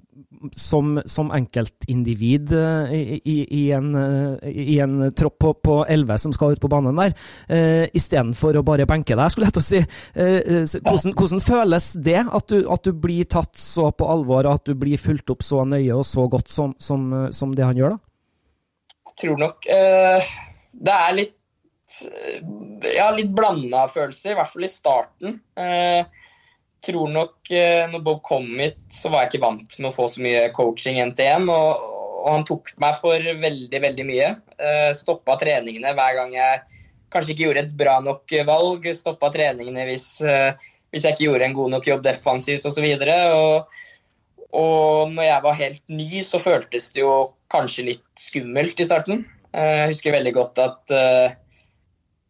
som, 0.57 1.03
som 1.05 1.31
enkeltindivid 1.35 2.53
eh, 2.53 2.95
i, 2.95 3.21
i, 3.25 3.37
i, 3.59 3.63
en, 3.77 3.95
eh, 3.95 4.49
i, 4.51 4.79
en, 4.83 5.11
tropp 5.17 5.47
på 5.63 5.77
elleve 5.89 6.19
som 6.19 6.35
skal 6.35 6.57
ut 6.57 6.63
på 6.63 6.71
banen 6.71 6.97
der, 6.97 7.15
uh, 7.51 7.85
istedenfor 7.97 8.57
å 8.59 8.65
bare 8.67 8.87
benke 8.89 9.17
deg, 9.19 9.31
skulle 9.33 9.49
jeg 9.51 9.57
til 9.57 9.63
å 9.63 9.67
si. 9.67 9.81
Uh, 10.17 10.65
hvordan, 10.87 11.15
hvordan, 11.17 11.43
føles 11.45 11.89
det, 12.03 12.19
at 12.25 12.49
du, 12.53 12.59
at 12.73 12.87
du, 12.87 12.93
blir 13.07 13.29
tatt 13.31 13.57
så 13.61 13.91
på 13.93 14.09
alvor, 14.11 14.49
at 14.51 14.67
du 14.67 14.75
blir 14.79 15.01
fulgt 15.01 15.31
opp 15.33 15.45
så 15.45 15.65
nøye 15.69 15.95
og 15.95 16.05
så 16.09 16.27
godt 16.33 16.53
som, 16.53 16.75
som, 16.83 17.09
som 17.35 17.55
det 17.57 17.67
han 17.67 17.79
gjør, 17.79 17.97
da? 17.97 18.03
Jeg 19.11 19.19
tror 19.23 19.41
nok 19.41 19.69
uh, 19.71 20.37
det 20.87 21.01
er 21.01 21.19
litt 21.23 21.35
ja, 22.83 23.07
litt 23.15 23.31
blanda 23.33 23.85
følelser, 23.89 24.33
i 24.33 24.37
hvert 24.37 24.51
fall 24.53 24.67
i 24.67 24.71
starten. 24.71 25.37
Uh, 25.57 26.25
tror 26.87 27.11
nok 27.13 27.51
eh, 27.51 27.85
når 27.91 28.03
Bob 28.05 28.23
kom 28.27 28.47
hit, 28.61 28.79
så 28.93 29.11
var 29.13 29.25
jeg 29.25 29.35
ikke 29.35 29.45
vant 29.47 29.77
med 29.81 29.91
å 29.91 29.95
få 29.95 30.09
så 30.11 30.23
mye 30.25 30.47
coaching 30.57 31.01
én 31.03 31.13
til 31.17 31.31
én. 31.33 31.51
Og, 31.53 31.83
og, 31.83 32.27
han 32.27 32.47
tok 32.49 32.73
meg 32.83 32.97
for 33.01 33.23
veldig, 33.43 33.81
veldig 33.83 34.07
mye. 34.09 34.33
Eh, 34.57 34.91
stoppa 34.99 35.39
treningene 35.41 35.95
hver 35.97 36.17
gang 36.19 36.35
jeg 36.35 36.65
kanskje 37.15 37.35
ikke 37.35 37.47
gjorde 37.47 37.65
et 37.67 37.77
bra 37.79 37.99
nok 38.05 38.37
valg. 38.49 38.89
Stoppa 38.99 39.31
treningene 39.35 39.87
hvis, 39.91 40.09
eh, 40.27 40.69
hvis 40.95 41.07
jeg 41.07 41.17
ikke 41.17 41.29
gjorde 41.29 41.51
en 41.51 41.59
god 41.59 41.75
nok 41.77 41.91
jobb 41.93 42.05
defensivt 42.07 42.69
osv. 42.69 42.87
Og, 43.39 43.81
og 44.57 45.15
når 45.15 45.31
jeg 45.31 45.47
var 45.49 45.61
helt 45.63 45.83
ny, 46.03 46.11
så 46.27 46.43
føltes 46.43 46.93
det 46.95 47.05
jo 47.05 47.17
kanskje 47.53 47.91
litt 47.93 48.07
skummelt 48.19 48.81
i 48.83 48.89
starten. 48.89 49.27
Jeg 49.57 49.91
husker 49.95 50.13
veldig 50.13 50.33
godt 50.37 50.59
at 50.61 50.93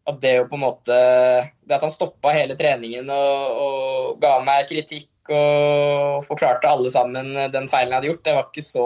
at 0.07 0.19
det 0.23 0.37
jo 0.37 0.47
på 0.47 0.55
en 0.55 0.63
måte 0.63 0.97
Det 1.67 1.75
at 1.75 1.83
han 1.83 1.93
stoppa 1.93 2.31
hele 2.31 2.55
treningen 2.59 3.09
og, 3.11 3.61
og, 3.63 4.11
ga 4.21 4.37
meg 4.45 4.69
kritikk 4.69 5.31
og 5.35 6.23
forklarte 6.23 6.69
alle 6.71 6.89
sammen 6.93 7.33
den 7.51 7.67
feilen 7.67 7.91
jeg 7.91 7.97
hadde 7.97 8.11
gjort, 8.11 8.23
det 8.23 8.35
var 8.37 8.45
ikke 8.47 8.63
så, 8.63 8.85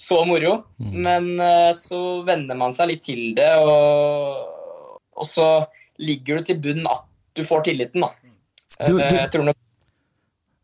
så 0.00 0.22
moro. 0.24 0.54
Mm. 0.80 0.94
Men 1.04 1.28
uh, 1.36 1.72
så 1.76 2.00
venner 2.24 2.56
man 2.56 2.72
seg 2.76 2.94
litt 2.94 3.04
til 3.04 3.36
det, 3.36 3.50
og, 3.60 4.88
og 5.12 5.28
så 5.28 5.50
ligger 6.00 6.40
du 6.40 6.48
til 6.48 6.62
bunn 6.64 6.88
at 6.88 7.04
du 7.36 7.44
får 7.46 7.68
tilliten, 7.68 8.06
da. 8.06 8.32
Du, 8.86 8.96
du... 8.96 9.04
Jeg 9.04 9.30
tror 9.34 9.48
nok 9.50 9.58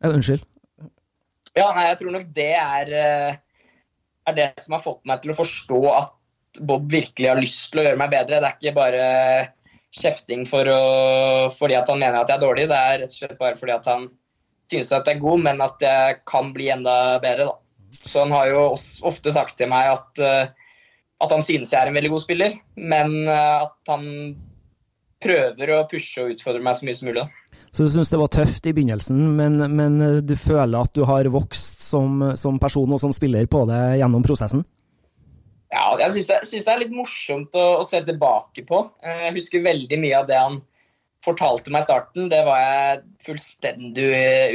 ja, 0.05 0.11
Unnskyld. 0.11 0.45
Ja, 1.55 1.71
nei, 1.73 1.87
jeg 1.87 1.99
tror 2.01 2.14
nok 2.17 2.27
det 2.35 2.51
er, 2.59 2.90
eh, 2.99 3.37
er 4.29 4.37
det 4.37 4.49
som 4.61 4.75
har 4.77 4.83
fått 4.85 5.05
meg 5.09 5.23
til 5.23 5.33
å 5.33 5.38
forstå 5.38 5.81
at 5.93 6.12
Bob 6.67 6.90
virkelig 6.90 7.31
har 7.31 7.40
lyst 7.40 7.71
til 7.73 7.83
å 7.83 7.87
gjøre 7.87 8.01
meg 8.03 8.12
bedre. 8.12 8.40
Det 8.43 8.51
er 8.51 8.59
ikke 8.59 8.75
bare 8.77 9.05
kjefting 9.95 10.45
for 10.49 10.69
å, 10.71 10.81
fordi 11.55 11.77
at 11.79 11.91
han 11.91 12.01
mener 12.01 12.21
at 12.21 12.31
jeg 12.31 12.39
er 12.39 12.45
dårlig, 12.45 12.69
det 12.71 12.79
er 12.79 13.03
rett 13.03 13.13
og 13.13 13.19
slett 13.19 13.41
bare 13.41 13.59
fordi 13.59 13.75
at 13.77 13.91
han 13.91 14.09
synes 14.73 14.91
at 14.97 15.09
jeg 15.09 15.19
er 15.19 15.23
god, 15.25 15.45
men 15.45 15.63
at 15.65 15.85
jeg 15.85 16.17
kan 16.29 16.51
bli 16.55 16.71
enda 16.73 16.97
bedre. 17.23 17.51
Da. 17.51 17.59
Så 17.95 18.25
han 18.25 18.35
har 18.35 18.49
jo 18.51 18.65
ofte 19.07 19.35
sagt 19.35 19.59
til 19.61 19.71
meg 19.71 19.93
at, 19.93 20.23
eh, 20.25 20.51
at 21.23 21.35
han 21.37 21.45
synes 21.47 21.73
jeg 21.73 21.79
er 21.79 21.93
en 21.93 21.99
veldig 21.99 22.11
god 22.17 22.25
spiller, 22.25 22.59
men 22.81 23.23
eh, 23.29 23.63
at 23.63 23.93
han 23.93 24.09
prøver 25.25 25.71
å 25.73 25.85
pushe 25.89 26.21
og 26.21 26.35
utfordre 26.35 26.61
meg 26.65 26.77
så 26.77 26.87
mye 26.87 26.97
som 26.99 27.09
mulig. 27.09 27.23
Da. 27.23 27.61
Så 27.71 27.87
du 27.87 27.93
syns 27.95 28.11
det 28.13 28.21
var 28.21 28.33
tøft 28.35 28.67
i 28.69 28.75
begynnelsen, 28.75 29.21
men, 29.39 29.61
men, 29.73 30.01
du 30.27 30.35
føler 30.37 30.75
at 30.81 30.93
du 30.97 31.05
har 31.09 31.31
vokst 31.33 31.85
som, 31.87 32.33
som 32.39 32.59
person 32.61 32.93
og 32.93 33.01
som 33.01 33.15
spiller 33.15 33.47
på 33.51 33.63
det 33.71 33.83
gjennom 34.03 34.27
prosessen? 34.27 34.67
Ja, 35.75 35.89
jeg 35.99 36.13
syns 36.15 36.29
det, 36.31 36.39
det, 36.53 36.71
er 36.71 36.83
litt 36.85 36.95
morsomt 36.95 37.57
å, 37.59 37.65
å, 37.81 37.87
se 37.87 37.99
tilbake 38.07 38.63
på. 38.69 38.85
Eh, 39.03 39.27
jeg 39.27 39.37
husker 39.41 39.65
veldig 39.65 39.99
mye 39.99 40.21
av 40.21 40.31
det 40.31 40.39
han 40.39 40.61
fortalte 41.25 41.73
meg 41.75 41.83
i 41.83 41.89
starten. 41.89 42.31
Det 42.31 42.43
var 42.47 42.61
jeg 42.63 43.03
fullstendig 43.27 44.07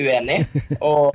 uenig 0.06 0.40
i. 0.46 0.64
Og, 0.90 1.12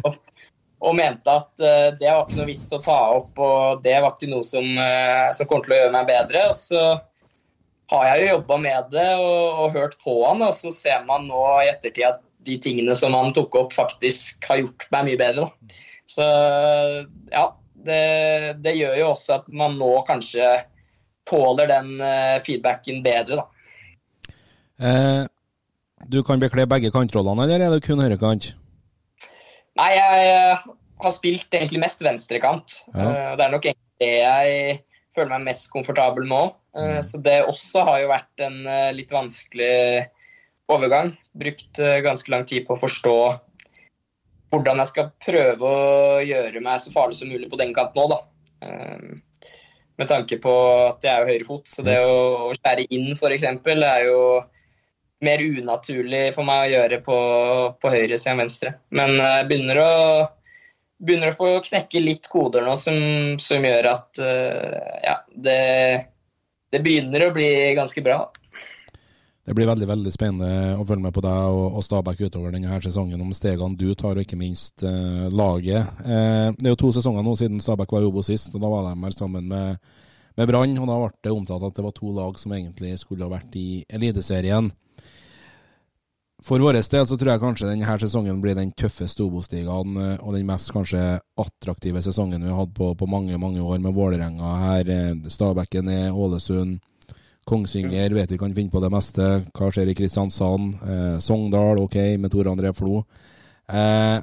og, 0.84 0.92
mente 0.98 1.32
at 1.32 1.54
uh, 1.62 1.94
det 1.96 2.10
var 2.10 2.26
ikke 2.26 2.36
noe 2.36 2.48
vits 2.50 2.74
å 2.76 2.80
ta 2.84 2.98
opp, 3.14 3.38
og 3.40 3.78
det 3.86 3.94
var 4.04 4.10
ikke 4.12 4.28
noe 4.28 4.44
som, 4.44 4.66
uh, 4.76 5.30
som 5.32 5.48
kommer 5.48 5.64
til 5.64 5.72
å 5.72 5.78
gjøre 5.78 5.94
meg 5.94 6.10
bedre. 6.10 6.42
Og 6.50 6.58
så 6.58 6.82
har 7.94 8.08
jeg 8.10 8.20
jo 8.20 8.34
jobba 8.34 8.58
med 8.60 8.92
det 8.92 9.06
og, 9.16 9.62
og, 9.62 9.78
hørt 9.78 9.96
på 10.04 10.18
han, 10.26 10.44
og 10.44 10.52
så 10.52 10.74
ser 10.74 11.06
man 11.08 11.24
nå 11.30 11.40
i 11.62 11.70
ettertid 11.70 12.04
at 12.10 12.20
de 12.44 12.58
tingene 12.60 12.92
som 12.98 13.16
han 13.16 13.32
tok 13.32 13.56
opp, 13.62 13.72
faktisk 13.72 14.44
har 14.50 14.60
gjort 14.60 14.84
meg 14.92 15.08
mye 15.08 15.22
bedre. 15.22 15.48
Så 16.10 16.26
ja, 17.32 17.46
det, 17.86 18.04
det, 18.64 18.76
gjør 18.78 18.96
jo 19.00 19.10
også 19.12 19.38
at 19.40 19.50
man 19.52 19.76
nå 19.78 19.90
kanskje 20.08 20.46
tåler 21.28 21.70
den 21.70 21.96
uh, 22.02 22.40
feedbacken 22.44 23.02
bedre, 23.04 23.42
da. 23.42 23.50
Eh, 24.84 25.24
du 26.10 26.18
kan 26.26 26.40
bekle 26.42 26.66
begge 26.68 26.90
kantrollene, 26.92 27.46
eller 27.46 27.62
er 27.62 27.72
det 27.72 27.84
kun 27.86 28.02
høyrekant? 28.02 28.50
Nei, 29.78 29.92
jeg 29.94 30.32
eh, 30.32 30.64
har 31.00 31.14
spilt 31.14 31.54
egentlig 31.54 31.80
mest 31.84 32.02
venstrekant. 32.04 32.80
Ja. 32.92 33.06
Uh, 33.06 33.30
det 33.38 33.46
er 33.46 33.54
nok 33.54 33.68
egentlig 33.70 34.02
det 34.02 34.12
jeg 34.18 34.76
føler 35.14 35.30
meg 35.36 35.48
mest 35.52 35.70
komfortabel 35.72 36.26
med 36.26 36.36
òg. 36.40 36.52
Mm. 36.74 36.98
Så 37.06 37.20
det 37.22 37.36
også 37.46 37.84
har 37.86 38.00
jo 38.02 38.10
vært 38.10 38.42
en 38.42 38.56
litt 38.96 39.12
vanskelig 39.14 40.08
overgang. 40.74 41.12
Brukt 41.38 41.78
ganske 41.78 42.32
lang 42.34 42.42
tid 42.50 42.64
på 42.66 42.74
å 42.74 42.80
forstå 42.80 43.14
hvordan 44.54 44.82
jeg 44.82 44.90
skal 44.90 45.12
prøve 45.22 45.68
å 45.68 46.22
gjøre 46.24 46.62
meg 46.64 46.80
så 46.82 46.92
farlig 46.94 47.18
som 47.18 47.30
mulig 47.30 47.50
på 47.50 47.60
den 47.60 47.74
kanten 47.76 48.02
òg, 48.04 48.14
da. 48.14 48.20
Ehm, 48.66 49.22
med 49.98 50.10
tanke 50.10 50.38
på 50.42 50.54
at 50.88 51.04
jeg 51.06 51.12
er 51.12 51.22
jo 51.22 51.30
høyrefot, 51.32 51.68
så 51.70 51.84
det 51.86 51.98
å 52.02 52.50
skjære 52.56 52.86
inn 52.94 53.12
f.eks. 53.14 53.44
er 53.46 54.06
jo 54.08 54.20
mer 55.24 55.42
unaturlig 55.42 56.24
for 56.34 56.46
meg 56.46 56.66
å 56.66 56.72
gjøre 56.72 57.00
på, 57.04 57.18
på 57.80 57.92
høyre 57.92 58.18
siden 58.20 58.42
venstre. 58.42 58.74
Men 58.94 59.14
jeg 59.16 59.46
begynner 59.50 59.80
å, 59.80 59.92
begynner 60.98 61.32
å 61.32 61.38
få 61.38 61.52
knekke 61.64 62.02
litt 62.02 62.28
koder 62.32 62.66
nå 62.66 62.74
som, 62.80 62.98
som 63.40 63.64
gjør 63.64 63.90
at 63.92 64.20
uh, 64.20 64.98
ja, 65.06 65.20
det, 65.46 65.60
det 66.74 66.82
begynner 66.84 67.28
å 67.28 67.34
bli 67.36 67.48
ganske 67.78 68.04
bra 68.04 68.24
det 69.44 69.54
blir 69.54 69.68
veldig 69.68 69.86
veldig 69.88 70.12
spennende 70.12 70.76
å 70.80 70.84
følge 70.88 71.04
med 71.04 71.12
på 71.12 71.22
deg 71.24 71.56
og, 71.56 71.76
og 71.76 71.84
Stabæk 71.84 72.22
utover 72.24 72.54
denne 72.54 72.70
her 72.70 72.84
sesongen, 72.84 73.20
om 73.20 73.34
stegene 73.36 73.76
du 73.76 73.90
tar, 73.92 74.16
og 74.16 74.24
ikke 74.24 74.38
minst 74.40 74.84
eh, 74.88 75.26
laget. 75.28 75.90
Eh, 76.00 76.48
det 76.56 76.70
er 76.70 76.72
jo 76.72 76.80
to 76.80 76.92
sesonger 76.96 77.26
nå 77.26 77.34
siden 77.36 77.60
Stabæk 77.60 77.92
var 77.92 78.06
i 78.06 78.08
Obo 78.08 78.24
sist, 78.24 78.54
og 78.54 78.64
da 78.64 78.70
var 78.72 78.88
de 78.88 78.94
her 79.04 79.16
sammen 79.16 79.50
med, 79.50 79.82
med 80.40 80.48
Brann. 80.48 80.78
og 80.80 80.88
Da 80.88 80.96
ble 81.02 81.10
det 81.28 81.34
omtalt 81.34 81.68
at 81.68 81.76
det 81.76 81.84
var 81.84 81.96
to 81.98 82.14
lag 82.16 82.40
som 82.40 82.56
egentlig 82.56 82.94
skulle 83.02 83.28
ha 83.28 83.34
vært 83.34 83.60
i 83.60 83.84
Eliteserien. 83.84 84.72
For 86.44 86.60
vår 86.60 86.76
del 86.76 87.06
så 87.08 87.16
tror 87.16 87.30
jeg 87.30 87.40
kanskje 87.40 87.68
denne 87.70 87.98
sesongen 88.00 88.40
blir 88.42 88.56
den 88.56 88.72
tøffeste 88.76 89.24
Obos-ligaen, 89.24 90.00
eh, 90.00 90.16
og 90.24 90.32
den 90.38 90.48
mest 90.48 90.72
kanskje 90.72 91.18
attraktive 91.40 92.00
sesongen 92.04 92.40
vi 92.40 92.48
har 92.48 92.64
hatt 92.64 92.74
på, 92.76 92.94
på 92.96 93.08
mange 93.12 93.36
mange 93.36 93.60
år, 93.60 93.76
med 93.80 93.92
Vålerenga 93.92 94.56
her, 94.64 94.88
eh, 94.88 95.28
Stabækken 95.28 95.92
er 95.92 96.16
Ålesund. 96.16 96.80
Kongsvinger 97.44 98.14
vet 98.16 98.32
vi 98.32 98.38
kan 98.40 98.54
finne 98.56 98.72
på 98.72 98.80
det 98.80 98.90
meste. 98.92 99.24
Hva 99.56 99.70
skjer 99.72 99.90
i 99.90 99.96
Kristiansand? 99.96 100.76
Eh, 100.80 101.16
Sogndal, 101.20 101.82
OK, 101.84 101.96
med 102.20 102.32
Tor 102.32 102.48
André 102.52 102.72
Flo. 102.76 103.02
Eh, 103.68 104.20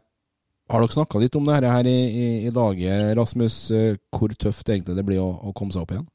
har 0.71 0.79
dere 0.79 0.95
snakka 0.95 1.19
litt 1.19 1.35
om 1.35 1.47
det 1.47 1.59
her 1.59 1.87
i, 1.89 1.99
i, 2.07 2.27
i 2.47 2.51
laget, 2.55 3.11
Rasmus? 3.17 3.55
Eh, 3.75 3.99
hvor 4.15 4.31
tøft 4.39 4.69
egentlig 4.71 4.95
det 4.95 5.05
blir 5.07 5.19
å, 5.19 5.29
å, 5.49 5.53
komme 5.57 5.75
seg 5.75 5.83
opp 5.83 5.91
igjen? 5.95 6.07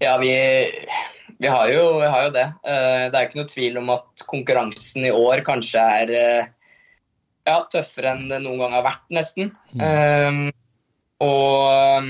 Ja, 0.00 0.16
vi, 0.20 0.32
vi, 1.36 1.48
har, 1.48 1.68
jo, 1.72 1.84
vi 2.00 2.08
har, 2.08 2.26
jo, 2.26 2.34
det. 2.34 2.46
Eh, 2.64 3.06
det 3.12 3.18
er 3.20 3.28
ikke 3.28 3.40
noe 3.42 3.50
tvil 3.52 3.80
om 3.82 3.92
at 3.92 4.24
konkurransen 4.30 5.04
i 5.08 5.12
år 5.12 5.44
kanskje 5.44 5.84
er, 6.00 6.14
eh, 6.16 6.48
ja, 7.46 7.58
tøffere 7.72 8.14
enn 8.16 8.30
det 8.32 8.40
noen 8.44 8.64
gang 8.64 8.78
har 8.78 8.86
vært, 8.88 9.04
nesten. 9.14 9.52
Um, 9.76 10.48
og 11.22 12.08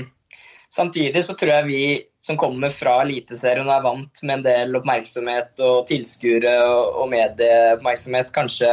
samtidig 0.73 1.21
så 1.27 1.35
tror 1.37 1.51
jeg 1.53 1.67
vi 1.67 1.81
som 2.27 2.37
kommer 2.39 2.73
fra 2.75 2.99
Eliteserien 3.05 3.67
og 3.69 3.73
er 3.77 3.85
vant 3.85 4.21
med 4.23 4.39
en 4.39 4.45
del 4.45 4.77
oppmerksomhet 4.79 5.61
og 5.63 5.85
tilskuere 5.87 6.53
og, 6.67 7.05
medieoppmerksomhet, 7.13 8.33
kanskje 8.35 8.71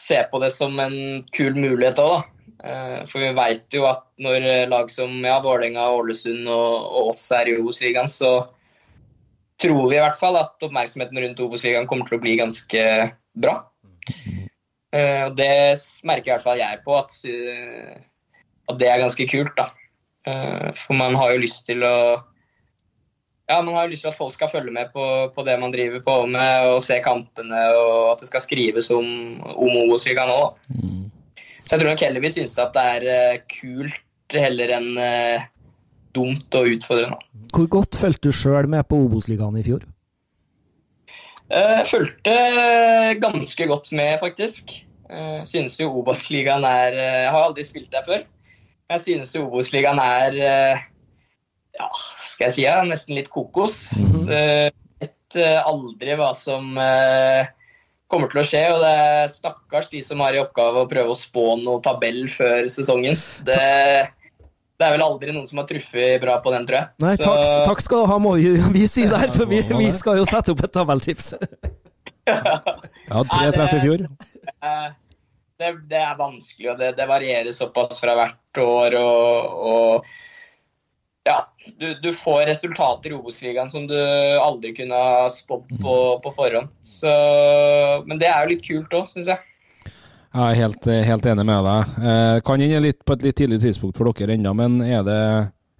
ser 0.00 0.28
på 0.30 0.40
det 0.40 0.48
som 0.54 0.78
en 0.80 0.96
kul 1.36 1.58
mulighet 1.58 2.00
òg. 2.00 2.22
Uh, 2.60 3.00
for 3.08 3.22
vi 3.22 3.32
veit 3.36 3.72
jo 3.72 3.86
at 3.88 4.04
når 4.20 4.46
lag 4.68 4.90
som 4.92 5.12
ja, 5.24 5.38
Vålerenga, 5.44 5.86
Ålesund 5.96 6.48
og, 6.48 6.72
og 6.88 7.12
oss 7.12 7.22
er 7.32 7.48
i 7.48 7.56
Obos-ligaen, 7.60 8.08
så 8.08 8.32
tror 9.60 9.88
vi 9.90 9.96
i 9.98 10.02
hvert 10.02 10.16
fall 10.16 10.36
at 10.40 10.64
oppmerksomheten 10.64 11.20
rundt 11.20 11.40
Obos-ligaen 11.44 11.88
kommer 11.88 12.08
til 12.08 12.18
å 12.18 12.24
bli 12.24 12.38
ganske 12.40 12.86
bra. 13.36 13.56
Uh, 14.96 15.28
og 15.28 15.36
det 15.36 15.52
merker 16.08 16.32
i 16.32 16.34
hvert 16.34 16.48
fall 16.48 16.60
jeg 16.60 16.80
på, 16.84 16.96
at, 16.96 17.20
uh, 17.28 18.40
at 18.72 18.80
det 18.80 18.88
er 18.88 19.04
ganske 19.04 19.28
kult. 19.28 19.54
da. 19.60 19.70
For 20.76 20.92
man 20.92 21.14
har 21.16 21.30
jo 21.32 21.40
lyst 21.40 21.62
til 21.64 21.80
å 21.80 21.94
ja, 23.50 23.58
man 23.66 23.74
har 23.74 23.86
jo 23.86 23.92
lyst 23.92 24.04
til 24.06 24.12
at 24.12 24.18
folk 24.18 24.34
skal 24.36 24.50
følge 24.52 24.72
med 24.74 24.92
på, 24.94 25.04
på 25.34 25.44
det 25.46 25.56
man 25.58 25.72
driver 25.74 26.02
på 26.04 26.16
med, 26.30 26.68
og 26.70 26.82
se 26.84 27.00
kampene, 27.02 27.62
og 27.74 28.12
at 28.12 28.22
det 28.22 28.30
skal 28.30 28.44
skrives 28.44 28.90
om, 28.94 29.08
om 29.42 29.78
Obos-ligaen 29.84 30.30
òg. 30.30 30.60
Mm. 30.70 31.08
Så 31.64 31.74
jeg 31.74 31.82
tror 31.82 31.90
nok 31.90 32.04
heller 32.06 32.22
vi 32.22 32.34
synes 32.34 32.54
at 32.58 32.76
det 32.76 32.84
er 33.10 33.42
kult 33.50 34.36
heller 34.38 34.70
enn 34.76 34.92
dumt 36.14 36.54
og 36.58 36.68
utfordrende. 36.76 37.18
Hvor 37.54 37.66
godt 37.70 37.98
fulgte 37.98 38.30
du 38.30 38.34
sjøl 38.34 38.68
med 38.70 38.86
på 38.90 38.98
Obos-ligaen 39.06 39.58
i 39.58 39.66
fjor? 39.66 39.86
Jeg 41.50 41.86
fulgte 41.90 42.34
ganske 43.22 43.66
godt 43.66 43.90
med, 43.92 44.18
faktisk. 44.22 44.70
Jeg 45.10 45.46
synes 45.50 45.80
jo 45.80 45.90
Obos-ligaen 45.98 46.66
er 46.66 46.94
Jeg 46.94 47.30
har 47.34 47.48
aldri 47.48 47.66
spilt 47.66 47.90
der 47.90 48.06
før. 48.06 48.22
Jeg 48.90 49.00
synes 49.00 49.34
jo 49.34 49.46
Obos-ligaen 49.48 49.98
er 50.02 50.86
ja, 51.78 51.88
skal 52.26 52.48
jeg 52.48 52.56
si, 52.56 52.64
ja, 52.66 52.80
nesten 52.86 53.16
litt 53.18 53.30
kokos. 53.32 53.92
Mm 53.96 54.12
-hmm. 54.12 54.72
Vet 55.00 55.36
aldri 55.64 56.16
hva 56.18 56.32
som 56.34 56.74
kommer 58.10 58.28
til 58.28 58.40
å 58.40 58.44
skje. 58.44 58.62
Og 58.74 58.80
det 58.82 58.90
er 58.90 59.28
stakkars 59.30 59.88
de 59.88 60.02
som 60.02 60.20
har 60.20 60.34
i 60.34 60.40
oppgave 60.42 60.82
å 60.82 60.88
prøve 60.90 61.14
å 61.14 61.18
spå 61.18 61.56
noe 61.62 61.82
tabell 61.82 62.28
før 62.28 62.68
sesongen. 62.68 63.16
Det 63.46 64.10
det 64.80 64.86
er 64.88 64.94
vel 64.94 65.02
aldri 65.04 65.32
noen 65.34 65.44
som 65.44 65.60
har 65.60 65.66
truffet 65.68 66.22
bra 66.22 66.38
på 66.40 66.52
den, 66.54 66.64
tror 66.64 66.78
jeg. 66.78 66.88
Nei, 67.04 67.12
så... 67.20 67.26
takk, 67.28 67.66
takk, 67.68 67.82
skal 67.84 68.06
ha, 68.08 68.16
må 68.22 68.32
vi, 68.38 68.54
vi 68.72 68.86
si 68.88 69.04
der, 69.10 69.26
for 69.34 69.44
vi, 69.50 69.60
vi, 69.76 69.90
skal 69.96 70.16
jo 70.16 70.24
sette 70.28 70.54
opp 70.54 70.62
et 70.64 70.72
tabelltips. 70.72 71.34
ja, 72.30 73.20
tre 73.20 73.50
treff 73.52 73.74
i 73.76 73.82
fjor. 73.82 74.06
Det, 75.60 75.74
det, 75.90 76.00
er 76.00 76.16
vanskelig, 76.16 76.70
og 76.72 76.80
det, 76.80 76.94
det, 76.96 77.08
varierer 77.10 77.52
såpass 77.52 78.00
fra 78.00 78.16
hvert 78.16 78.62
år. 78.64 78.96
Og, 79.02 79.60
og 79.74 80.08
ja, 81.24 81.52
du, 81.78 81.94
du, 82.00 82.12
får 82.16 82.46
resultater 82.46 83.12
i 83.12 83.14
Obos-ligaen 83.14 83.68
som 83.70 83.86
du 83.86 83.98
aldri 84.40 84.72
kunne 84.76 84.96
ha 84.96 85.28
spådd 85.32 85.68
på, 85.82 85.96
på, 86.24 86.32
forhånd. 86.32 86.72
Så, 86.82 87.12
men 88.06 88.20
det 88.20 88.30
er 88.30 88.44
jo 88.44 88.54
litt 88.54 88.64
kult 88.64 88.96
òg, 88.96 89.10
syns 89.12 89.28
jeg. 89.28 89.46
Jeg 90.30 90.46
er 90.46 90.58
helt, 90.62 90.86
helt, 90.86 91.26
enig 91.26 91.44
med 91.44 91.66
deg. 91.66 91.94
Eh, 92.06 92.40
kan 92.46 92.62
inn 92.62 92.84
litt 92.84 93.02
på 93.04 93.16
et 93.16 93.26
litt 93.26 93.36
tidlig 93.40 93.60
tidspunkt 93.64 93.98
for 93.98 94.12
dere 94.14 94.36
ennå, 94.38 94.54
men 94.56 94.78
er 94.86 95.02
det, 95.04 95.20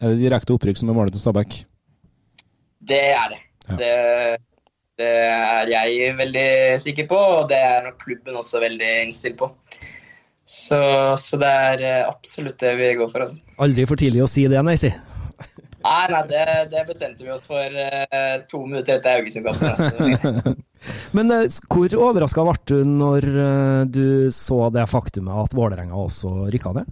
er 0.02 0.12
det, 0.12 0.20
direkte 0.24 0.56
opprykk 0.56 0.80
som 0.80 0.90
er 0.90 0.98
målet 0.98 1.16
til 1.16 1.22
Stabæk? 1.22 1.60
Det 2.90 3.02
er 3.14 3.32
det. 3.32 3.42
Ja. 3.68 3.76
det. 3.78 3.92
det. 5.00 5.12
er 5.14 5.70
jeg 5.70 6.16
veldig 6.18 6.48
sikker 6.82 7.06
på, 7.08 7.20
og 7.38 7.48
det 7.52 7.62
er 7.62 7.86
nok 7.86 8.02
klubben 8.02 8.36
også 8.42 8.60
veldig 8.60 8.90
innstilt 9.06 9.38
på. 9.40 9.52
Så, 10.50 10.80
så, 11.22 11.38
det 11.38 11.54
er 11.70 11.86
eh, 11.86 12.08
absolutt 12.10 12.58
det 12.60 12.74
vi 12.76 12.90
går 12.98 13.08
for. 13.12 13.24
Altså. 13.24 13.38
Aldri 13.62 13.86
for 13.86 14.02
tidlig 14.02 14.26
å 14.26 14.28
si 14.28 14.48
det, 14.50 14.60
nei, 14.66 14.74
si. 14.82 14.90
Nei, 15.80 16.06
nei 16.12 16.20
det, 16.28 16.46
det, 16.74 16.82
bestemte 16.90 17.24
vi 17.24 17.30
oss 17.32 17.46
for 17.48 17.64
uh, 17.64 18.42
to 18.50 18.58
minutter 18.66 18.98
etter 18.98 19.16
Haugesund-kampen. 19.16 20.58
Men 21.16 21.32
uh, 21.32 21.46
hvor 21.72 21.94
overraska 22.08 22.44
ble 22.44 22.56
du 22.68 22.80
når 22.84 23.26
uh, 23.32 23.84
du 23.88 24.28
så 24.34 24.66
det 24.74 24.84
faktumet 24.92 25.46
at 25.46 25.56
Vålerenga 25.56 25.96
også 25.96 26.50
rykka 26.52 26.74
ned? 26.76 26.90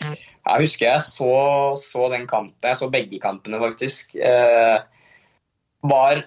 Jeg 0.00 0.62
husker 0.62 0.86
jeg 0.86 1.02
så, 1.04 1.32
så, 1.78 2.06
den 2.14 2.28
kampen, 2.30 2.54
jeg 2.64 2.78
så 2.78 2.88
begge 2.90 3.18
kampene 3.22 3.58
faktisk. 3.60 4.14
var 5.90 6.22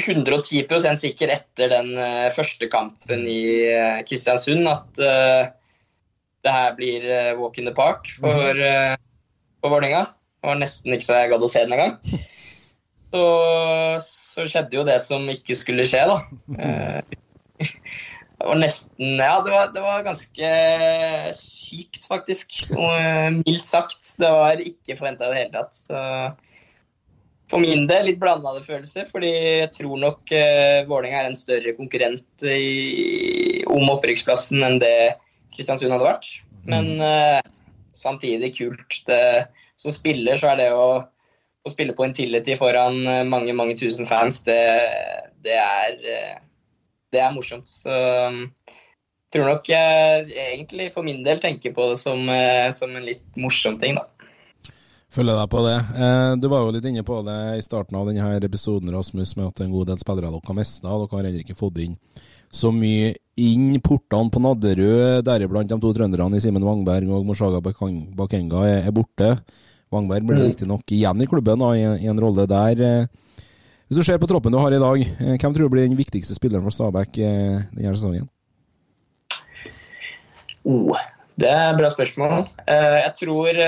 110% 0.00 1.00
sikker 1.00 1.30
etter 1.32 1.70
den 1.70 1.92
første 2.34 2.68
kampen 2.72 3.22
i 3.30 3.44
Kristiansund 4.08 4.68
at 4.68 4.90
det 4.98 6.56
her 6.56 6.74
blir 6.76 7.06
walk 7.38 7.62
in 7.62 7.70
the 7.70 7.76
park 7.76 8.10
for, 8.18 8.58
for 9.62 9.76
Vålerenga. 9.76 10.02
Det 10.42 10.50
var 10.50 10.58
nesten 10.58 10.96
ikke 10.96 11.06
så 11.06 11.18
jeg 11.20 11.30
gadd 11.30 11.44
å 11.46 11.50
se 11.50 11.60
den 11.66 11.76
engang. 11.78 11.98
Så, 13.12 13.22
så 14.00 14.46
skjedde 14.48 14.78
jo 14.78 14.82
det 14.88 14.94
som 15.04 15.26
ikke 15.28 15.52
skulle 15.60 15.84
skje, 15.84 16.00
da. 16.08 16.14
Eh, 16.56 17.66
det 18.40 18.46
var 18.48 18.56
nesten 18.56 19.20
Ja, 19.20 19.34
det 19.44 19.52
var, 19.52 19.66
det 19.74 19.82
var 19.84 20.06
ganske 20.06 20.52
sykt, 21.36 22.06
faktisk. 22.08 22.56
Og, 22.70 22.88
eh, 22.88 23.28
mildt 23.42 23.68
sagt. 23.68 24.14
Det 24.16 24.30
var 24.32 24.64
ikke 24.64 24.96
forventa 24.96 25.28
i 25.28 25.34
det 25.34 25.42
hele 25.42 25.52
tatt. 25.58 25.76
Så 25.82 26.00
for 27.52 27.60
min 27.60 27.84
del 27.84 28.08
litt 28.08 28.20
blandede 28.22 28.64
følelser, 28.64 29.10
fordi 29.12 29.28
jeg 29.60 29.70
tror 29.74 29.98
nok 30.00 30.32
eh, 30.32 30.80
Vålerenga 30.88 31.18
er 31.20 31.26
en 31.28 31.36
større 31.36 31.76
konkurrent 31.76 32.46
i, 32.48 33.60
om 33.68 33.92
opprykksplassen 33.92 34.64
enn 34.64 34.80
det 34.80 35.18
Kristiansund 35.52 35.92
hadde 35.92 36.08
vært. 36.08 36.30
Men 36.64 36.94
eh, 36.96 37.42
samtidig 37.92 38.54
kult. 38.56 39.02
Det, 39.04 39.20
som 39.82 39.94
spiller 39.94 40.38
så 40.38 40.52
er 40.52 40.60
det 40.60 40.68
å, 40.76 40.86
å 41.02 41.72
spille 41.72 41.96
på 41.96 42.06
Intility 42.06 42.56
foran 42.60 43.02
eh, 43.06 43.24
mange, 43.28 43.54
mange 43.56 43.76
tusen 43.80 44.08
fans, 44.08 44.42
det, 44.46 44.60
det, 45.44 45.58
er, 45.58 45.98
eh, 45.98 46.38
det 47.14 47.22
er 47.22 47.34
morsomt. 47.34 47.70
Så 47.82 47.90
jeg 47.90 48.30
um, 48.30 48.42
tror 49.34 49.48
nok 49.48 49.70
jeg 49.72 50.26
egentlig 50.30 50.90
for 50.94 51.06
min 51.06 51.22
del 51.26 51.42
tenker 51.42 51.74
på 51.74 51.90
det 51.92 52.00
som, 52.02 52.22
eh, 52.30 52.68
som 52.74 52.94
en 52.94 53.08
litt 53.08 53.24
morsom 53.40 53.80
ting, 53.82 53.98
da. 53.98 54.06
Følger 55.12 55.36
deg 55.36 55.48
på 55.52 55.60
det. 55.60 55.74
Du 56.40 56.46
var 56.48 56.62
jo 56.64 56.70
litt 56.72 56.86
inne 56.88 57.02
på 57.04 57.18
det 57.26 57.34
i 57.58 57.64
starten 57.64 57.98
av 58.00 58.06
denne 58.08 58.30
episoden, 58.46 58.88
Rasmus, 58.94 59.34
med 59.36 59.50
at 59.50 59.60
en 59.60 59.74
god 59.74 59.90
del 59.90 59.98
spillere 60.00 60.30
dere 60.32 60.40
har 60.46 60.56
mista. 60.56 60.86
Dere 60.86 61.10
har 61.10 61.26
heller 61.26 61.42
ikke 61.42 61.58
fått 61.58 61.82
inn 61.84 61.98
så 62.52 62.68
mye 62.72 63.14
inn 63.40 63.72
portene 63.80 64.30
på 64.32 64.40
Nadderud, 64.44 65.24
deriblant 65.24 65.70
de 65.70 65.78
to 65.80 65.92
trønderne 65.96 66.36
i 66.36 66.44
Simen 66.44 66.64
Wangberg 66.66 67.08
og 67.16 67.24
Moshaga 67.26 67.62
Bakenga, 67.64 68.64
er 68.68 68.92
borte. 68.94 69.38
Wangberg 69.92 70.26
blir 70.26 70.40
mm. 70.40 70.46
riktignok 70.50 70.94
igjen 70.94 71.22
i 71.22 71.28
klubben 71.28 71.60
da, 71.60 71.72
i, 71.76 71.84
i, 72.00 72.08
en 72.10 72.20
rolle 72.20 72.46
der. 72.48 72.80
Eh, 72.80 73.46
hvis 73.88 74.00
du 74.00 74.06
ser 74.06 74.20
på 74.22 74.28
troppen 74.30 74.54
du 74.54 74.60
har 74.60 74.72
i 74.72 74.80
dag, 74.80 75.04
eh, 75.04 75.36
hvem 75.36 75.52
tror 75.52 75.68
du 75.68 75.74
blir 75.74 75.88
den 75.88 75.98
viktigste 75.98 76.36
spilleren 76.38 76.64
for 76.64 76.74
Stabæk 76.74 77.20
eh, 77.20 77.60
denne 77.76 77.92
sesongen? 77.96 78.30
Oh, 80.64 80.96
det 81.36 81.50
er 81.50 81.72
et 81.72 81.78
bra 81.80 81.90
spørsmål. 81.90 82.44
Jeg 82.68 83.14
tror 83.18 83.62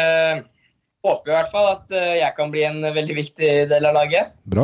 Håper 1.04 1.28
i 1.28 1.34
hvert 1.34 1.50
fall 1.52 1.66
at 1.68 1.90
jeg 1.92 2.32
kan 2.36 2.52
bli 2.52 2.62
en 2.64 2.78
veldig 2.80 3.16
viktig 3.18 3.48
del 3.68 3.86
av 3.90 3.92
laget. 3.92 4.30
Bra. 4.48 4.62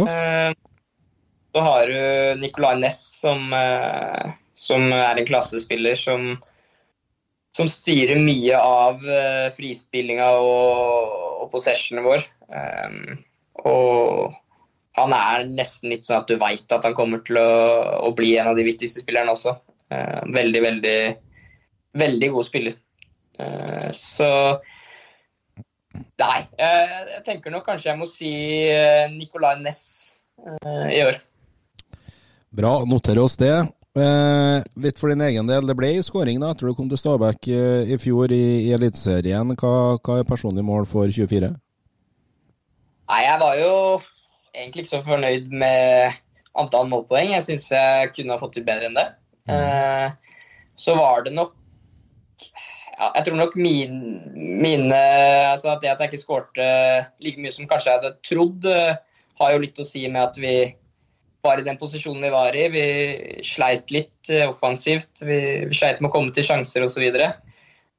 Så 1.50 1.64
har 1.66 1.90
du 1.90 2.40
Nicolay 2.40 2.78
Næss, 2.80 3.00
som, 3.18 3.50
som 4.56 4.86
er 4.88 5.20
en 5.20 5.28
klassespiller 5.28 5.98
som 6.00 6.30
som 7.56 7.68
styrer 7.70 8.20
mye 8.22 8.58
av 8.58 9.02
uh, 9.02 9.48
frispillinga 9.54 10.28
og, 10.38 11.16
og 11.44 11.48
possessionen 11.52 12.06
vår. 12.06 12.26
Um, 12.50 13.18
og 13.66 14.36
han 14.98 15.14
er 15.16 15.48
nesten 15.48 15.90
litt 15.92 16.06
sånn 16.06 16.22
at 16.22 16.30
du 16.30 16.38
veit 16.40 16.74
at 16.74 16.86
han 16.86 16.96
kommer 16.96 17.22
til 17.26 17.40
å, 17.40 17.50
å, 18.06 18.12
bli 18.16 18.34
en 18.38 18.52
av 18.52 18.58
de 18.58 18.66
viktigste 18.66 19.02
spillerne 19.04 19.34
også. 19.34 19.56
Uh, 19.90 20.20
veldig, 20.30 20.62
veldig, 20.66 20.98
veldig 21.98 22.30
god 22.36 22.48
spiller. 22.50 22.78
Uh, 23.40 23.88
så 23.96 24.30
Nei, 26.20 26.44
jeg 26.60 27.20
tenker 27.26 27.50
nok 27.50 27.64
kanskje 27.66 27.88
jeg 27.88 27.98
må 27.98 28.06
si 28.06 28.30
Nicolay 29.14 29.58
Næss 29.64 29.80
i 30.92 31.00
år. 31.02 31.16
Bra, 32.54 32.72
noterer 32.88 33.22
oss 33.24 33.38
det. 33.40 33.54
Eh, 33.98 34.62
litt 34.78 35.00
for 35.00 35.10
din 35.10 35.22
egen 35.26 35.48
del, 35.50 35.66
det 35.66 35.74
ble 35.74 35.88
skåring 36.06 36.38
da, 36.38 36.52
etter 36.54 36.68
du 36.68 36.76
kom 36.78 36.86
til 36.90 37.00
Stabæk 37.00 37.48
eh, 37.50 37.90
i 37.90 37.98
fjor 37.98 38.30
i, 38.30 38.68
i 38.68 38.70
Eliteserien. 38.76 39.50
Hva, 39.58 39.72
hva, 39.98 40.20
er 40.20 40.28
personlig 40.28 40.62
mål 40.66 40.86
for 40.86 41.10
24? 41.10 41.50
Nei, 43.10 43.22
Jeg 43.26 43.40
var 43.42 43.56
jo 43.58 43.72
egentlig 44.54 44.84
ikke 44.84 44.92
så 44.92 45.02
fornøyd 45.06 45.50
med 45.50 46.20
antall 46.60 46.86
målpoeng. 46.90 47.34
Jeg 47.34 47.46
syns 47.48 47.66
jeg 47.74 48.12
kunne 48.14 48.36
ha 48.36 48.42
fått 48.42 48.54
til 48.58 48.66
bedre 48.68 48.90
enn 48.90 48.98
det. 48.98 49.08
Mm. 49.50 49.54
Eh, 49.56 50.36
så 50.78 50.94
var 50.94 51.24
det 51.26 51.32
nok 51.34 51.56
ja, 52.44 53.08
Jeg 53.16 53.24
tror 53.26 53.38
nok 53.40 53.54
min, 53.56 53.94
mine 54.60 54.98
altså 55.48 55.72
at 55.72 55.80
Det 55.82 55.88
at 55.90 56.02
jeg 56.02 56.10
ikke 56.10 56.20
skårte 56.20 56.66
like 57.24 57.40
mye 57.40 57.52
som 57.52 57.66
kanskje 57.68 57.90
jeg 57.90 57.98
hadde 57.98 58.18
trodd, 58.28 58.68
eh, 58.70 59.00
har 59.40 59.54
jo 59.54 59.62
litt 59.64 59.80
å 59.80 59.86
si 59.88 60.04
med 60.06 60.22
at 60.22 60.38
vi 60.38 60.54
var 61.42 61.60
i 61.60 61.64
den 61.66 61.78
posisjonen 61.80 62.22
vi 62.26 62.32
var 62.32 62.56
i. 62.56 62.66
Vi 62.72 62.84
sleit 63.46 63.90
litt 63.94 64.30
eh, 64.30 64.48
offensivt. 64.48 65.22
Vi, 65.22 65.40
vi 65.68 65.76
sleit 65.76 66.00
med 66.00 66.10
å 66.10 66.14
komme 66.14 66.34
til 66.36 66.46
sjanser 66.46 66.84
osv. 66.84 67.06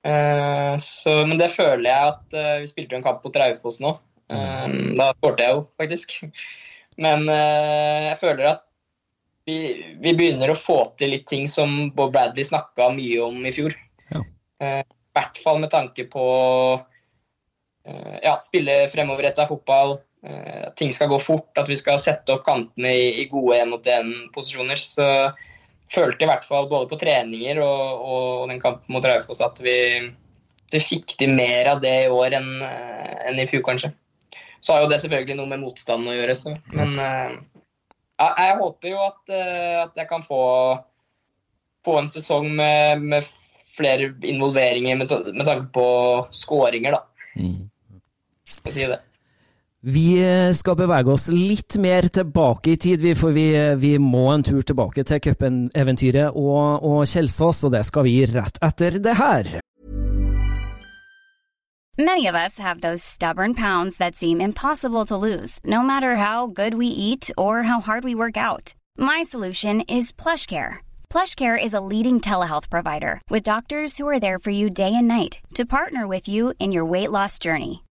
Uh, 0.02 0.76
så, 0.82 1.14
men 1.30 1.38
det 1.38 1.52
føler 1.54 1.86
jeg 1.86 2.06
at 2.10 2.34
uh, 2.34 2.56
Vi 2.64 2.70
spilte 2.72 2.96
jo 2.96 2.98
en 2.98 3.06
kamp 3.06 3.26
mot 3.26 3.36
Raufoss 3.38 3.78
nå. 3.84 3.94
Uh, 4.32 4.66
da 4.98 5.12
skåret 5.18 5.44
jeg 5.44 5.58
jo, 5.58 5.64
faktisk. 5.82 6.18
Men 7.02 7.24
jeg 7.32 8.18
føler 8.20 8.50
at 8.50 8.66
vi, 9.48 9.56
vi, 10.04 10.12
begynner 10.12 10.52
å 10.52 10.60
få 10.60 10.82
til 11.00 11.14
litt 11.16 11.24
ting 11.30 11.48
som 11.50 11.88
Bob 11.96 12.12
Bradley 12.14 12.44
snakka 12.46 12.90
mye 12.94 13.22
om 13.24 13.40
i 13.48 13.54
fjor. 13.56 13.74
I 14.12 14.18
ja. 14.20 14.22
hvert 15.16 15.40
fall 15.42 15.62
med 15.64 15.72
tanke 15.72 16.06
på 16.12 16.26
ja, 18.22 18.36
spille 18.38 18.76
fremoverretta 18.92 19.48
fotball, 19.50 19.96
uh, 20.28 20.68
ting 20.80 20.92
skal 20.94 21.12
gå 21.12 21.20
fort, 21.22 21.52
at 21.60 21.70
vi 21.70 21.78
skal 21.80 22.00
sette 22.02 22.34
opp 22.34 22.44
kantene 22.48 22.94
i, 22.94 23.08
i 23.22 23.28
gode 23.32 23.60
én-mot-én-posisjoner. 23.62 24.80
Så 24.80 25.08
følte 25.92 26.26
i 26.26 26.30
hvert 26.30 26.46
fall 26.48 26.70
både 26.72 26.90
på 26.92 27.00
treninger 27.02 27.60
og, 27.64 28.04
og 28.14 28.52
den 28.52 28.62
kampen 28.64 28.96
mot 28.96 29.06
Raufoss 29.06 29.44
at 29.44 29.60
vi, 29.64 29.76
vi, 30.72 30.80
fikk 30.80 31.18
til 31.20 31.34
mer 31.36 31.74
av 31.74 31.82
det 31.84 31.96
i 32.06 32.12
år 32.12 32.38
enn, 32.40 32.54
uh, 32.64 33.18
enn 33.30 33.42
i 33.42 33.48
fjor, 33.50 33.66
kanskje. 33.68 33.92
Så 34.62 34.76
har 34.76 34.84
jo 34.84 34.92
det 34.92 35.02
selvfølgelig 35.02 35.40
noe 35.40 35.50
med 35.50 35.64
motstanden 35.64 36.12
å 36.12 36.16
gjøre, 36.16 36.38
så. 36.38 36.56
men 36.78 36.96
uh, 37.02 37.34
jeg, 38.22 38.34
jeg, 38.38 38.58
håper 38.62 38.92
jo 38.92 39.04
at, 39.08 39.38
at 39.88 39.96
jeg 39.98 40.08
kan 40.12 40.22
få, 40.22 40.42
få 41.82 41.96
en 41.98 42.10
sesong 42.12 42.52
med, 42.54 43.02
med 43.02 43.32
flere 43.74 44.12
involveringer 44.22 44.96
med, 44.96 45.12
med 45.34 45.46
tanke 45.46 45.72
på 45.74 45.86
skåringer, 46.32 46.92
da. 46.98 47.32
Mm. 47.36 47.70
Si 48.46 48.86
det. 48.86 49.00
Vi 49.82 50.14
skal 50.54 50.76
bevege 50.78 51.10
oss 51.10 51.24
litt 51.34 51.74
mer 51.82 52.06
tilbake 52.14 52.76
i 52.76 52.78
tid, 52.78 53.02
for 53.18 53.34
vi, 53.34 53.48
vi 53.82 53.96
må 53.98 54.28
en 54.30 54.44
tur 54.46 54.62
tilbake 54.62 55.02
til 55.10 55.22
cupeventyret 55.26 56.38
og, 56.38 56.86
og 56.86 57.02
Kjelsås, 57.10 57.64
og 57.66 57.74
det 57.74 57.82
skal 57.88 58.06
vi 58.06 58.20
rett 58.30 58.62
etter 58.62 59.00
det 59.02 59.18
her. 59.18 59.50
Many 61.98 62.28
of 62.28 62.36
us 62.36 62.60
have 62.60 62.82
those 62.82 63.04
stubborn 63.04 63.54
pounds 63.54 63.98
that 63.98 64.16
seem 64.16 64.40
impossible 64.40 65.06
to 65.06 65.18
lose, 65.18 65.60
no 65.66 65.82
matter 65.82 66.16
how 66.16 66.48
good 66.48 66.76
we 66.76 66.88
eat 66.88 67.32
or 67.38 67.64
how 67.64 67.82
hard 67.82 68.04
we 68.04 68.16
work 68.16 68.38
out. 68.38 68.74
My 68.98 69.24
solution 69.24 69.82
is 69.82 70.12
PlushCare. 70.12 70.78
PlushCare 71.10 71.58
is 71.64 71.74
a 71.74 71.82
leading 71.82 72.22
telehealth 72.22 72.70
provider 72.70 73.20
with 73.30 73.44
doctors 73.44 73.98
who 73.98 74.08
are 74.08 74.20
there 74.20 74.40
for 74.40 74.52
you 74.52 74.70
day 74.70 74.94
and 74.96 75.08
night 75.08 75.40
to 75.56 75.66
partner 75.66 76.08
with 76.08 76.28
you 76.28 76.54
in 76.60 76.72
your 76.72 76.86
weight 76.86 77.12
loss 77.12 77.40
journey. 77.40 77.84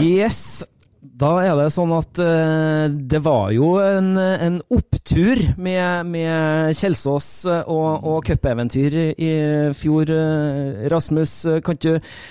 Yes. 0.00 0.62
Da 1.20 1.34
er 1.44 1.52
det 1.58 1.66
sånn 1.74 1.90
at 1.92 2.18
uh, 2.20 2.86
det 2.88 3.20
var 3.24 3.50
jo 3.52 3.74
en, 3.80 4.14
en 4.16 4.56
opptur 4.72 5.40
med, 5.60 6.08
med 6.08 6.76
Kjelsås 6.76 7.28
og, 7.48 8.06
og 8.08 8.24
cupeventyr 8.28 8.96
i 9.12 9.30
fjor. 9.76 10.12
Uh, 10.12 10.86
Rasmus, 10.92 11.34
kan 11.66 11.80
du, 11.80 11.90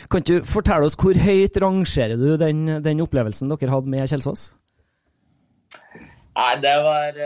kan 0.10 0.26
du, 0.26 0.40
fortelle 0.46 0.90
oss 0.90 0.98
hvor 0.98 1.18
høyt 1.22 1.60
rangerer 1.62 2.18
du 2.18 2.34
den, 2.42 2.66
den, 2.86 3.04
opplevelsen 3.06 3.54
dere 3.54 3.74
hadde 3.76 3.94
med 3.94 4.10
Kjelsås? 4.10 4.50
Nei, 6.40 6.54
det 6.64 6.76
var 6.86 7.18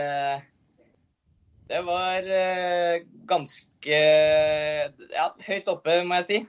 Det 1.70 1.84
var 1.86 2.32
ganske 3.30 4.00
ja, 5.14 5.28
høyt 5.48 5.70
oppe, 5.70 6.02
må 6.04 6.20
jeg 6.20 6.28
si. 6.28 6.42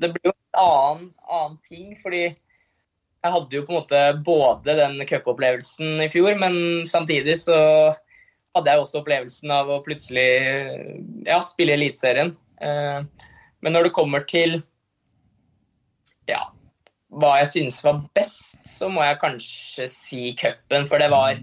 det 0.00 0.12
blir 0.12 0.28
jo 0.28 0.36
annen, 0.60 1.10
annen 1.26 1.56
ting, 1.68 1.94
fordi 2.02 2.24
jeg 3.26 3.34
hadde 3.34 3.58
jo 3.58 3.64
på 3.66 3.74
en 3.74 3.80
måte 3.80 4.00
både 4.26 4.76
den 4.78 5.00
cupopplevelsen 5.08 6.02
i 6.04 6.10
fjor, 6.12 6.36
men 6.38 6.86
samtidig 6.86 7.38
så 7.42 7.58
hadde 8.56 8.72
jeg 8.72 8.82
også 8.82 9.00
opplevelsen 9.02 9.52
av 9.52 9.70
å 9.72 9.82
plutselig 9.84 10.28
ja, 11.26 11.40
spille 11.44 11.74
Eliteserien. 11.76 12.32
Eh, 12.62 13.00
men 13.64 13.74
når 13.74 13.88
det 13.88 13.96
kommer 13.96 14.24
til 14.28 14.60
ja, 16.30 16.40
hva 17.16 17.36
jeg 17.40 17.50
synes 17.52 17.82
var 17.84 18.04
best, 18.16 18.56
så 18.68 18.88
må 18.92 19.04
jeg 19.04 19.20
kanskje 19.22 19.88
si 19.90 20.32
cupen. 20.38 20.86
For 20.88 21.02
det 21.02 21.10
var, 21.12 21.38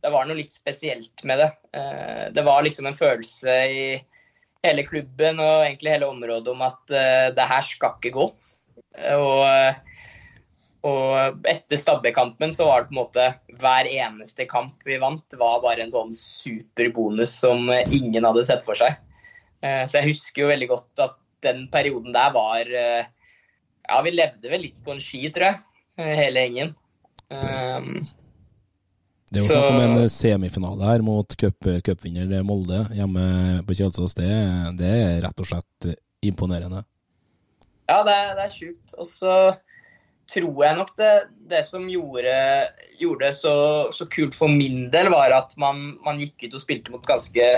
det 0.00 0.12
var, 0.12 0.26
noe 0.26 0.40
litt 0.40 0.54
spesielt 0.54 1.24
med 1.28 1.42
det. 1.42 1.50
Eh, 1.76 2.26
det 2.34 2.46
var 2.46 2.64
liksom 2.66 2.90
en 2.90 2.98
følelse 2.98 3.56
i 3.70 3.84
hele 4.66 4.84
klubben 4.88 5.40
og 5.40 5.64
egentlig 5.64 5.94
hele 5.94 6.08
området 6.10 6.52
om 6.52 6.64
at 6.66 6.80
uh, 6.92 7.28
det 7.36 7.46
her 7.52 7.66
skal 7.66 7.96
ikke 7.98 8.16
gå. 8.16 8.26
Og 9.14 9.46
og 10.80 11.44
etter 11.44 11.76
Stabæk-kampen 11.76 12.54
så 12.56 12.64
var 12.64 12.80
det 12.80 12.88
på 12.88 12.94
en 12.94 13.00
måte 13.02 13.24
hver 13.60 13.84
eneste 13.84 14.46
kamp 14.48 14.80
vi 14.88 14.96
vant, 15.00 15.36
var 15.36 15.60
bare 15.60 15.84
en 15.84 15.92
sånn 15.92 16.14
superbonus 16.16 17.34
som 17.42 17.68
ingen 17.68 18.24
hadde 18.24 18.46
sett 18.48 18.64
for 18.64 18.78
seg. 18.80 18.96
Uh, 19.60 19.84
så 19.84 20.00
jeg 20.00 20.14
husker 20.14 20.44
jo 20.44 20.52
veldig 20.52 20.70
godt 20.70 21.02
at 21.04 21.18
den 21.44 21.66
perioden 21.72 22.14
der 22.16 22.32
var 22.32 22.64
uh, 22.68 23.02
Ja, 23.90 23.98
vi 24.06 24.14
levde 24.14 24.52
vel 24.52 24.64
litt 24.68 24.80
på 24.84 24.94
en 24.94 25.02
ski, 25.02 25.24
tror 25.34 25.50
jeg, 25.50 25.60
eh, 25.98 26.12
hele 26.14 26.44
gjengen. 26.44 26.68
Um, 27.28 28.04
det 29.30 29.38
er 29.38 29.44
jo 29.44 29.50
snakk 29.52 29.68
om 29.70 29.82
en 29.84 30.08
semifinale 30.10 30.86
her 30.88 31.02
mot 31.06 31.34
cupvinner 31.38 32.40
Molde 32.46 32.82
hjemme 32.96 33.24
på 33.66 33.76
Kjelsås. 33.78 34.16
Det, 34.18 34.30
det, 34.80 34.90
er 34.90 35.20
rett 35.22 35.42
og 35.42 35.46
slett 35.46 35.90
imponerende. 36.26 36.82
Ja, 37.86 38.00
det, 38.06 38.16
det 38.38 38.46
er 38.48 38.54
sjukt. 38.54 38.94
Og 38.98 39.06
så 39.06 39.34
tror 40.30 40.64
jeg 40.64 40.78
nok 40.78 40.90
det, 40.98 41.12
det 41.50 41.62
som 41.66 41.86
gjorde, 41.90 42.34
gjorde 42.98 43.28
det 43.28 43.34
så, 43.38 43.54
så, 43.94 44.06
kult 44.10 44.34
for 44.34 44.50
min 44.50 44.88
del, 44.90 45.10
var 45.14 45.34
at 45.34 45.54
man, 45.62 45.92
man, 46.04 46.18
gikk 46.22 46.48
ut 46.48 46.58
og 46.58 46.64
spilte 46.64 46.94
mot 46.94 47.06
ganske, 47.06 47.48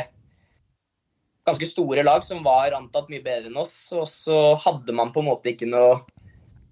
ganske 1.48 1.68
store 1.72 2.04
lag 2.04 2.24
som 2.24 2.44
var 2.44 2.76
antatt 2.76 3.08
mye 3.12 3.24
bedre 3.24 3.48
enn 3.48 3.60
oss. 3.60 3.74
Og 3.96 4.04
så 4.12 4.42
hadde 4.60 4.96
man 4.96 5.12
på 5.12 5.24
en 5.24 5.30
måte 5.32 5.52
ikke 5.52 5.72
noe 5.72 6.02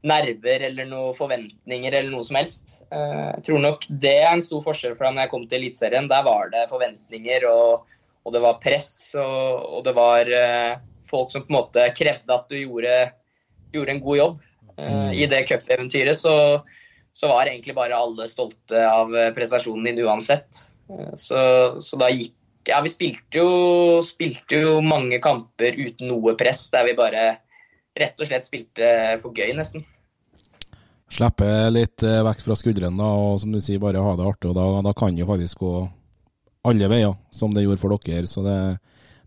nerver 0.06 0.64
eller 0.70 0.88
noen 0.88 1.16
forventninger 1.16 1.92
eller 1.92 2.10
noe 2.12 2.24
som 2.24 2.38
helst. 2.40 2.80
Eh, 2.88 3.30
jeg 3.36 3.46
tror 3.48 3.64
nok 3.64 3.86
det 4.02 4.16
er 4.22 4.30
en 4.32 4.44
stor 4.44 4.62
forskjell 4.64 4.96
fra 4.98 5.12
når 5.12 5.26
jeg 5.26 5.32
kom 5.34 5.46
til 5.46 5.60
Eliteserien. 5.60 6.08
Der 6.10 6.24
var 6.26 6.52
det 6.52 6.68
forventninger, 6.70 7.46
og, 7.50 7.86
og 8.24 8.36
det 8.36 8.44
var 8.44 8.60
press, 8.62 8.92
og, 9.20 9.66
og, 9.68 9.80
det 9.86 9.94
var 9.98 10.32
eh, 10.40 10.80
folk 11.10 11.32
som 11.34 11.44
på 11.44 11.52
en 11.52 11.58
måte 11.58 11.86
krevde 11.96 12.36
at 12.36 12.48
du 12.48 12.58
gjorde, 12.60 12.96
gjorde 13.74 13.96
en 13.96 14.04
god 14.04 14.22
jobb. 14.22 14.44
Mm. 14.80 15.10
I 15.12 15.26
det 15.28 15.44
cupeventyret 15.50 16.16
så, 16.16 16.34
så 17.12 17.28
var 17.28 17.50
egentlig 17.50 17.74
bare 17.76 17.98
alle 17.98 18.28
stolte 18.30 18.80
av 18.86 19.12
eh, 19.12 19.32
prestasjonen 19.36 19.90
din 19.90 20.04
uansett. 20.06 20.64
Eh, 20.88 21.14
så, 21.20 21.40
så, 21.82 22.00
da 22.00 22.12
gikk 22.12 22.36
Ja, 22.68 22.82
vi 22.84 22.90
spilte 22.92 23.40
jo, 23.40 24.00
spilte 24.04 24.58
jo 24.60 24.72
mange 24.84 25.16
kamper 25.24 25.78
uten 25.78 26.10
noe 26.10 26.34
press, 26.38 26.66
der 26.70 26.84
vi 26.86 26.92
bare 26.98 27.22
rett 27.98 28.20
og 28.20 28.28
slett 28.28 28.46
spilte 28.48 28.90
for 29.22 29.34
gøy, 29.36 29.54
nesten. 29.58 29.86
Slippe 31.10 31.46
litt 31.74 31.98
vekt 32.04 32.26
vekk 32.26 32.44
fra 32.44 32.56
skuldrene 32.58 33.06
og 33.18 33.40
som 33.42 33.50
du 33.50 33.58
sier, 33.58 33.80
bare 33.82 34.02
ha 34.02 34.12
det 34.16 34.28
artig. 34.28 34.52
og 34.52 34.54
Da, 34.54 34.66
da 34.86 34.92
kan 34.94 35.16
det 35.16 35.24
jo 35.24 35.30
faktisk 35.30 35.64
gå 35.64 35.74
alle 36.70 36.90
veier, 36.92 37.16
som 37.34 37.54
det 37.54 37.64
gjorde 37.64 37.82
for 37.82 37.96
dere. 38.06 38.28
Så 38.30 38.44
det, 38.46 38.58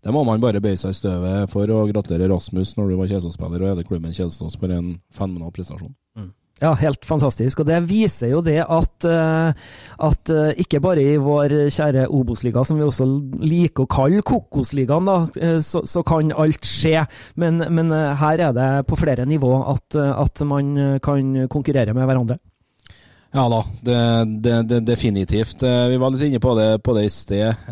det 0.04 0.14
må 0.14 0.22
man 0.24 0.40
bare 0.40 0.62
bøye 0.64 0.78
seg 0.80 0.94
i 0.94 1.00
støvet 1.00 1.50
for. 1.52 1.68
Og 1.74 1.92
gratulere 1.92 2.30
Rasmus 2.32 2.76
når 2.78 2.88
du 2.88 2.96
var 3.00 3.10
Kjelsås-spiller 3.10 3.60
og 3.60 3.68
leder 3.72 3.88
klubben 3.88 4.14
Kjelsås 4.16 4.56
for 4.60 4.72
en 4.72 4.94
fenomenal 5.12 5.52
prestasjon. 5.52 5.92
Ja, 6.62 6.70
helt 6.78 7.02
fantastisk. 7.02 7.60
Og 7.60 7.66
det 7.66 7.80
viser 7.88 8.30
jo 8.30 8.40
det 8.44 8.60
at, 8.62 9.06
eh, 9.10 9.70
at 10.06 10.30
eh, 10.30 10.60
ikke 10.62 10.80
bare 10.84 11.02
i 11.02 11.16
vår 11.18 11.56
kjære 11.74 12.06
Obos-liga, 12.14 12.62
som 12.64 12.78
vi 12.78 12.86
også 12.86 13.06
liker 13.42 13.84
å 13.84 13.90
kalle 13.90 14.22
Kokosligaen, 14.22 15.08
da, 15.08 15.16
eh, 15.34 15.58
så, 15.64 15.82
så 15.88 16.04
kan 16.06 16.30
alt 16.30 16.68
skje. 16.68 17.02
Men, 17.42 17.58
men 17.74 17.90
her 17.90 18.46
er 18.48 18.54
det 18.54 18.68
på 18.86 18.98
flere 19.00 19.26
nivå 19.26 19.50
at, 19.72 19.98
at 19.98 20.44
man 20.46 21.00
kan 21.02 21.48
konkurrere 21.50 21.94
med 21.96 22.06
hverandre. 22.06 22.38
Ja 23.34 23.48
da, 23.50 23.58
det, 23.82 23.98
det, 24.44 24.54
det, 24.70 24.78
definitivt. 24.86 25.64
Vi 25.66 25.96
var 25.98 26.12
litt 26.14 26.28
inne 26.28 26.38
på 26.38 26.52
det, 26.54 26.68
på 26.86 26.94
det 26.94 27.08
i 27.08 27.10
sted. 27.10 27.64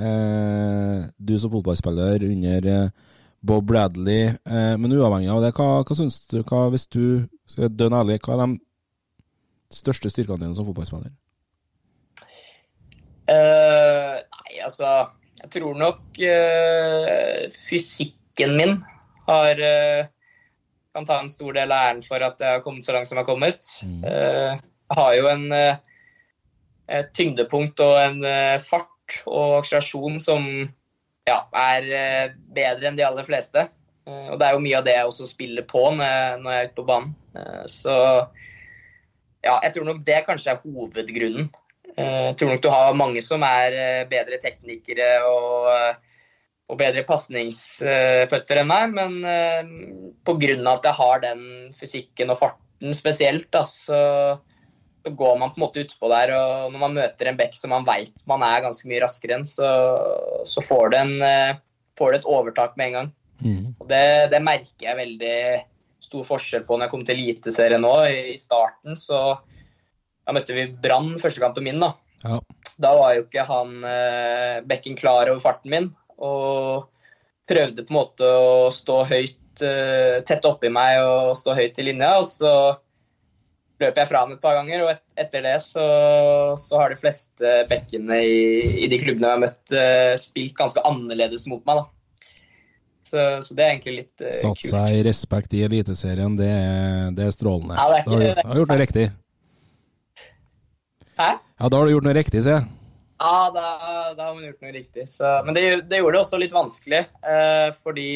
Du 1.23 1.37
som 1.39 1.53
fotballspiller 1.53 2.25
under 2.27 2.67
Bob 3.47 3.69
Bradley. 3.71 4.33
Men 4.43 4.97
uavhengig 4.99 5.31
av 5.31 5.45
det, 5.45 5.53
hva, 5.55 5.69
hva 5.87 5.99
syns 6.01 6.19
du, 6.27 6.41
hva, 6.43 6.65
hvis 6.75 6.89
du 6.91 7.31
skal 7.47 7.69
være 7.69 7.77
dønn 7.79 7.99
ærlig, 8.01 8.19
hva 8.27 8.35
er 8.35 8.43
de 8.43 8.59
største 9.77 10.11
styrkene 10.13 10.45
dine 10.45 10.57
som 10.57 10.67
fotballspiller? 10.69 11.13
Uh, 13.31 14.19
nei, 14.19 14.57
altså 14.65 14.89
Jeg 15.39 15.51
tror 15.55 15.77
nok 15.79 16.19
uh, 16.19 17.45
fysikken 17.69 18.57
min 18.59 18.75
har 19.29 19.63
uh, 19.63 20.11
kan 20.93 21.07
ta 21.09 21.21
en 21.23 21.31
stor 21.31 21.55
del 21.57 21.73
av 21.73 21.87
æren 21.87 22.03
for 22.05 22.23
at 22.25 22.43
jeg 22.43 22.59
har 22.59 22.65
kommet 22.65 22.85
så 22.85 22.93
langt 22.97 23.09
som 23.09 23.17
jeg 23.17 23.25
har 23.25 23.31
kommet. 23.31 23.69
Mm. 23.81 24.03
jeg 24.05 24.97
har 24.99 25.15
jo 25.17 25.29
en 25.31 25.45
et 26.93 27.09
tyngdepunkt 27.17 27.81
og 27.81 27.95
en 27.97 28.19
fart 28.61 29.15
og 29.25 29.63
akselerasjon 29.63 30.19
som 30.21 30.45
ja, 31.25 31.39
er 31.57 32.35
bedre 32.53 32.91
enn 32.91 32.99
de 32.99 33.07
aller 33.07 33.25
fleste. 33.25 33.65
Og 34.05 34.37
det 34.37 34.51
er 34.51 34.53
jo 34.53 34.61
mye 34.67 34.83
av 34.83 34.85
det 34.85 34.99
jeg 34.99 35.09
også 35.09 35.31
spiller 35.31 35.65
på 35.65 35.87
når 35.97 36.13
jeg, 36.13 36.37
når 36.43 36.53
jeg 36.53 36.61
er 36.61 36.69
ute 36.69 36.77
på 36.83 36.87
banen. 36.91 37.17
Så 37.73 37.97
ja, 39.43 39.59
jeg 39.65 39.75
tror 39.75 39.89
nok 39.89 40.01
det 40.07 40.23
kanskje 40.29 40.55
er 40.55 40.63
hovedgrunnen. 40.63 41.51
Eh, 41.97 42.29
Jeg 42.31 42.37
tror 42.39 42.53
nok 42.53 42.63
du 42.65 42.71
har 42.73 42.97
mange 42.97 43.23
som 43.25 43.43
er 43.45 43.77
eh, 43.77 44.05
bedre 44.09 44.39
teknikere 44.41 45.11
og, 45.29 45.69
eh, 45.73 46.23
og 46.73 46.79
bedre 46.81 47.05
pasningsføtter 47.09 48.63
enn 48.63 48.71
meg, 48.71 48.95
men 48.97 49.19
pga. 50.25 50.55
at 50.73 50.87
jeg 50.89 50.99
har 51.01 51.21
den 51.21 51.43
fysikken 51.77 52.33
og 52.33 52.39
farten 52.41 52.95
spesielt, 52.97 53.51
da, 53.53 53.67
så, 53.69 53.99
så 55.05 55.13
går 55.13 55.37
man 55.39 55.53
på 55.53 55.61
en 55.61 55.67
måte 55.67 55.85
utpå 55.85 56.09
der. 56.15 56.33
Og 56.39 56.73
når 56.73 56.85
man 56.87 56.97
møter 56.97 57.29
en 57.29 57.37
bekk 57.37 57.59
som 57.59 57.75
man 57.75 57.85
veit 57.85 58.25
man 58.31 58.47
er 58.47 58.65
ganske 58.65 58.89
mye 58.89 59.03
raskere 59.05 59.37
enn, 59.37 59.45
så, 59.49 59.69
så 60.49 60.65
får, 60.65 60.95
det 60.95 61.03
en, 61.03 61.61
får 62.01 62.15
det 62.15 62.23
et 62.23 62.31
overtak 62.39 62.79
med 62.81 62.89
en 62.89 62.99
gang. 63.01 63.13
Og 63.83 63.89
det, 63.91 64.07
det 64.33 64.41
merker 64.47 64.87
jeg 64.87 65.01
veldig 65.03 65.37
stor 66.13 66.29
forskjell 66.29 66.69
på 66.69 66.77
når 66.77 66.87
jeg 66.87 66.95
kom 66.95 67.05
til 67.09 67.25
Eliteserien 67.25 67.83
nå. 67.83 67.97
I 68.07 68.23
i 68.37 68.39
starten 68.41 69.01
så 69.01 69.25
da 70.23 70.35
møtte 70.37 70.55
vi 70.55 70.69
Brann 70.85 71.17
første 71.23 71.43
kampen 71.43 71.67
min. 71.67 71.83
Da 71.83 71.95
Ja. 72.23 72.39
Da 72.79 72.93
var 72.99 73.17
jo 73.17 73.25
ikke 73.25 73.45
han 73.47 73.83
eh, 73.87 74.61
bekken 74.67 74.95
klar 74.99 75.29
over 75.31 75.43
farten 75.43 75.73
min, 75.73 75.89
og 76.23 76.89
prøvde 77.51 77.85
på 77.85 77.93
en 77.93 77.99
måte 77.99 78.27
å 78.27 78.71
stå 78.75 79.03
høyt, 79.11 79.63
eh, 79.67 80.23
tett 80.27 80.47
oppi 80.49 80.71
meg 80.73 81.03
og 81.03 81.35
stå 81.39 81.57
høyt 81.59 81.79
i 81.83 81.87
linja. 81.91 82.15
Og 82.21 82.27
så 82.31 82.53
løp 83.83 83.99
jeg 83.99 84.09
fra 84.09 84.23
han 84.23 84.37
et 84.37 84.43
par 84.43 84.55
ganger, 84.61 84.85
og 84.85 84.93
et, 84.95 85.03
etter 85.19 85.43
det 85.47 85.57
så, 85.65 85.87
så 86.59 86.79
har 86.79 86.95
de 86.95 87.01
fleste 87.01 87.57
bekkene 87.71 88.21
i, 88.23 88.39
i 88.85 88.91
de 88.91 89.01
klubbene 89.03 89.29
jeg 89.29 89.37
har 89.37 89.43
møtt, 89.43 89.75
eh, 89.75 90.15
spilt 90.21 90.57
ganske 90.59 90.87
annerledes 90.87 91.49
mot 91.51 91.67
meg. 91.67 91.83
da. 91.83 92.02
Så, 93.13 93.23
så 93.45 93.55
det 93.59 93.65
er 93.65 93.75
egentlig 93.75 93.97
litt 93.99 94.13
kult 94.23 94.37
Satt 94.39 94.61
kult. 94.63 94.71
seg 94.73 94.95
i 94.97 95.03
respekt 95.05 95.53
i 95.59 95.65
Eliteserien, 95.67 96.37
det, 96.39 96.53
det 97.19 97.27
er 97.29 97.35
strålende. 97.35 97.77
Ja, 97.77 97.89
det 97.93 97.99
er 97.99 98.07
da 98.07 98.13
har 98.13 98.19
du 98.19 98.23
ikke- 98.25 98.31
gjort, 98.33 98.47
har 98.49 98.61
gjort 98.63 98.73
noe 98.73 98.81
riktig. 98.81 99.09
Hæ? 101.19 101.27
Ja, 101.61 101.69
da 101.69 101.77
har 101.77 101.87
du 101.87 101.93
gjort 101.93 102.07
noe 102.09 102.17
riktig, 102.17 102.43
sier 102.47 102.57
jeg. 102.57 102.71
Ja, 103.23 103.35
da, 103.55 103.65
da 104.17 104.25
har 104.31 104.35
man 104.35 104.47
gjort 104.49 104.65
noe 104.65 104.73
riktig. 104.75 105.05
Så, 105.13 105.29
men 105.47 105.55
det, 105.55 105.65
det 105.91 106.01
gjorde 106.01 106.17
det 106.17 106.23
også 106.25 106.41
litt 106.41 106.55
vanskelig, 106.57 107.03
uh, 107.23 107.69
fordi 107.85 108.09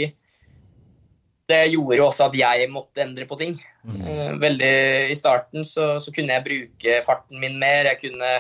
det 1.47 1.61
gjorde 1.70 2.01
jo 2.01 2.07
også 2.09 2.26
at 2.26 2.34
jeg 2.40 2.66
måtte 2.72 3.05
endre 3.05 3.26
på 3.28 3.36
ting. 3.38 3.53
Eh, 3.86 4.32
veldig 4.42 4.70
I 5.12 5.14
starten 5.14 5.62
så, 5.62 5.92
så 6.03 6.11
kunne 6.11 6.34
jeg 6.34 6.42
bruke 6.42 6.97
farten 7.07 7.38
min 7.38 7.55
mer, 7.61 7.86
jeg 7.92 8.01
kunne 8.01 8.32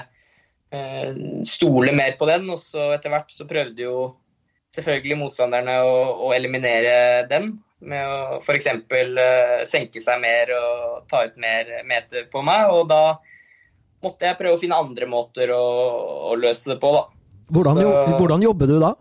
eh, 0.74 1.20
stole 1.46 1.94
mer 1.94 2.16
på 2.18 2.26
den. 2.26 2.48
Og 2.50 2.58
så 2.58 2.88
etter 2.96 3.12
hvert 3.14 3.30
så 3.30 3.46
prøvde 3.46 3.84
jo 3.86 4.00
selvfølgelig 4.76 5.18
motstanderne 5.20 5.78
å, 5.84 5.94
å 6.28 6.32
eliminere 6.36 7.24
den. 7.30 7.54
Med 7.86 8.08
å 8.08 8.38
f.eks. 8.40 8.68
Uh, 8.88 9.64
senke 9.68 10.00
seg 10.00 10.20
mer 10.22 10.52
og 10.56 11.08
ta 11.10 11.26
ut 11.26 11.36
mer 11.40 11.72
meter 11.88 12.28
på 12.32 12.44
meg. 12.46 12.70
Og 12.72 12.86
da 12.92 13.16
måtte 14.04 14.28
jeg 14.28 14.38
prøve 14.38 14.56
å 14.56 14.62
finne 14.62 14.78
andre 14.80 15.08
måter 15.10 15.52
å, 15.54 15.64
å 16.32 16.36
løse 16.38 16.72
det 16.72 16.78
på, 16.82 16.92
da. 16.96 17.04
Hvordan, 17.52 17.82
Så- 17.82 18.16
hvordan 18.18 18.42
jobber 18.42 18.70
du 18.72 18.78
da? 18.82 18.94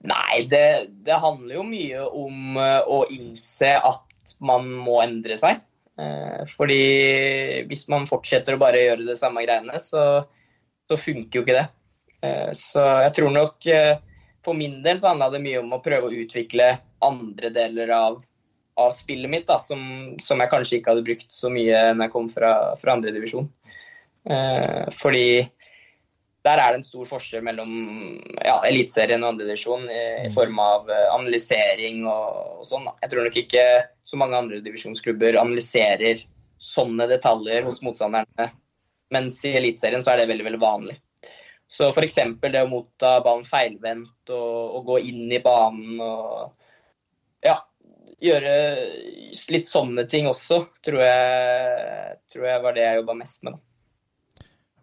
Nei, 0.00 0.46
det, 0.48 0.88
det 1.04 1.18
handler 1.20 1.58
jo 1.58 1.64
mye 1.68 2.04
om 2.06 2.56
eh, 2.56 2.78
å 2.88 3.02
innse 3.12 3.74
at 3.76 4.32
man 4.40 4.70
må 4.80 5.00
endre 5.04 5.36
seg. 5.40 5.60
Eh, 6.00 6.46
fordi 6.48 7.66
hvis 7.68 7.84
man 7.92 8.08
fortsetter 8.08 8.56
å 8.56 8.62
bare 8.62 8.80
gjøre 8.80 9.04
det 9.10 9.18
samme 9.20 9.44
greiene, 9.44 9.76
så, 9.82 10.24
så 10.88 10.98
funker 11.00 11.40
jo 11.40 11.44
ikke 11.44 11.58
det. 11.58 11.66
Eh, 12.22 12.50
så 12.56 12.84
jeg 13.06 13.14
tror 13.16 13.32
nok 13.32 13.66
eh, 13.70 13.94
for 14.44 14.56
min 14.56 14.80
del 14.84 15.00
så 15.00 15.12
handla 15.12 15.30
det 15.32 15.42
mye 15.44 15.60
om 15.62 15.72
å 15.72 15.82
prøve 15.84 16.08
å 16.08 16.18
utvikle 16.22 16.72
andre 17.04 17.52
deler 17.54 17.92
av, 17.96 18.18
av 18.80 18.92
spillet 18.96 19.32
mitt, 19.32 19.46
da, 19.48 19.56
som, 19.60 19.80
som 20.22 20.40
jeg 20.40 20.52
kanskje 20.52 20.80
ikke 20.80 20.94
hadde 20.94 21.06
brukt 21.06 21.32
så 21.32 21.52
mye 21.52 21.90
når 21.94 22.06
jeg 22.06 22.14
kom 22.16 22.28
fra, 22.32 22.52
fra 22.80 22.96
andredivisjon. 22.96 23.48
Eh, 24.28 24.86
fordi 24.96 25.26
der 26.44 26.56
er 26.56 26.72
det 26.72 26.80
en 26.80 26.86
stor 26.86 27.08
forskjell 27.08 27.44
mellom 27.44 27.70
ja, 28.40 28.62
Eliteserien 28.64 29.20
og 29.24 29.34
andredivisjon 29.34 29.84
i, 29.92 30.04
i 30.24 30.30
form 30.32 30.56
av 30.64 30.88
analysering 30.88 32.06
og, 32.08 32.60
og 32.60 32.68
sånn. 32.68 32.88
da. 32.88 32.94
Jeg 33.04 33.12
tror 33.12 33.28
nok 33.28 33.36
ikke 33.42 33.64
så 34.08 34.20
mange 34.20 34.40
andredivisjonsklubber 34.40 35.36
analyserer 35.40 36.24
sånne 36.60 37.08
detaljer 37.12 37.64
hos 37.68 37.82
motstanderne. 37.84 38.48
Mens 39.12 39.36
i 39.44 39.52
Eliteserien 39.58 40.04
så 40.04 40.14
er 40.14 40.22
det 40.22 40.30
veldig 40.30 40.48
veldig 40.48 40.62
vanlig. 40.62 40.96
Så 41.70 41.92
f.eks. 41.92 42.18
det 42.42 42.64
å 42.64 42.68
motta 42.70 43.20
ballen 43.22 43.46
feilvendt 43.46 44.32
og, 44.34 44.76
og 44.80 44.88
gå 44.88 45.00
inn 45.06 45.30
i 45.30 45.38
banen 45.44 46.00
og 46.02 46.50
ja, 47.46 47.60
gjøre 48.20 48.54
litt 49.54 49.68
sånne 49.68 50.04
ting 50.10 50.26
også, 50.26 50.64
tror 50.84 51.04
jeg, 51.04 52.16
tror 52.32 52.48
jeg 52.48 52.64
var 52.64 52.76
det 52.76 52.86
jeg 52.88 52.98
jobba 53.00 53.16
mest 53.22 53.44
med. 53.46 53.54
da. 53.54 53.64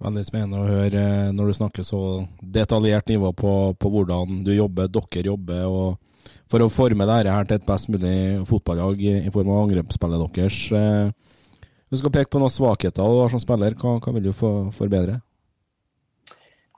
Veldig 0.07 0.23
spennende 0.27 0.61
å 0.61 0.69
høre 0.69 1.03
eh, 1.03 1.29
når 1.33 1.49
du 1.49 1.57
snakker 1.57 1.85
så 1.85 2.01
detaljert 2.41 3.09
nivå 3.09 3.31
på, 3.33 3.53
på 3.81 3.91
hvordan 3.93 4.43
du 4.45 4.51
jobber, 4.53 4.91
dere 4.93 5.31
jobber, 5.31 5.63
og 5.67 6.33
for 6.47 6.63
å 6.63 6.71
forme 6.71 7.07
dette 7.09 7.33
her 7.33 7.47
til 7.49 7.57
et 7.57 7.67
best 7.67 7.89
mulig 7.91 8.17
fotballag 8.47 9.01
i, 9.01 9.15
form 9.33 9.51
av 9.51 9.63
angrepsspillet 9.65 10.27
deres. 10.37 10.59
Eh, 10.71 11.65
Du 11.87 11.95
skal 11.95 12.11
peke 12.11 12.29
på 12.31 12.39
noen 12.39 12.51
svakheter 12.51 12.99
du 12.99 13.21
har 13.21 13.31
som 13.31 13.39
spiller. 13.39 13.75
Hva, 13.79 13.97
hva 14.03 14.11
vil 14.15 14.25
du 14.27 14.33
få 14.35 14.69
forbedre? 14.75 15.21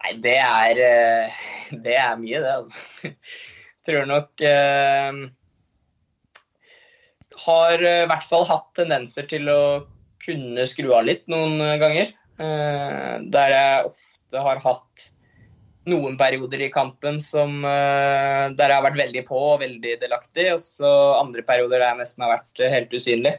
Nei, 0.10 0.18
det 0.24 0.38
er, 0.42 0.80
eh, 0.82 1.42
det 1.86 1.96
er 2.02 2.16
mye, 2.18 2.40
det. 2.42 2.54
altså. 2.56 3.12
Tror 3.86 4.08
nok 4.10 4.42
eh, 4.42 5.20
Har 7.44 7.84
eh, 7.84 8.06
i 8.06 8.08
hvert 8.10 8.26
fall 8.26 8.48
hatt 8.50 8.72
tendenser 8.80 9.28
til 9.30 9.52
å 9.54 9.62
kunne 10.26 10.66
skru 10.70 10.90
av 10.98 11.06
litt 11.06 11.30
noen 11.30 11.62
eh, 11.62 11.78
ganger. 11.82 12.10
Eh, 12.42 13.14
der 13.30 13.54
jeg 13.54 13.92
ofte 13.92 14.44
har 14.48 14.64
hatt 14.64 15.06
noen 15.90 16.18
perioder 16.18 16.66
i 16.66 16.72
kampen 16.74 17.22
som, 17.22 17.62
eh, 17.62 18.50
der 18.58 18.74
jeg 18.74 18.80
har 18.80 18.88
vært 18.88 19.00
veldig 19.04 19.26
på 19.30 19.44
og 19.52 19.62
veldig 19.62 19.94
delaktig, 20.02 20.48
og 20.56 20.64
så 20.64 20.96
andre 21.20 21.46
perioder 21.46 21.78
der 21.78 21.92
jeg 21.92 22.02
nesten 22.02 22.26
har 22.26 22.34
vært 22.40 22.66
helt 22.74 22.98
usynlig. 22.98 23.38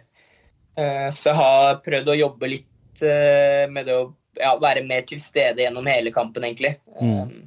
Så 0.81 1.33
jeg 1.33 1.37
har 1.37 1.81
prøvd 1.85 2.09
å 2.09 2.15
jobbe 2.17 2.49
litt 2.49 3.03
med 3.03 3.85
det 3.85 3.97
å 3.99 4.05
ja, 4.41 4.57
være 4.61 4.83
mer 4.89 5.07
til 5.09 5.21
stede 5.23 5.63
gjennom 5.65 5.89
hele 5.91 6.13
kampen, 6.15 6.47
egentlig. 6.47 6.77
Mm. 7.01 7.17
Eh, 7.21 7.47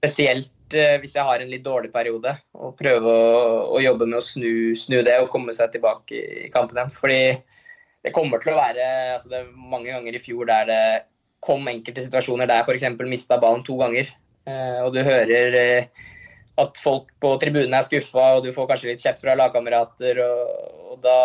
Spesielt 0.00 0.72
eh, 0.72 0.96
hvis 1.02 1.12
jeg 1.18 1.26
har 1.26 1.42
en 1.42 1.50
litt 1.52 1.64
dårlig 1.66 1.90
periode, 1.92 2.32
og 2.56 2.76
prøve 2.78 3.12
å, 3.12 3.40
å 3.76 3.82
jobbe 3.84 4.06
med 4.08 4.20
å 4.22 4.24
snu, 4.24 4.72
snu 4.78 5.02
det 5.04 5.18
og 5.20 5.28
komme 5.32 5.52
seg 5.56 5.74
tilbake 5.74 6.16
i, 6.16 6.22
i 6.46 6.52
kampen 6.54 6.80
igjen. 6.80 6.94
Fordi 6.96 7.20
det 8.06 8.14
kommer 8.16 8.40
til 8.40 8.54
å 8.54 8.60
være 8.60 8.86
altså 9.12 9.28
Det 9.28 9.42
er 9.42 9.50
mange 9.52 9.90
ganger 9.92 10.16
i 10.16 10.22
fjor 10.22 10.48
der 10.48 10.70
det 10.70 10.80
kom 11.44 11.68
enkelte 11.68 12.04
situasjoner 12.04 12.48
der 12.48 12.62
jeg 12.62 12.68
f.eks. 12.68 13.04
mista 13.08 13.38
ballen 13.40 13.64
to 13.66 13.76
ganger. 13.80 14.08
Eh, 14.48 14.80
og 14.84 14.94
du 14.94 15.02
hører 15.04 15.56
eh, 15.56 16.04
at 16.60 16.80
folk 16.82 17.08
på 17.22 17.32
tribunene 17.40 17.80
er 17.80 17.86
skuffa, 17.86 18.26
og 18.36 18.44
du 18.44 18.52
får 18.56 18.68
kanskje 18.70 18.92
litt 18.92 19.04
kjeft 19.04 19.22
fra 19.24 19.36
lagkamerater. 19.38 20.20
Og, 20.24 20.76
og 20.92 21.02
da, 21.04 21.16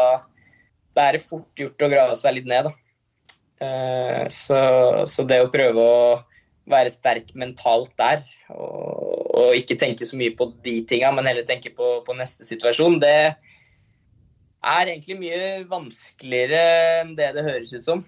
da, 0.95 1.07
er 1.07 1.17
det 1.17 1.25
fort 1.25 1.63
gjort 1.63 1.87
å 1.87 1.91
grave 1.91 2.17
seg 2.19 2.37
litt 2.37 2.49
ned. 2.49 2.71
Uh, 2.71 2.84
så, 3.59 4.57
så, 5.07 5.23
det 5.23 5.37
å 5.41 5.51
prøve 5.53 5.79
å 5.79 5.99
være 6.69 6.91
sterk 6.91 7.29
mentalt 7.37 7.93
der, 7.99 8.23
og, 8.53 9.25
og 9.35 9.57
ikke 9.57 9.77
tenke 9.79 10.05
så 10.07 10.17
mye 10.19 10.33
på 10.37 10.49
de 10.65 10.79
tinga, 10.89 11.11
men 11.13 11.27
heller 11.29 11.45
tenke 11.47 11.71
på, 11.75 11.99
på, 12.05 12.15
neste 12.17 12.47
situasjon, 12.47 12.97
det 13.03 13.17
er 14.65 14.89
egentlig 14.89 15.19
mye 15.19 15.49
vanskeligere 15.69 16.63
enn 17.03 17.13
det 17.17 17.31
det 17.35 17.45
høres 17.45 17.75
ut 17.75 17.85
som. 17.85 18.01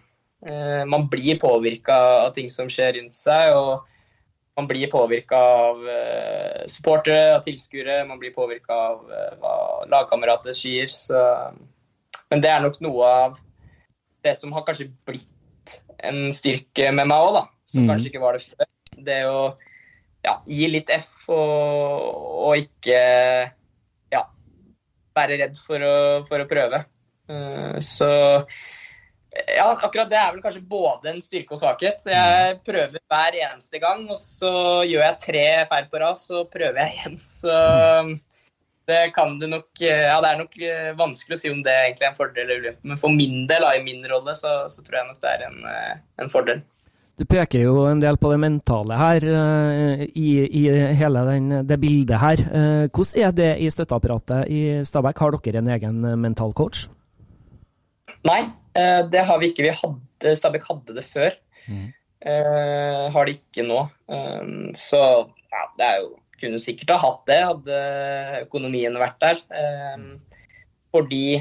Uh, 0.48 0.84
man 0.90 1.06
blir 1.10 1.38
påvirka 1.42 1.96
av 2.26 2.34
ting 2.36 2.50
som 2.50 2.70
skjer 2.70 2.98
rundt 2.98 3.16
seg. 3.16 3.54
og 3.54 3.86
man 4.58 4.66
blir 4.66 4.90
påvirka 4.90 5.38
av 5.38 5.84
uh, 5.86 6.62
supportere, 6.66 7.36
av 7.36 7.44
tilskuere, 7.46 8.04
man 8.10 8.18
blir 8.18 8.34
påvirka 8.34 8.74
av 8.74 9.04
hva 9.42 9.56
lagkamerater 9.92 10.56
sier. 10.58 10.90
Så, 10.90 11.22
men 12.32 12.42
det 12.42 12.50
er 12.50 12.64
nok 12.66 12.82
noe 12.82 13.12
av 13.22 13.38
det 14.26 14.34
som 14.40 14.54
har 14.56 14.66
kanskje 14.66 14.90
blitt 15.06 15.30
en 16.06 16.28
styrke 16.36 16.92
med 16.94 17.10
meg 17.10 17.24
òg, 17.24 17.38
da. 17.40 17.44
Som 17.72 17.84
mm. 17.84 17.92
kanskje 17.92 18.12
ikke 18.12 18.24
var 18.24 18.38
det 18.38 18.46
før. 18.48 18.70
Det 19.08 19.20
å 19.30 19.42
ja, 20.26 20.38
gi 20.50 20.70
litt 20.72 20.90
F 20.94 21.30
og, 21.34 22.48
og 22.48 22.64
ikke 22.64 23.02
ja, 24.14 24.24
være 25.18 25.40
redd 25.44 25.60
for 25.62 25.84
å, 25.84 25.96
for 26.28 26.44
å 26.44 26.50
prøve. 26.50 26.84
Uh, 27.28 27.78
så 27.84 28.10
ja, 29.38 29.68
akkurat 29.76 30.10
det 30.10 30.18
er 30.18 30.32
vel 30.34 30.42
kanskje 30.42 30.64
både 30.66 31.12
en 31.12 31.22
styrke 31.22 31.56
og 31.56 31.62
svakhet. 31.62 32.06
Jeg 32.10 32.56
mm. 32.58 32.64
prøver 32.68 33.04
hver 33.04 33.38
eneste 33.44 33.82
gang, 33.84 34.06
og 34.10 34.20
så 34.22 34.54
gjør 34.88 35.04
jeg 35.04 35.22
tre 35.28 35.48
feil 35.70 35.92
på 35.92 36.02
rad, 36.02 36.20
så 36.20 36.46
prøver 36.52 36.82
jeg 36.84 36.96
igjen. 36.96 37.20
Så 37.32 37.58
det 38.88 39.02
kan 39.16 39.36
du 39.40 39.48
nok 39.52 39.82
Ja, 39.84 40.18
det 40.24 40.32
er 40.32 40.40
nok 40.40 40.58
eh, 40.64 40.90
vanskelig 40.98 41.38
å 41.38 41.42
si 41.42 41.52
om 41.52 41.62
det 41.66 41.76
egentlig 41.76 42.08
er 42.08 42.14
en 42.14 42.18
fordel 42.18 42.46
eller 42.46 42.64
ulempe, 42.64 42.88
men 42.88 43.00
for 43.02 43.14
min 43.14 43.46
del, 43.50 43.68
i 43.76 43.84
min 43.86 44.04
rolle, 44.10 44.36
så, 44.38 44.64
så, 44.72 44.84
tror 44.86 45.02
jeg 45.02 45.10
nok 45.12 45.22
det 45.24 45.36
er 45.36 45.46
en, 45.50 45.62
eh, 45.72 45.96
en, 46.24 46.34
fordel. 46.34 46.62
Du 47.18 47.26
peker 47.26 47.64
jo 47.66 47.88
en 47.90 48.02
del 48.02 48.20
på 48.22 48.30
det 48.32 48.38
mentale 48.44 49.00
her, 49.00 49.26
eh, 49.42 50.06
i, 50.08 50.30
i 50.62 50.68
hele 51.00 51.26
den, 51.32 51.50
det 51.68 51.80
bildet 51.82 52.22
her. 52.22 52.46
Hvordan 52.92 53.26
er 53.26 53.34
det 53.36 53.50
i 53.66 53.72
støtteapparatet 53.74 54.54
i 54.54 54.62
Stabæk? 54.86 55.26
Har 55.26 55.42
dere 55.42 55.64
en 55.64 55.74
egen 55.76 56.08
mental 56.22 56.54
coach? 56.56 56.86
Nei, 58.28 58.44
Eh, 58.78 59.02
det 59.12 59.26
har 59.26 59.40
vi 59.42 59.52
ikke. 59.52 59.66
Vi 59.66 59.74
hadde, 59.82 60.36
Stabæk 60.38 60.68
hadde 60.70 60.98
det 60.98 61.06
før. 61.08 61.38
Mm. 61.68 61.88
Har 63.14 63.28
det 63.28 63.38
ikke 63.38 63.64
nå. 63.64 63.84
Så 64.76 65.00
ja, 65.00 65.62
det 65.78 65.86
er 65.86 66.00
jo 66.02 66.08
kunne 66.42 66.60
sikkert 66.62 66.94
ha 66.96 66.98
hatt 67.02 67.24
det, 67.30 67.40
hadde 67.50 67.78
økonomien 68.44 68.98
vært 69.00 69.18
der. 69.24 69.42
Um, 69.96 70.10
fordi 70.96 71.40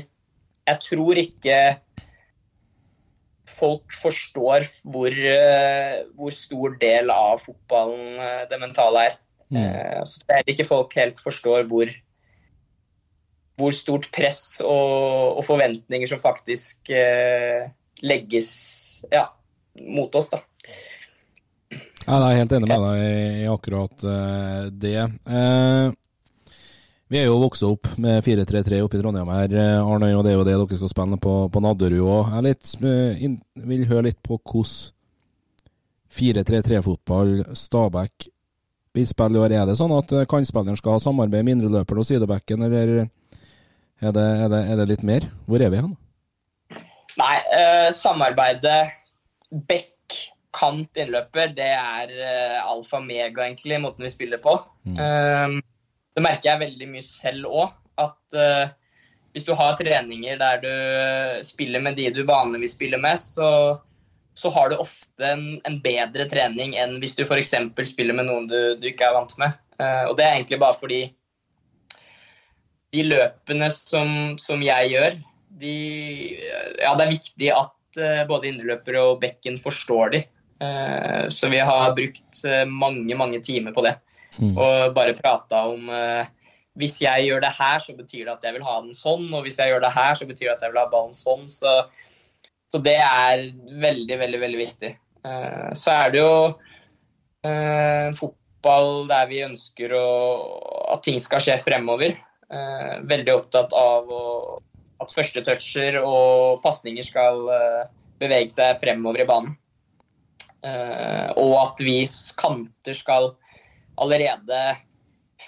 jeg 0.67 0.81
tror 0.83 1.21
ikke 1.21 1.59
folk 3.57 3.95
forstår 4.03 4.67
hvor, 4.85 5.13
uh, 5.13 6.01
hvor 6.17 6.35
stor 6.35 6.75
del 6.81 7.13
av 7.13 7.45
fotballen 7.45 8.19
uh, 8.21 8.43
det 8.51 8.61
mentale 8.63 9.07
er. 9.11 9.21
Mm. 9.53 9.63
Uh, 9.63 10.03
så 10.09 10.25
det 10.25 10.41
er 10.41 10.53
ikke 10.53 10.69
folk 10.69 10.97
helt 10.99 11.23
forstår 11.23 11.69
hvor, 11.71 11.93
hvor 13.57 13.77
stort 13.77 14.11
press 14.15 14.61
og, 14.65 15.39
og 15.39 15.45
forventninger 15.47 16.09
som 16.11 16.21
faktisk 16.21 16.91
eh, 16.93 17.69
legges 18.05 18.51
ja, 19.13 19.31
mot 19.81 20.15
oss. 20.19 20.29
da. 20.33 20.43
Ja, 22.07 22.21
jeg 22.23 22.37
er 22.37 22.41
helt 22.45 22.53
enig 22.55 22.69
med 22.71 22.83
deg 22.85 23.01
i, 23.03 23.47
akkurat 23.51 24.03
uh, 24.07 24.67
det. 24.71 25.01
Uh, 25.27 25.91
vi 27.11 27.19
er 27.19 27.25
jo 27.27 27.41
vokst 27.43 27.65
opp 27.67 27.89
med 27.99 28.21
4-3-3 28.23 28.79
oppe 28.85 28.95
i 28.95 29.01
Trondheim 29.01 29.33
her, 29.35 29.57
uh, 29.59 29.89
Arne, 29.91 30.13
og 30.15 30.23
det 30.23 30.31
er 30.31 30.37
jo 30.37 30.45
det 30.47 30.55
dere 30.55 30.79
skal 30.79 30.93
spille 30.93 31.19
på, 31.19 31.33
på 31.51 31.63
Nadderud 31.65 32.05
òg. 32.07 32.31
Jeg 32.47 33.33
vil 33.59 33.83
høre 33.91 34.05
litt 34.07 34.21
på 34.23 34.39
hvordan 34.39 34.93
4-3-3-fotball 36.17 37.33
Stabæk 37.59 38.29
vil 38.95 39.11
spille 39.11 39.37
i 39.37 39.43
år. 39.43 39.57
Er 39.59 39.67
det 39.67 39.77
sånn 39.83 39.97
at 39.99 40.15
kantspilleren 40.31 40.79
skal 40.79 40.95
ha 40.95 41.03
samarbeid 41.03 41.43
med 41.43 41.57
indreløperen 41.57 42.05
og 42.05 42.09
sidebacken, 42.09 42.63
eller 42.69 42.95
er 43.03 44.15
det, 44.15 44.29
er, 44.47 44.47
det, 44.55 44.63
er 44.63 44.79
det, 44.79 44.89
litt 44.95 45.05
mer? 45.11 45.27
Hvor 45.51 45.59
er 45.59 45.75
vi 45.75 45.83
hen? 45.83 45.99
Nei, 47.19 47.35
uh, 47.51 47.91
samarbeidet 47.91 48.79
back, 49.67 49.91
kant, 50.57 50.91
innløper, 50.97 51.53
det 51.57 51.69
er 51.77 52.13
uh, 52.17 52.73
alfa 52.73 53.01
mega, 53.05 53.45
egentlig, 53.45 53.81
måten 53.83 54.07
vi 54.07 54.13
spiller 54.13 54.41
på. 54.43 54.57
Mm. 54.89 54.97
Uh, 54.97 55.97
det 56.17 56.25
merker 56.25 56.53
jeg 56.53 56.65
veldig 56.65 56.89
mye 56.95 57.07
selv 57.07 57.51
òg. 57.51 57.77
At 57.97 58.37
hvis 59.33 59.45
du 59.47 59.55
har 59.57 59.77
treninger 59.79 60.37
der 60.37 60.59
du 60.61 60.73
spiller 61.49 61.81
med 61.81 61.97
de 61.97 62.11
du 62.13 62.23
vanligvis 62.29 62.75
spiller 62.77 63.01
med, 63.01 63.17
så, 63.21 63.49
så 64.37 64.53
har 64.53 64.69
du 64.69 64.83
ofte 64.83 65.25
en, 65.25 65.47
en, 65.65 65.79
bedre 65.85 66.27
trening 66.29 66.75
enn 66.77 66.99
hvis 67.01 67.17
du 67.17 67.23
f.eks. 67.25 67.55
spiller 67.89 68.17
med 68.17 68.29
noen 68.29 68.51
du, 68.53 68.59
du, 68.77 68.85
ikke 68.91 69.09
er 69.09 69.17
vant 69.17 69.33
med. 69.41 69.57
og 69.81 70.13
det 70.19 70.27
er 70.27 70.35
egentlig 70.35 70.61
bare 70.61 70.77
fordi 70.77 71.01
de 72.97 73.07
løpene 73.07 73.71
som, 73.73 74.13
som 74.41 74.63
jeg 74.65 74.93
gjør, 74.93 75.19
de, 75.61 75.75
ja, 76.81 76.93
det 76.97 77.05
er 77.05 77.13
viktig 77.13 77.51
at 77.55 78.01
uh, 78.01 78.23
både 78.29 78.51
indreløpere 78.51 79.03
og 79.11 79.21
bekken 79.23 79.59
forstår 79.63 80.13
de. 80.15 80.23
Uh, 80.63 81.29
så 81.29 81.51
vi 81.53 81.61
har 81.61 81.95
brukt 81.97 82.41
uh, 82.49 82.65
mange, 82.69 83.19
mange 83.19 83.41
timer 83.45 83.75
på 83.77 83.85
det. 83.87 83.97
Mm. 84.37 84.55
Og 84.55 84.97
bare 84.97 85.17
prata 85.17 85.63
om 85.71 85.87
hvis 86.77 86.99
jeg 87.01 87.25
gjør 87.25 87.41
det 87.41 87.55
her, 87.57 87.79
så 87.81 87.95
betyr 87.97 88.27
det 88.27 88.35
at 88.35 88.43
jeg 88.45 88.53
vil 88.53 88.67
ha 88.67 88.75
den 88.85 88.97
sånn. 88.97 89.31
Og 89.33 89.47
hvis 89.47 89.57
jeg 89.57 89.73
gjør 89.73 89.81
det 89.81 89.95
her, 89.95 90.13
så 90.19 90.29
betyr 90.29 90.51
det 90.51 90.57
at 90.59 90.67
jeg 90.67 90.75
vil 90.75 90.81
ha 90.83 90.91
ballen 90.93 91.17
sånn. 91.17 91.47
Så, 91.49 91.73
så 92.69 92.81
det 92.85 92.99
er 93.01 93.47
veldig, 93.81 94.19
veldig, 94.21 94.41
veldig 94.43 94.61
viktig. 94.61 94.91
så 95.73 95.95
er 95.95 96.13
det 96.13 96.21
jo 96.21 96.35
fotball 98.21 99.09
der 99.09 99.33
vi 99.33 99.41
ønsker 99.47 99.97
å, 99.97 100.05
at 100.93 101.07
ting 101.09 101.17
skal 101.23 101.41
skje 101.41 101.57
fremover. 101.65 102.19
Eh, 102.47 102.99
veldig 103.03 103.33
opptatt 103.35 103.73
av 103.75 104.11
å, 104.13 104.25
at 105.03 105.15
første 105.15 105.43
toucher 105.47 105.99
og 105.99 106.61
pasninger 106.63 107.03
skal 107.03 107.41
eh, 107.51 107.89
bevege 108.23 108.53
seg 108.53 108.79
fremover 108.83 109.25
i 109.25 109.27
banen. 109.27 109.57
Eh, 110.67 111.31
og 111.39 111.55
at 111.61 111.83
vi 111.85 112.01
kanter 112.41 112.97
skal 112.97 113.31
allerede 114.03 114.61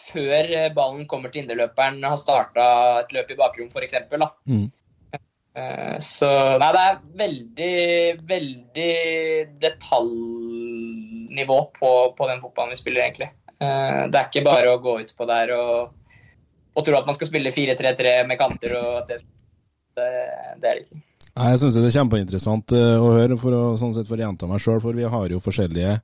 før 0.09 0.51
ballen 0.77 1.07
kommer 1.09 1.33
til 1.33 1.43
indreløperen, 1.43 2.01
ha 2.05 2.17
starta 2.17 2.65
et 3.03 3.13
løp 3.17 3.33
i 3.33 3.39
bakrom 3.39 3.69
f.eks. 3.69 3.95
Mm. 4.49 4.69
Så 6.05 6.29
nei, 6.63 6.69
det 6.77 6.83
er 6.85 6.99
veldig, 7.19 7.79
veldig 8.31 8.95
detaljnivå 9.65 11.59
på, 11.77 11.91
på 12.17 12.29
den 12.31 12.41
fotballen 12.45 12.73
vi 12.73 12.79
spiller, 12.79 13.05
egentlig. 13.05 13.31
Det 13.59 14.21
er 14.21 14.29
ikke 14.29 14.47
bare 14.47 14.71
å 14.71 14.81
gå 14.85 15.01
ut 15.03 15.13
på 15.19 15.27
der 15.29 15.53
og 15.57 15.99
og 16.79 16.87
tro 16.87 16.99
at 16.99 17.09
man 17.09 17.17
skal 17.17 17.31
spille 17.31 17.55
4-3-3 17.55 18.15
med 18.29 18.39
kanter. 18.41 18.77
og 18.79 19.03
at 19.03 19.11
det, 19.11 19.23
det, 19.99 20.09
det 20.63 20.71
er 20.71 20.79
det 20.79 20.87
ikke. 20.87 21.03
Nei, 21.39 21.53
Jeg 21.53 21.59
syns 21.63 21.77
det 21.79 21.87
er 21.87 21.95
kjempeinteressant 21.95 22.73
eh, 22.75 22.97
å 22.99 23.13
høre, 23.15 23.37
for 23.39 23.55
å 23.55 23.65
sånn 23.79 23.93
sett 23.95 24.09
for 24.09 24.19
gjenta 24.19 24.49
meg 24.51 24.59
sjøl. 24.63 24.81
For 24.83 24.97
vi 24.97 25.07
har 25.07 25.31
jo 25.31 25.39
forskjellige 25.43 26.01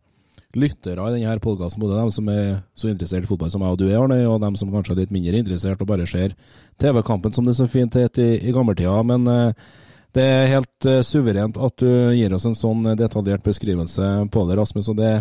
lyttere 0.54 1.08
i 1.10 1.16
denne 1.16 1.42
podkasten. 1.42 1.82
Både 1.82 1.98
dem 1.98 2.12
som 2.14 2.30
er 2.30 2.60
så 2.78 2.92
interessert 2.92 3.26
i 3.26 3.30
fotball 3.32 3.50
som 3.50 3.64
jeg 3.66 3.74
og 3.74 3.80
du 3.80 3.88
er, 3.88 3.98
Arne, 3.98 4.20
og 4.30 4.38
dem 4.44 4.54
som 4.60 4.70
kanskje 4.70 4.94
er 4.94 5.00
litt 5.02 5.14
mindre 5.14 5.42
interessert 5.42 5.82
og 5.82 5.90
bare 5.90 6.06
ser 6.06 6.36
TV-kampen 6.78 7.34
som 7.34 7.48
det 7.48 7.56
så 7.58 7.66
fint 7.70 7.98
het 7.98 8.22
i, 8.22 8.28
i 8.46 8.54
gammeltida. 8.54 8.94
Men 9.10 9.26
uh, 9.26 9.74
det 10.14 10.22
er 10.22 10.52
helt 10.52 10.86
uh, 10.86 11.00
suverent 11.02 11.58
at 11.58 11.82
du 11.82 11.90
gir 12.14 12.38
oss 12.38 12.46
en 12.46 12.54
sånn 12.54 12.92
detaljert 12.94 13.42
beskrivelse 13.42 14.14
på 14.30 14.46
det, 14.46 14.60
Rasmus. 14.62 14.92
Og 14.94 15.02
det 15.02 15.16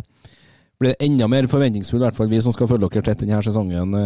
blir 0.78 0.99
enda 1.01 1.26
mer 1.32 1.49
forventningsfullt, 1.49 2.03
i 2.03 2.11
hvert 2.11 2.22
fall 2.22 2.30
vi 2.30 2.43
som 2.45 2.53
skal 2.53 2.70
følge 2.70 2.93
dere 2.93 3.09
tett 3.09 3.26
denne 3.26 3.41
sesongen. 3.41 3.97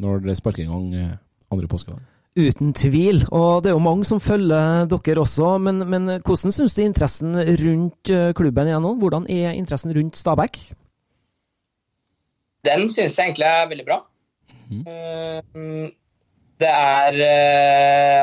Når 0.00 0.24
det 0.26 0.40
sparker 0.40 0.64
i 0.64 0.70
gang 0.70 0.94
eh, 0.96 1.18
andre 1.54 1.70
påskedag. 1.70 2.02
Uten 2.38 2.70
tvil, 2.78 3.24
og 3.34 3.64
det 3.64 3.72
er 3.72 3.74
jo 3.74 3.82
mange 3.82 4.06
som 4.06 4.20
følger 4.22 4.86
dere 4.92 5.22
også. 5.22 5.56
Men, 5.58 5.82
men 5.90 6.12
hvordan 6.22 6.54
syns 6.54 6.76
du 6.76 6.82
interessen 6.84 7.34
rundt 7.34 8.12
eh, 8.14 8.30
klubben 8.38 8.70
er 8.70 8.78
nå? 8.82 8.94
Hvordan 9.02 9.26
er 9.30 9.56
interessen 9.58 9.94
rundt 9.96 10.18
Stabæk? 10.18 10.60
Den 12.66 12.86
syns 12.92 13.18
jeg 13.18 13.32
egentlig 13.32 13.48
er 13.48 13.68
veldig 13.72 13.86
bra. 13.88 13.98
Mm. 14.70 15.90
Det 16.60 16.68
er 16.70 17.16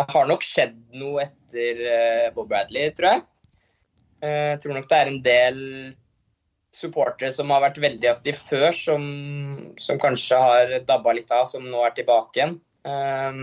Har 0.07 0.27
nok 0.29 0.45
skjedd 0.45 0.77
noe 0.95 1.25
etter 1.25 1.81
Bob 2.35 2.47
Bradley, 2.47 2.93
tror 2.95 3.09
jeg. 3.09 3.23
Jeg 4.21 4.59
tror 4.61 4.77
nok 4.77 4.87
det 4.87 4.99
er 4.99 5.09
en 5.09 5.23
del 5.25 5.57
supportere 6.77 7.31
som 7.33 7.51
har 7.53 7.63
vært 7.65 7.79
veldig 7.81 8.09
aktive 8.11 8.39
før, 8.39 8.69
som, 8.75 9.03
som, 9.81 9.99
kanskje 10.01 10.39
har 10.41 10.75
dabba 10.87 11.15
litt 11.17 11.31
av, 11.33 11.47
som 11.49 11.65
nå 11.65 11.83
er 11.85 11.95
tilbake 11.97 12.39
igjen. 12.39 12.57
Um, 12.87 13.41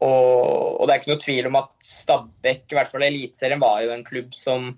og, 0.00 0.80
og, 0.80 0.86
det 0.86 0.94
er 0.94 1.00
ikke 1.02 1.12
noe 1.12 1.20
tvil 1.20 1.48
om 1.50 1.58
at 1.60 1.72
Stabæk, 1.84 2.62
i 2.70 2.76
hvert 2.78 2.88
fall 2.88 3.04
Eliteserien, 3.04 3.60
var 3.60 3.82
jo 3.84 3.92
en 3.92 4.04
klubb 4.06 4.32
som, 4.36 4.70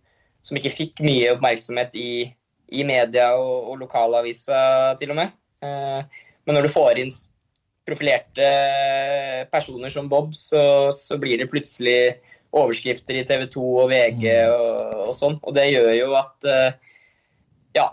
som 0.43 0.59
ikke 0.59 0.75
fikk 0.75 1.03
mye 1.07 1.31
oppmerksomhet 1.37 1.95
i, 1.99 2.27
i 2.75 2.87
media 2.89 3.29
og, 3.39 3.71
og 3.71 3.79
lokalavisa, 3.85 4.63
til 4.99 5.15
og 5.15 5.21
med. 5.21 5.35
Eh, 5.63 6.25
Men 6.43 6.59
når 6.59 6.67
du 6.67 6.75
får 6.75 6.99
inn 6.99 7.13
profilerte 7.87 8.49
personer 9.53 9.91
som 9.95 10.09
Bob, 10.11 10.35
så, 10.35 10.91
så 10.95 11.19
blir 11.23 11.39
det 11.39 11.51
plutselig 11.51 12.17
overskrifter 12.53 13.21
i 13.21 13.25
TV 13.27 13.47
2 13.51 13.67
og 13.85 13.91
VG 13.91 14.27
og, 14.51 14.97
og 15.07 15.13
sånn. 15.17 15.39
Og 15.43 15.55
det 15.55 15.71
gjør 15.71 15.93
jo 15.97 16.09
at 16.19 16.47
ja, 17.75 17.87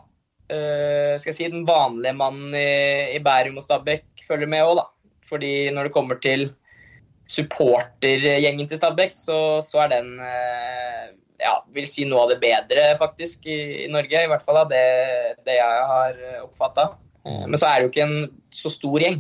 skal 0.50 1.30
jeg 1.30 1.38
si, 1.38 1.48
den 1.50 1.66
vanlige 1.66 2.18
mannen 2.18 2.58
i, 2.58 3.16
i 3.16 3.22
Bærum 3.24 3.62
og 3.62 3.66
Stabæk 3.66 4.26
følger 4.28 4.50
med 4.50 4.66
òg, 4.66 4.82
da. 4.82 4.86
Fordi 5.30 5.54
når 5.74 5.88
det 5.88 5.96
kommer 5.96 6.20
til 6.22 6.50
supportergjengen 7.30 8.70
til 8.70 8.80
Stabæk, 8.80 9.14
så, 9.14 9.60
så, 9.66 9.84
er 9.86 9.92
den 9.94 10.14
ja, 11.40 11.54
vil 11.76 11.88
si 11.88 12.08
noe 12.10 12.26
av 12.26 12.34
det 12.34 12.40
bedre 12.42 12.88
faktisk 13.00 13.46
i, 13.48 13.86
i 13.86 13.90
Norge. 13.92 14.24
I 14.24 14.32
hvert 14.32 14.46
fall 14.46 14.64
av 14.64 14.72
det, 14.72 14.86
det 15.46 15.60
jeg 15.60 15.84
har 15.94 16.18
oppfatta. 16.44 16.90
Men 17.30 17.60
så 17.60 17.70
er 17.70 17.78
det 17.78 17.86
jo 17.86 17.92
ikke 17.94 18.08
en 18.08 18.32
så 18.56 18.72
stor 18.74 19.04
gjeng. 19.04 19.20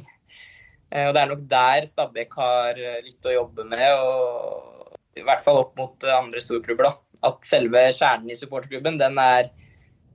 Og 0.89 1.13
Det 1.13 1.21
er 1.21 1.29
nok 1.29 1.45
der 1.51 1.85
Stabæk 1.85 2.33
har 2.39 2.79
litt 3.05 3.29
å 3.29 3.35
jobbe 3.35 3.67
med, 3.69 3.85
og 3.93 4.79
i 5.19 5.25
hvert 5.25 5.43
fall 5.45 5.61
opp 5.61 5.75
mot 5.77 6.09
andre 6.09 6.41
storklubber. 6.43 6.89
da. 6.89 7.17
At 7.29 7.43
selve 7.47 7.89
kjernen 7.95 8.31
i 8.31 8.37
supporterklubben 8.37 8.99
den 8.99 9.19
er 9.21 9.51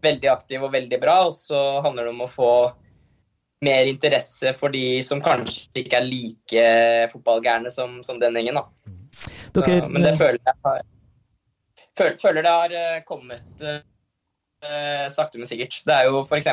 veldig 0.04 0.30
aktiv 0.32 0.64
og 0.64 0.74
veldig 0.74 1.00
bra. 1.02 1.20
Og 1.28 1.34
så 1.36 1.60
handler 1.84 2.08
det 2.08 2.14
om 2.14 2.24
å 2.24 2.30
få 2.30 2.52
mer 3.64 3.88
interesse 3.90 4.52
for 4.58 4.74
de 4.74 5.00
som 5.04 5.22
kanskje 5.24 5.84
ikke 5.84 5.98
er 6.00 6.06
like 6.06 6.66
fotballgærne 7.12 7.72
som, 7.72 7.98
som 8.06 8.20
den 8.22 8.38
gjengen. 8.38 8.60
da. 8.60 8.94
Okay. 9.54 9.80
så, 9.80 9.88
men 9.88 10.04
det 10.04 10.14
føler 10.18 10.40
jeg 10.40 10.56
har, 10.66 10.86
føler, 11.98 12.16
føler 12.22 12.46
det 12.46 12.54
har 12.54 13.04
kommet 13.08 13.66
uh, 13.66 15.06
sakte, 15.12 15.38
men 15.38 15.50
sikkert. 15.50 15.80
Det 15.86 15.94
er 15.96 16.10
jo 16.10 16.24
f.eks. 16.24 16.50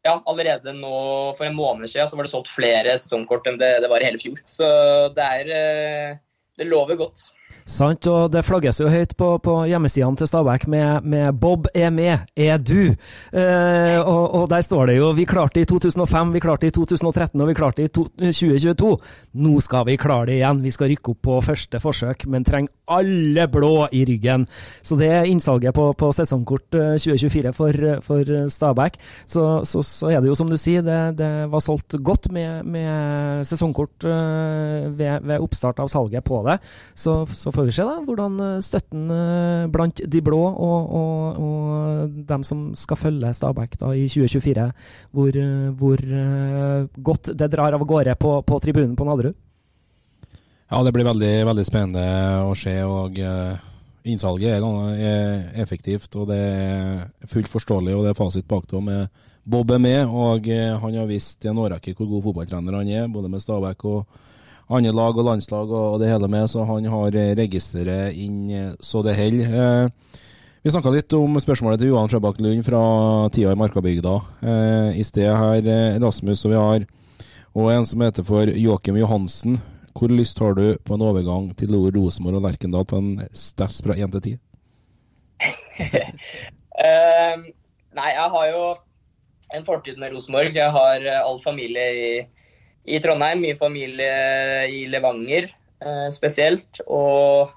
Ja, 0.00 0.14
allerede 0.24 0.72
nå 0.72 0.94
for 1.36 1.44
en 1.44 1.58
måned 1.58 1.90
siden 1.90 2.08
så 2.08 2.16
var 2.16 2.24
det 2.24 2.32
solgt 2.32 2.48
flere 2.48 2.96
sesongkort 2.96 3.46
enn 3.50 3.60
det, 3.60 3.74
det 3.84 3.90
var 3.92 4.00
i 4.00 4.08
hele 4.08 4.20
fjor. 4.20 4.40
Så 4.48 4.70
det 5.16 5.28
er 5.40 5.52
uh, 5.52 6.18
Det 6.58 6.68
lover 6.68 6.98
godt. 7.00 7.28
Sant, 7.68 8.06
og 8.10 8.30
det 8.32 8.42
flagges 8.46 8.80
jo 8.80 8.88
høyt 8.90 9.12
på, 9.18 9.30
på 9.44 9.54
hjemmesidene 9.70 10.18
til 10.18 10.28
Stabæk 10.30 10.66
med, 10.70 11.04
med 11.04 11.32
'Bob 11.40 11.68
er 11.74 11.90
med, 11.90 12.26
er 12.36 12.58
du'. 12.58 12.96
Eh, 13.32 13.98
og, 14.00 14.34
og, 14.34 14.50
der 14.50 14.60
står 14.60 14.86
det 14.86 14.96
jo 14.96 15.12
'Vi 15.12 15.24
klarte 15.24 15.60
det 15.60 15.66
i 15.66 15.70
2005, 15.70 16.32
vi 16.34 16.40
klarte 16.40 16.66
det 16.66 16.72
i 16.72 16.78
2013 16.78 17.40
og 17.40 17.48
vi 17.48 17.54
klarte 17.54 17.82
det 17.82 17.96
i 17.96 18.30
2022'. 18.30 18.96
Nå 19.34 19.60
skal 19.60 19.86
vi 19.86 19.96
klare 19.96 20.26
det 20.26 20.40
igjen. 20.40 20.62
Vi 20.62 20.70
skal 20.70 20.90
rykke 20.90 21.10
opp 21.10 21.22
på 21.22 21.40
første 21.40 21.80
forsøk, 21.80 22.26
men 22.26 22.44
trenger 22.44 22.72
alle 22.90 23.46
blå 23.48 23.88
i 23.92 24.04
ryggen. 24.04 24.46
Så 24.82 24.96
det 24.98 25.10
er 25.10 25.28
innsalget 25.28 25.74
på, 25.74 25.92
på 25.92 26.12
sesongkort 26.12 26.70
2024 26.70 27.52
for, 27.52 28.00
for 28.02 28.48
Stabæk. 28.48 28.98
Så, 29.26 29.64
så, 29.64 29.82
så, 29.82 30.10
er 30.10 30.20
det 30.20 30.28
jo 30.28 30.34
som 30.34 30.50
du 30.50 30.56
sier, 30.58 30.82
det, 30.82 31.18
det 31.18 31.30
var 31.50 31.62
solgt 31.62 31.94
godt 32.02 32.30
med, 32.32 32.64
med 32.66 33.44
sesongkort 33.46 34.04
ved, 34.04 35.22
ved, 35.22 35.38
oppstart 35.38 35.78
av 35.80 35.88
salget 35.88 36.24
på 36.24 36.42
det. 36.46 36.58
Så, 36.94 37.24
så 37.26 37.49
får 37.54 37.68
vi 37.68 37.74
se 37.76 37.84
da, 37.86 37.98
hvordan 38.06 38.38
støtten 38.64 39.12
blant 39.72 40.02
de 40.12 40.22
blå 40.24 40.40
og, 40.40 40.94
og, 41.00 41.40
og 41.44 42.18
dem 42.28 42.44
som 42.46 42.70
skal 42.78 42.98
følge 43.00 43.32
Stabæk 43.36 43.78
da 43.80 43.92
i 43.96 44.06
2024, 44.10 44.66
hvor, 45.16 45.38
hvor 45.80 46.04
godt 47.10 47.32
det 47.38 47.50
drar 47.52 47.76
av 47.76 47.86
gårde 47.86 48.16
på, 48.20 48.36
på 48.46 48.60
tribunen 48.62 48.96
på 48.98 49.08
Nadderud. 49.08 49.38
Ja, 50.70 50.84
det 50.86 50.92
blir 50.94 51.08
veldig, 51.08 51.32
veldig 51.48 51.66
spennende 51.66 52.04
å 52.46 52.54
se. 52.54 52.76
og 52.86 53.18
Innsalget 54.08 54.62
er, 54.64 55.50
effektivt, 55.60 56.14
og 56.16 56.30
det 56.30 56.38
er 56.40 57.28
fullt 57.28 57.50
forståelig. 57.52 57.96
og 57.96 58.06
Det 58.06 58.14
er 58.14 58.16
fasit 58.16 58.48
bak 58.48 58.64
det. 58.70 58.82
med 58.82 59.08
Bob 59.44 59.70
er 59.70 59.78
med, 59.78 60.06
og 60.06 60.46
han 60.46 60.94
har 60.94 61.06
vist 61.08 61.44
i 61.44 61.48
en 61.48 61.58
årrekke 61.58 61.94
hvor 61.96 62.06
god 62.06 62.22
fotballtrener 62.22 62.76
han 62.76 62.88
er, 62.88 63.08
både 63.08 63.28
med 63.28 63.40
Stabæk 63.40 63.84
og 63.84 64.06
andre 64.70 64.92
lag 64.94 65.18
og 65.18 65.26
landslag 65.26 65.70
og 65.74 65.98
det 66.02 66.10
hele 66.12 66.28
med, 66.30 66.46
så 66.50 66.62
han 66.68 66.86
har 66.92 67.16
registeret 67.38 68.14
inn 68.14 68.76
så 68.78 69.02
det 69.02 69.16
holder. 69.18 69.90
Vi 70.62 70.70
snakka 70.70 70.92
litt 70.94 71.14
om 71.16 71.38
spørsmålet 71.40 71.80
til 71.80 71.90
Johan 71.90 72.10
Sjøbakk 72.12 72.38
Lund 72.44 72.62
fra 72.66 72.82
tida 73.34 73.50
i 73.50 73.58
Markabygda 73.58 74.14
i 74.94 75.04
sted 75.08 75.26
her, 75.26 75.70
Rasmus. 76.04 76.44
Og 76.44 76.52
vi 76.52 76.60
har 76.60 76.86
og 77.50 77.72
en 77.72 77.86
som 77.86 78.02
heter 78.04 78.26
for 78.26 78.46
Joakim 78.46 79.00
Johansen. 79.00 79.58
Hvor 79.90 80.12
lyst 80.12 80.38
har 80.38 80.54
du 80.54 80.78
på 80.86 80.94
en 80.94 81.02
overgang 81.02 81.50
til 81.58 81.74
Rosenborg 81.74 82.38
og 82.38 82.44
Lerkendal 82.46 82.86
på 82.86 83.00
en 83.00 83.10
stess 83.34 83.80
fra 83.82 83.96
1 83.98 84.12
til 84.14 84.22
10? 84.22 84.34
uh, 85.80 87.42
nei, 87.98 88.10
jeg 88.14 88.28
har 88.34 88.46
jo 88.52 88.62
en 89.56 89.66
fortid 89.66 89.98
med 89.98 90.14
Rosenborg. 90.14 90.54
Jeg 90.54 90.70
har 90.70 91.08
all 91.18 91.40
familie 91.42 91.88
i 91.90 92.12
i 92.90 93.00
Trondheim, 93.02 93.42
mye 93.44 93.56
familie 93.58 94.10
i 94.70 94.84
Levanger 94.90 95.48
eh, 95.48 96.08
spesielt. 96.14 96.82
Og 96.86 97.52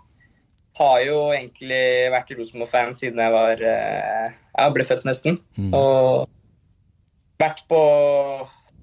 har 0.77 1.03
jo 1.05 1.17
egentlig 1.33 1.83
vært 2.13 2.33
Rosenborg-fan 2.37 2.95
siden 2.97 3.21
jeg 3.21 3.33
var 3.33 3.61
eh, 3.61 4.33
Jeg 4.53 4.75
ble 4.75 4.85
født, 4.87 5.05
nesten. 5.09 5.39
Mm. 5.57 5.71
Og 5.77 6.29
vært 7.41 7.63
på 7.69 7.81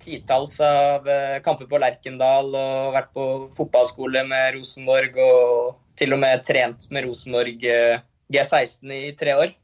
titalls 0.01 0.57
av 0.64 1.09
eh, 1.09 1.38
kamper 1.44 1.68
på 1.70 1.80
Lerkendal 1.80 2.55
og 2.57 2.94
vært 2.96 3.11
på 3.16 3.26
fotballskole 3.57 4.24
med 4.28 4.57
Rosenborg 4.57 5.18
og 5.22 5.74
til 6.01 6.16
og 6.16 6.22
med 6.22 6.44
trent 6.46 6.86
med 6.94 7.05
Rosenborg 7.07 7.66
eh, 7.68 8.01
G16 8.32 8.94
i 8.96 9.11
tre 9.18 9.36
år. 9.36 9.57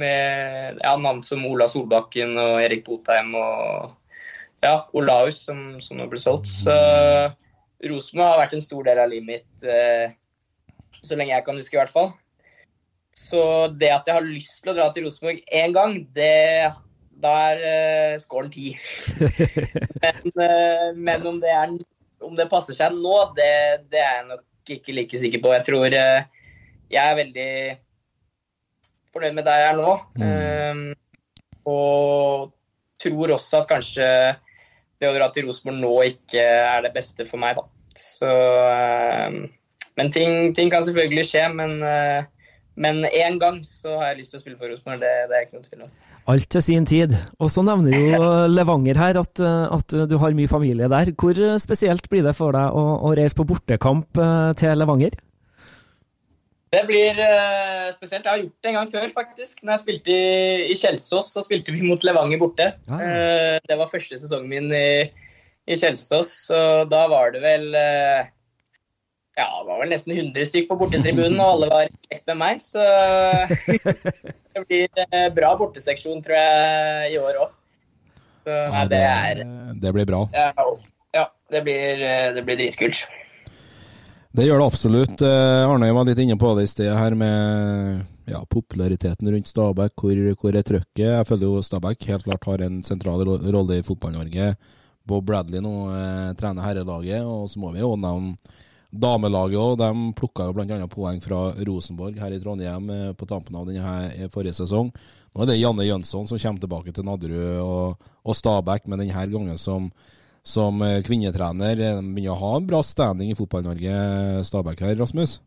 Med 0.00 0.80
ja, 0.82 0.96
navn 0.98 1.22
som 1.22 1.44
Ola 1.46 1.68
Solbakken 1.70 2.34
og 2.40 2.58
Erik 2.64 2.82
Botheim 2.86 3.36
og 3.38 3.92
ja, 4.64 4.74
Olaus 4.96 5.44
som, 5.44 5.76
som 5.84 6.00
nå 6.00 6.08
ble 6.10 6.20
solgt. 6.20 6.48
Så 6.50 6.74
Rosenborg 7.84 8.30
har 8.30 8.42
vært 8.44 8.56
en 8.56 8.64
stor 8.64 8.86
del 8.86 9.00
av 9.02 9.10
livet 9.12 9.28
mitt 9.28 9.66
eh, 9.68 10.14
så 11.04 11.18
lenge 11.18 11.34
jeg 11.34 11.44
kan 11.46 11.58
huske, 11.60 11.76
i 11.76 11.82
hvert 11.82 11.92
fall. 11.92 12.12
Så 13.14 13.42
det 13.78 13.92
at 13.94 14.08
jeg 14.08 14.16
har 14.16 14.26
lyst 14.26 14.62
til 14.62 14.72
å 14.72 14.76
dra 14.78 14.88
til 14.92 15.06
Rosenborg 15.06 15.42
én 15.54 15.74
gang, 15.76 15.98
det, 16.16 16.70
da 17.22 17.34
er 17.50 17.64
eh, 17.68 18.14
scoren 18.22 18.50
ti. 18.54 18.72
men, 20.02 20.32
eh, 20.32 20.88
men 20.96 21.28
om, 21.30 21.38
det 21.42 21.52
er, 21.52 21.76
om, 22.24 22.34
det 22.38 22.50
passer 22.52 22.78
seg 22.78 22.96
nå, 22.96 23.18
det, 23.38 23.52
det, 23.92 24.00
er 24.00 24.20
jeg 24.20 24.26
nok 24.32 24.74
ikke 24.78 24.96
like 24.96 25.20
sikker 25.20 25.44
på. 25.44 25.52
Jeg 25.58 25.66
tror 25.68 25.92
uh, 25.92 26.48
jeg 26.88 27.02
er 27.04 27.18
veldig 27.20 27.50
fornøyd 29.12 29.36
med 29.36 29.46
der 29.46 29.60
jeg 29.60 29.72
er 29.74 29.78
nå. 29.78 29.94
Mm. 30.18 30.84
og 31.68 32.52
tror 33.04 33.34
også 33.36 33.60
at 33.60 33.68
kanskje 33.68 34.08
det 35.04 35.12
å 35.12 35.16
dra 35.16 35.30
til 35.32 35.48
Rosenborg 35.48 35.82
nå 35.82 35.92
ikke 36.14 36.42
er 36.42 36.86
det 36.86 36.94
beste 36.96 37.28
for 37.28 37.40
meg, 37.42 37.60
da. 37.60 37.68
Så, 37.94 38.30
men 39.94 40.10
ting, 40.14 40.50
ting, 40.56 40.72
kan 40.72 40.82
selvfølgelig 40.82 41.28
skje. 41.28 41.44
Men, 41.54 41.76
men 42.74 43.04
en 43.06 43.36
gang 43.38 43.60
så 43.62 44.00
har 44.00 44.10
jeg 44.10 44.24
lyst 44.24 44.34
til 44.34 44.40
å 44.40 44.42
spille 44.42 44.58
for 44.58 44.72
Rosenborg. 44.72 45.04
Det, 45.04 45.12
det, 45.30 45.36
er 45.36 45.46
ikke 45.46 45.60
noe 45.60 45.68
tvil 45.68 45.84
om. 45.86 45.92
Alt 46.34 46.48
til 46.50 46.64
sin 46.66 46.88
tid. 46.90 47.14
Og 47.38 47.52
så 47.54 47.62
nevner 47.62 47.94
jo 47.94 48.32
Levanger 48.56 48.98
her 48.98 49.20
at, 49.20 49.44
at, 49.44 49.94
du 50.10 50.16
har 50.18 50.34
mye 50.34 50.50
familie 50.50 50.90
der. 50.90 51.12
Hvor 51.14 51.38
spesielt 51.62 52.10
blir 52.10 52.26
det 52.26 52.34
for 52.34 52.56
deg 52.56 52.74
å, 52.74 52.84
å 53.06 53.14
reise 53.14 53.38
på 53.38 53.46
bortekamp 53.52 54.24
til 54.58 54.82
Levanger? 54.82 55.14
Det 56.74 56.82
blir 56.88 57.18
uh, 57.18 57.88
spesielt. 57.94 58.24
Jeg 58.24 58.32
har 58.32 58.40
gjort 58.42 58.64
det 58.64 58.70
en 58.70 58.78
gang 58.78 58.90
før, 58.90 59.10
faktisk. 59.14 59.62
Når 59.62 59.74
jeg 59.74 59.82
spilte 59.84 60.14
i, 60.14 60.70
i 60.72 60.78
Kjelsås, 60.78 61.30
så 61.34 61.42
spilte 61.44 61.74
vi 61.74 61.84
mot 61.86 62.06
Levanger 62.06 62.40
borte. 62.40 62.70
Ja. 62.88 62.98
Uh, 62.98 63.56
det 63.68 63.78
var 63.78 63.90
første 63.90 64.18
sesongen 64.18 64.50
min 64.50 64.72
i, 64.74 65.10
i 65.70 65.78
Kjelsås, 65.78 66.32
så 66.48 66.58
da 66.90 67.04
var 67.12 67.34
det 67.34 67.44
vel 67.44 67.68
uh, 67.74 68.24
Ja, 69.38 69.46
det 69.46 69.68
var 69.70 69.82
vel 69.82 69.94
nesten 69.94 70.14
100 70.16 70.50
stykk 70.50 70.70
på 70.70 70.78
bortetribunen, 70.82 71.40
og 71.42 71.56
alle 71.56 71.70
var 71.72 71.92
kjekt 72.08 72.26
med 72.32 72.40
meg. 72.42 72.62
Så 72.62 72.82
det 74.54 74.64
blir 74.66 75.04
bra 75.34 75.54
borteseksjon, 75.58 76.22
tror 76.26 76.38
jeg, 76.38 77.12
i 77.14 77.20
år 77.22 77.42
òg. 77.46 77.60
Ja, 78.44 78.84
det, 78.90 79.04
det 79.80 79.94
blir 79.96 80.06
bra. 80.06 80.26
Ja, 80.36 80.50
ja 81.16 81.28
det 81.50 81.64
blir, 81.66 82.02
det 82.36 82.44
blir 82.46 82.60
dritkult. 82.60 83.06
Det 84.34 84.48
gjør 84.48 84.58
det 84.58 84.66
absolutt. 84.66 85.22
Arnøy 85.22 85.70
Arne 85.70 85.94
var 85.94 86.06
litt 86.08 86.18
inne 86.24 86.34
på 86.40 86.48
det 86.58 86.64
i 86.66 86.70
sted 86.72 86.90
her 86.90 87.14
med 87.14 88.00
ja, 88.26 88.40
populariteten 88.50 89.28
rundt 89.30 89.46
Stabæk. 89.46 89.92
Hvor, 89.94 90.22
hvor 90.40 90.56
er 90.58 90.66
trøkket? 90.66 91.04
Jeg 91.06 91.28
føler 91.28 91.46
jo 91.46 91.62
Stabæk 91.62 92.08
helt 92.10 92.26
klart 92.26 92.48
har 92.48 92.64
en 92.66 92.80
sentral 92.82 93.22
rolle 93.22 93.78
i 93.78 93.84
Fotball-Norge. 93.86 94.56
Bob 95.06 95.26
Bradley 95.28 95.62
nå 95.62 95.74
eh, 95.92 96.32
trener 96.40 96.64
herrelaget, 96.64 97.22
og 97.22 97.46
så 97.52 97.60
må 97.60 97.70
vi 97.74 97.82
jo 97.82 97.92
nevne 98.00 98.34
damelaget 98.90 99.60
òg. 99.60 99.76
De 99.78 99.90
plukka 100.16 100.48
jo 100.48 100.56
bl.a. 100.56 100.80
poeng 100.90 101.20
fra 101.22 101.40
Rosenborg 101.68 102.18
her 102.18 102.34
i 102.34 102.40
Trondheim 102.40 102.90
eh, 102.90 103.12
på 103.14 103.28
tampen 103.28 103.58
av 103.60 103.68
denne 103.68 104.30
forrige 104.32 104.56
sesong. 104.62 104.90
Nå 105.34 105.44
er 105.44 105.50
det 105.50 105.60
Janne 105.60 105.86
Jønsson 105.86 106.26
som 106.30 106.40
kommer 106.40 106.62
tilbake 106.62 106.94
til 106.94 107.06
Nadderud 107.06 107.62
og, 107.62 108.10
og 108.24 108.38
Stabæk, 108.38 108.88
men 108.88 109.02
denne 109.02 109.26
gangen 109.34 109.60
som 109.60 109.90
som 110.44 110.82
eh, 110.82 111.00
kvinnetrener. 111.04 111.76
De 111.78 111.90
begynner 112.02 112.34
å 112.34 112.40
ha 112.42 112.52
en 112.58 112.68
bra 112.68 112.82
standing 112.84 113.32
i 113.32 113.38
Fotball-Norge, 113.38 114.44
Stabæk 114.44 114.84
her, 114.84 114.96
Rasmus? 115.00 115.38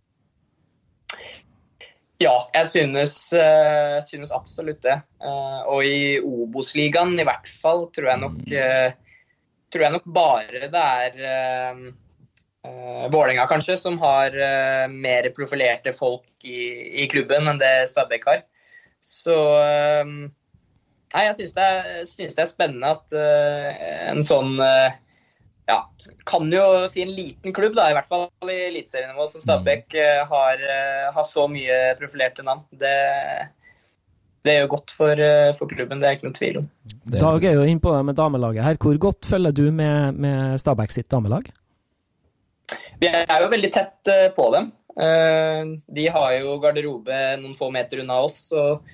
Ja, 2.18 2.34
jeg 2.50 2.70
synes, 2.72 3.14
uh, 3.38 4.00
synes 4.02 4.34
absolutt 4.34 4.82
det. 4.82 4.96
Og 5.70 5.86
i 5.86 6.18
Obos-ligaen 6.18 7.14
i 7.22 7.26
hvert 7.28 7.46
fall 7.62 7.86
tror 7.94 8.10
jeg 8.10 8.22
nok, 8.24 8.40
uh, 8.50 9.20
tror 9.70 9.86
jeg 9.86 9.94
nok 9.94 10.08
bare 10.16 10.72
det 10.74 10.82
er 10.82 11.92
Vålerenga 13.14 13.46
kanskje 13.48 13.78
som 13.80 14.00
har 14.02 14.34
mer 14.92 15.30
profilerte 15.38 15.94
folk 15.96 16.44
i, 16.44 16.66
i, 17.00 17.06
klubben 17.08 17.48
enn 17.48 17.62
det 17.62 17.86
Stabæk 17.94 18.26
har. 18.28 18.42
Så 19.00 19.38
Nei, 21.16 21.24
jeg 21.30 21.36
synes 21.38 21.54
det, 21.56 21.66
er, 21.66 22.00
det 22.20 22.42
er 22.44 22.50
spennende 22.50 22.90
at 22.92 23.14
en 24.12 24.26
sånn 24.28 24.58
ja, 25.68 25.82
kan 26.24 26.48
jo 26.52 26.64
si 26.88 27.04
en 27.04 27.12
liten 27.12 27.54
klubb, 27.54 27.76
da, 27.76 27.90
i 27.92 27.96
hvert 27.98 28.08
fall 28.08 28.30
i 28.48 28.58
eliteserienivå, 28.70 29.28
som 29.28 29.44
Stabæk 29.44 29.96
eh, 30.00 30.24
har, 30.30 30.64
har, 31.12 31.28
så 31.28 31.48
mye 31.52 31.80
profilerte 32.00 32.46
navn. 32.48 32.64
Det, 32.80 32.96
det 34.48 34.58
gjør 34.58 34.72
godt 34.78 34.96
for, 34.96 35.24
for, 35.60 35.72
klubben, 35.72 36.00
det 36.00 36.08
er 36.08 36.18
ikke 36.18 36.30
noe 36.30 36.38
tvil 36.40 36.62
om. 36.62 36.70
Dag 37.18 37.48
er 37.50 37.60
jo 37.60 37.68
inne 37.68 37.84
på 37.84 37.92
det 37.92 38.04
med 38.08 38.20
damelaget 38.20 38.64
her. 38.64 38.80
Hvor 38.80 39.00
godt 39.10 39.28
følger 39.28 39.56
du 39.56 39.66
med, 39.76 40.16
med 40.16 40.56
Stabæk 40.62 40.96
sitt 40.96 41.10
damelag? 41.12 41.52
Vi 43.02 43.10
er 43.12 43.44
jo 43.44 43.52
veldig 43.52 43.72
tett 43.76 44.14
på 44.36 44.48
dem. 44.56 44.72
De 44.98 46.06
har 46.10 46.32
jo 46.40 46.56
garderobe 46.64 47.20
noen 47.44 47.54
få 47.60 47.70
meter 47.76 48.02
unna 48.02 48.24
oss. 48.24 48.40
og 48.56 48.88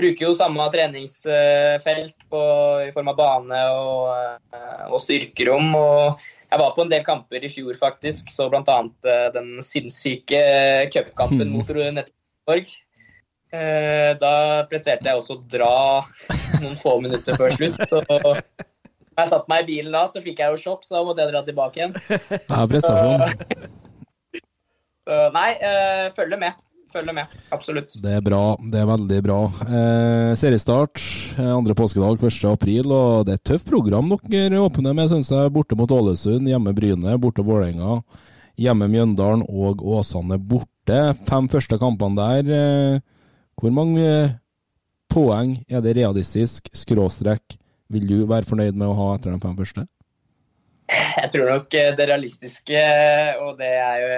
bruker 0.00 0.26
jo 0.26 0.34
samme 0.36 0.66
treningsfelt 0.72 2.26
på, 2.32 2.42
i 2.86 2.92
form 2.94 3.10
av 3.12 3.18
bane 3.18 3.62
og, 3.76 4.38
eh, 4.56 4.84
og, 4.88 4.98
styrkerom. 5.04 5.74
og 5.78 6.22
Jeg 6.50 6.62
var 6.62 6.74
på 6.76 6.84
en 6.84 6.92
del 6.92 7.04
kamper 7.06 7.44
i 7.44 7.50
fjor, 7.52 7.74
faktisk. 7.78 8.32
Så 8.32 8.48
bl.a. 8.52 8.78
Eh, 9.06 9.26
den 9.36 9.58
sinnssyke 9.64 10.40
cupkampen 10.94 11.52
mot 11.54 11.68
Nettorg. 11.68 12.72
Eh, 13.50 14.10
da 14.20 14.32
presterte 14.70 15.10
jeg 15.10 15.18
også 15.18 15.38
å 15.38 15.44
dra 15.50 15.74
noen 16.62 16.78
få 16.78 16.98
minutter 17.02 17.38
før 17.38 17.54
slutt. 17.56 17.84
og 17.98 18.10
da 19.10 19.24
jeg 19.24 19.32
satte 19.32 19.50
meg 19.50 19.64
i 19.64 19.68
bilen 19.74 19.92
da, 19.92 20.06
så 20.08 20.22
fikk 20.24 20.40
jeg 20.40 20.54
jo 20.54 20.64
sjokk, 20.64 20.86
så 20.86 20.96
da 20.96 21.04
måtte 21.04 21.26
jeg 21.26 21.34
dra 21.34 21.44
tilbake 21.44 21.80
igjen. 21.82 21.94
Ja, 22.48 22.64
prestasjon. 22.70 23.26
Så, 25.10 25.16
nei, 25.34 25.48
følger 26.14 26.38
med 26.38 26.58
følger 26.92 27.16
med. 27.16 27.36
Absolutt. 27.54 27.94
Det 28.02 28.16
er 28.18 28.24
bra. 28.24 28.42
Det 28.72 28.80
er 28.80 28.88
veldig 28.88 29.20
bra. 29.26 29.38
Eh, 29.66 30.32
seriestart 30.38 31.02
eh, 31.36 31.52
andre 31.52 31.76
påskedag 31.78 32.22
1. 32.22 32.40
april, 32.50 32.90
og 32.94 33.28
det 33.28 33.36
er 33.36 33.40
et 33.40 33.46
tøft 33.52 33.68
program 33.68 34.14
dere 34.30 34.60
åpner 34.62 34.96
med, 34.96 35.10
syns 35.12 35.30
jeg. 35.34 35.52
Borte 35.54 35.78
mot 35.78 35.90
Ålesund, 35.94 36.48
hjemme 36.50 36.74
Bryne, 36.76 37.16
borte 37.22 37.44
Vålerenga, 37.46 38.00
hjemme 38.60 38.90
Mjøndalen 38.90 39.46
og 39.48 39.84
Åsane 39.84 40.38
borte. 40.38 41.00
Fem 41.28 41.48
første 41.52 41.78
kampene 41.80 42.18
der. 42.20 42.52
Eh, 42.60 43.24
hvor 43.60 43.74
mange 43.76 44.10
poeng 45.10 45.56
er 45.68 45.82
det 45.84 45.96
realistisk, 45.98 46.70
skråstrekk, 46.76 47.58
vil 47.90 48.06
du 48.06 48.18
være 48.30 48.46
fornøyd 48.46 48.76
med 48.78 48.88
å 48.88 48.98
ha 48.98 49.08
etter 49.16 49.34
de 49.34 49.42
fem 49.42 49.56
første? 49.58 49.86
Jeg 50.90 51.30
tror 51.34 51.50
nok 51.50 51.74
eh, 51.78 51.92
det 51.98 52.06
realistiske, 52.10 52.84
og 53.42 53.58
det 53.60 53.74
er 53.78 53.98
jo 54.02 54.14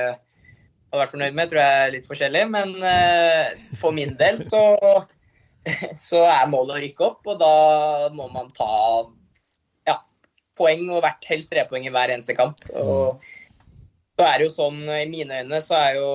hadde 0.92 1.00
vært 1.00 1.14
fornøyd 1.14 1.36
med, 1.38 1.50
tror 1.50 1.62
jeg 1.62 1.82
er 1.82 1.92
litt 1.94 2.08
forskjellig. 2.10 2.44
Men 2.52 2.74
uh, 2.84 3.66
for 3.80 3.96
min 3.96 4.14
del 4.20 4.38
så, 4.44 4.62
så, 6.08 6.24
er 6.28 6.50
målet 6.52 6.76
å 6.76 6.82
rykke 6.84 7.06
opp, 7.08 7.32
og 7.32 7.40
da 7.40 7.52
må 8.12 8.28
man 8.34 8.52
ta 8.56 8.72
ja, 9.88 9.96
poeng 10.58 10.84
og 10.90 11.00
hvert 11.06 11.30
helst 11.30 11.52
tre 11.54 11.64
poeng 11.70 11.88
i 11.88 11.94
hver 11.94 12.12
eneste 12.12 12.36
kamp. 12.36 12.60
Og 12.76 13.24
så 14.20 14.28
er 14.28 14.38
det 14.38 14.50
jo 14.50 14.54
sånn, 14.54 14.84
I 14.92 15.08
mine 15.08 15.40
øyne 15.40 15.60
så 15.64 15.78
er, 15.80 15.96
jo, 15.96 16.08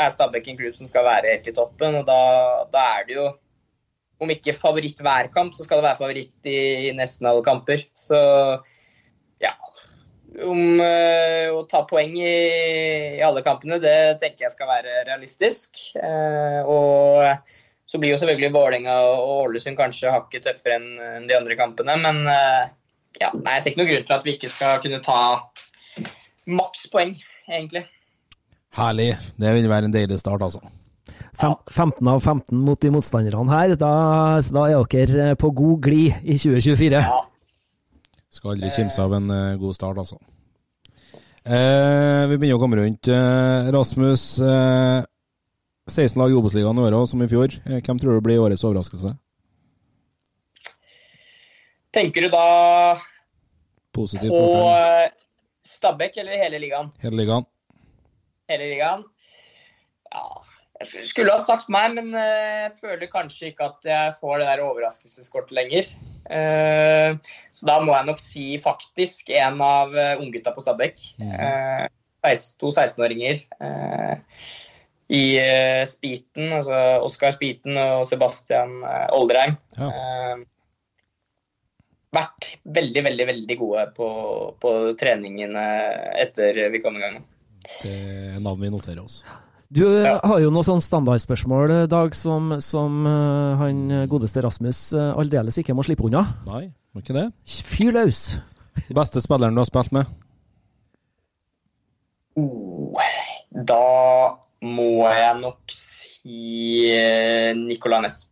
er 0.00 0.12
Stabæk 0.12 0.48
en 0.48 0.60
klubb 0.62 0.78
som 0.78 0.88
skal 0.88 1.04
være 1.06 1.34
helt 1.34 1.50
i 1.52 1.56
toppen. 1.56 2.00
og 2.00 2.08
da, 2.08 2.20
da 2.72 2.86
er 2.96 3.08
det 3.08 3.18
jo 3.18 3.28
om 4.24 4.30
ikke 4.32 4.54
favoritt 4.56 5.02
hver 5.04 5.28
kamp, 5.34 5.52
så 5.52 5.66
skal 5.66 5.82
det 5.82 5.88
være 5.90 6.00
favoritt 6.00 6.48
i 6.48 6.92
nesten 6.96 7.28
alle 7.28 7.44
kamper. 7.44 7.84
Så 7.98 8.16
ja, 9.42 9.52
om 10.42 10.80
uh, 10.80 11.48
å 11.54 11.62
ta 11.70 11.84
poeng 11.88 12.14
i, 12.18 12.36
i, 13.18 13.22
alle 13.24 13.44
kampene, 13.46 13.80
det 13.82 14.18
tenker 14.22 14.46
jeg 14.46 14.54
skal 14.54 14.70
være 14.70 15.04
realistisk. 15.08 15.78
Uh, 15.94 16.60
og 16.66 17.90
så 17.90 18.00
blir 18.00 18.14
jo 18.14 18.20
selvfølgelig 18.20 18.54
Vålerenga 18.54 18.96
og 19.06 19.44
Ålesund 19.44 19.78
kanskje 19.78 20.12
hakket 20.12 20.48
tøffere 20.48 20.80
enn 20.80 21.28
de 21.28 21.36
andre 21.36 21.58
kampene. 21.58 21.96
Men 22.00 22.24
uh, 22.26 22.64
ja, 23.20 23.30
nei, 23.36 23.56
jeg 23.56 23.64
ser 23.64 23.74
ikke 23.74 23.82
noen 23.82 23.92
grunn 23.92 24.08
til 24.08 24.16
at 24.16 24.26
vi 24.26 24.36
ikke 24.38 24.52
skal 24.52 24.80
kunne 24.84 25.02
ta 25.04 25.20
maks 26.50 26.88
poeng, 26.92 27.14
egentlig. 27.48 27.84
Herlig. 28.74 29.12
Det 29.38 29.52
vil 29.54 29.70
være 29.70 29.88
en 29.88 29.94
deilig 29.94 30.18
start, 30.18 30.42
altså. 30.42 30.64
Fem, 31.34 31.54
15 31.70 32.08
av 32.10 32.20
15 32.22 32.58
mot 32.62 32.80
de 32.80 32.90
motstanderne 32.94 33.50
her. 33.50 33.76
Da, 33.78 33.92
da 34.54 34.66
er 34.70 34.90
dere 34.90 35.38
på 35.38 35.50
god 35.54 35.80
glid 35.86 36.18
i 36.22 36.38
2024. 36.38 37.00
Ja. 37.02 37.22
Skal 38.34 38.56
aldri 38.56 38.72
kimse 38.74 39.02
av 39.02 39.14
en 39.14 39.30
uh, 39.30 39.56
god 39.60 39.76
start, 39.76 40.00
altså. 40.02 40.18
Eh, 41.44 42.22
vi 42.30 42.38
begynner 42.40 42.56
å 42.56 42.60
komme 42.62 42.78
rundt. 42.78 43.08
Eh, 43.12 43.66
Rasmus, 43.74 44.22
eh, 44.40 45.04
16 45.92 46.16
lag 46.16 46.32
i 46.32 46.38
Obos-ligaen 46.38 46.78
i 46.80 46.84
året, 46.86 47.08
som 47.10 47.20
i 47.20 47.28
fjor. 47.28 47.52
Eh, 47.66 47.82
hvem 47.84 48.00
tror 48.00 48.16
du 48.16 48.22
blir 48.24 48.40
årets 48.40 48.64
overraskelse? 48.64 49.12
Tenker 51.92 52.24
du 52.24 52.28
da 52.32 52.96
Positiv 53.92 54.32
på 54.32 54.40
fortell. 54.40 55.04
Eh, 55.04 55.10
Stabæk 55.68 56.16
eller 56.16 56.40
hele 56.40 56.58
ligaen? 56.64 56.90
Hele 57.04 57.20
ligaen. 57.20 57.44
Hele 58.48 58.70
ligaen. 58.72 59.04
Ja, 60.10 60.24
jeg 60.80 61.06
skulle 61.12 61.36
ha 61.36 61.44
sagt 61.44 61.68
meg, 61.68 61.94
men 61.94 62.10
jeg 62.16 62.72
føler 62.80 63.06
kanskje 63.12 63.52
ikke 63.52 63.68
at 63.68 63.84
jeg 63.84 64.16
får 64.20 64.40
det 64.40 64.48
der 64.48 64.64
overraskelseskortet 64.64 65.52
lenger. 65.52 65.92
Eh, 66.30 67.16
så 67.52 67.68
da 67.68 67.78
må 67.84 67.92
jeg 67.94 68.08
nok 68.08 68.22
si 68.22 68.46
faktisk 68.62 69.32
en 69.34 69.60
av 69.64 69.92
uh, 69.94 70.14
unggutta 70.22 70.54
på 70.54 70.64
Stabæk. 70.64 71.02
Mm. 71.20 71.92
To 72.24 72.70
16-åringer 72.72 73.42
i 75.12 75.24
Spiten, 75.84 76.46
altså 76.56 76.78
Oskar 77.04 77.34
Spiten 77.36 77.76
og 77.76 78.06
Sebastian 78.08 78.78
Oldreim. 79.12 79.58
Ja. 79.76 79.90
Vært 82.16 82.48
veldig, 82.64 83.04
veldig 83.10 83.28
veldig 83.28 83.58
gode 83.60 83.84
på, 84.00 84.08
på 84.56 84.72
treningene 84.96 85.66
etter 86.24 86.64
vi 86.72 86.80
kom 86.80 86.96
i 86.96 87.04
gang. 87.04 87.20
Det 87.82 87.92
er 87.92 88.40
navn 88.40 88.64
vi 88.64 88.72
noterer 88.72 89.04
oss. 89.04 89.20
Du 89.74 89.82
eh, 89.98 90.04
ja. 90.06 90.18
har 90.22 90.38
jo 90.38 90.52
noen 90.54 90.66
sånne 90.66 90.84
standardspørsmål, 90.84 91.72
eh, 91.74 91.86
Dag, 91.90 92.14
som, 92.14 92.52
som 92.62 93.00
uh, 93.08 93.58
han 93.58 94.06
godeste 94.10 94.42
Rasmus 94.44 94.86
uh, 94.94 95.10
aldeles 95.18 95.56
ikke 95.58 95.74
må 95.74 95.82
slippe 95.82 96.04
unna. 96.06 96.22
Nei, 96.46 96.68
må 96.94 97.02
ikke 97.02 97.16
det. 97.16 97.24
Fyr 97.66 97.90
løs! 97.96 98.20
Beste 98.94 99.22
spilleren 99.22 99.56
du 99.56 99.62
har 99.62 99.66
spilt 99.66 99.90
med? 99.94 100.12
Oh, 102.38 102.94
da 103.50 103.80
må 104.62 105.08
jeg 105.10 105.40
nok 105.40 105.74
si 105.74 106.86
Nicolay 107.58 108.04
Næss. 108.06 108.24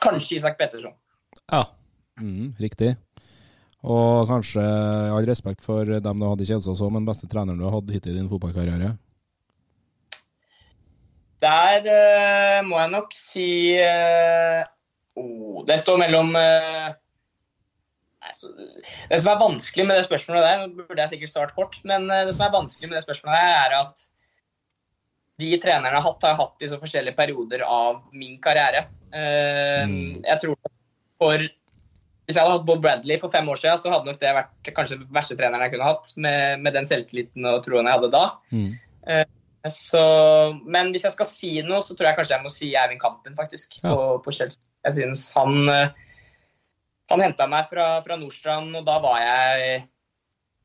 Kanskje 0.00 0.38
Isak 0.38 0.56
Petterson. 0.60 0.94
Ja, 1.48 1.66
mm, 2.20 2.54
riktig. 2.60 2.94
Og 3.84 4.28
kanskje, 4.28 4.64
all 4.64 5.28
respekt 5.28 5.64
for 5.64 5.84
dem 5.88 6.24
du 6.24 6.28
hadde 6.28 6.44
i 6.44 6.48
Kjelsås 6.48 6.80
òg, 6.84 6.94
men 6.96 7.08
beste 7.08 7.28
treneren 7.28 7.60
du 7.60 7.66
har 7.68 7.76
hatt 7.76 7.92
hittil 7.92 8.14
i 8.14 8.18
din 8.20 8.32
fotballkarriere? 8.32 8.94
Der 11.44 11.86
uh, 11.86 12.66
må 12.66 12.78
jeg 12.80 12.92
nok 12.94 13.14
si 13.14 13.50
uh, 13.78 14.62
oh, 15.18 15.60
Det 15.68 15.78
står 15.78 16.00
mellom 16.02 16.32
uh, 16.34 16.88
nei, 18.24 18.34
så, 18.34 18.50
Det 18.56 19.20
som 19.20 19.32
er 19.32 19.42
vanskelig 19.42 19.86
med 19.86 20.00
det 20.00 20.06
spørsmålet 20.08 20.46
der, 20.46 20.62
nå 20.64 20.86
burde 20.88 21.04
jeg 21.04 21.14
sikkert 21.14 21.34
starte 21.34 21.58
kort, 21.58 21.78
men 21.86 22.08
det 22.10 22.34
som 22.34 22.46
er 22.48 22.56
vanskelig 22.56 22.90
med 22.90 22.98
det 22.98 23.04
spørsmålet 23.06 23.38
der, 23.38 23.58
er 23.66 23.76
at 23.82 24.06
de 25.38 25.52
trenerne 25.62 25.94
jeg 25.94 26.00
har 26.00 26.08
hatt, 26.08 26.24
har 26.26 26.40
hatt 26.40 26.66
i 26.66 26.68
så 26.70 26.80
forskjellige 26.82 27.14
perioder 27.14 27.62
av 27.62 28.00
min 28.10 28.40
karriere. 28.42 28.88
Mm. 29.14 30.24
Jeg 30.26 30.40
tror 30.42 30.56
for 31.22 31.44
hvis 32.28 32.36
jeg 32.36 32.44
hadde 32.44 32.56
hatt 32.58 32.66
Bob 32.66 32.82
Bradley 32.84 33.16
for 33.22 33.32
fem 33.32 33.46
år 33.48 33.56
siden, 33.56 33.78
så 33.80 33.92
hadde 33.92 34.10
nok 34.10 34.18
det 34.20 34.34
vært 34.36 34.70
kanskje 34.76 34.98
den 34.98 35.06
verste 35.14 35.36
treneren 35.38 35.62
jeg 35.64 35.76
kunne 35.76 35.86
hatt, 35.86 36.10
med, 36.20 36.64
med 36.64 36.74
den 36.76 36.88
selvtilliten 36.90 37.46
og 37.48 37.62
troen 37.64 37.86
jeg 37.86 37.96
hadde 37.96 38.10
da. 38.12 38.24
Mm. 38.50 38.74
Så, 39.66 40.00
men 40.70 40.92
hvis 40.94 41.04
jeg 41.08 41.14
skal 41.14 41.26
si 41.26 41.50
noe, 41.66 41.82
så 41.82 41.96
tror 41.96 42.10
jeg 42.10 42.18
kanskje 42.20 42.36
jeg 42.36 42.44
må 42.44 42.52
si 42.52 42.70
Eivind 42.78 43.02
Kampen, 43.02 43.34
faktisk. 43.38 43.80
Ja. 43.82 43.90
På, 43.90 44.18
på 44.22 44.34
Chelsea. 44.34 44.60
Jeg 44.86 44.94
synes 45.00 45.24
han 45.34 45.68
eh, 45.72 45.96
Han 47.10 47.24
henta 47.24 47.48
meg 47.50 47.66
fra, 47.70 47.98
fra, 48.04 48.18
Nordstrand, 48.20 48.74
og 48.78 48.84
da 48.86 48.98
var 49.02 49.22
jeg 49.22 49.78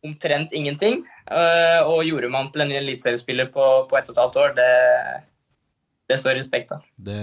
omtrent 0.04 0.54
ingenting. 0.54 1.06
Eh, 1.32 1.80
og 1.88 2.04
gjorde 2.06 2.30
man 2.30 2.52
til 2.52 2.66
en 2.66 2.74
eliteseriespiller 2.76 3.48
på, 3.52 3.68
på 3.90 3.98
ett 3.98 4.12
og 4.12 4.18
et 4.18 4.22
halvt 4.22 4.40
år, 4.44 4.56
det, 4.58 4.74
det 6.12 6.18
står 6.20 6.36
respekt 6.38 6.74
av. 6.76 6.84
Det, 7.00 7.20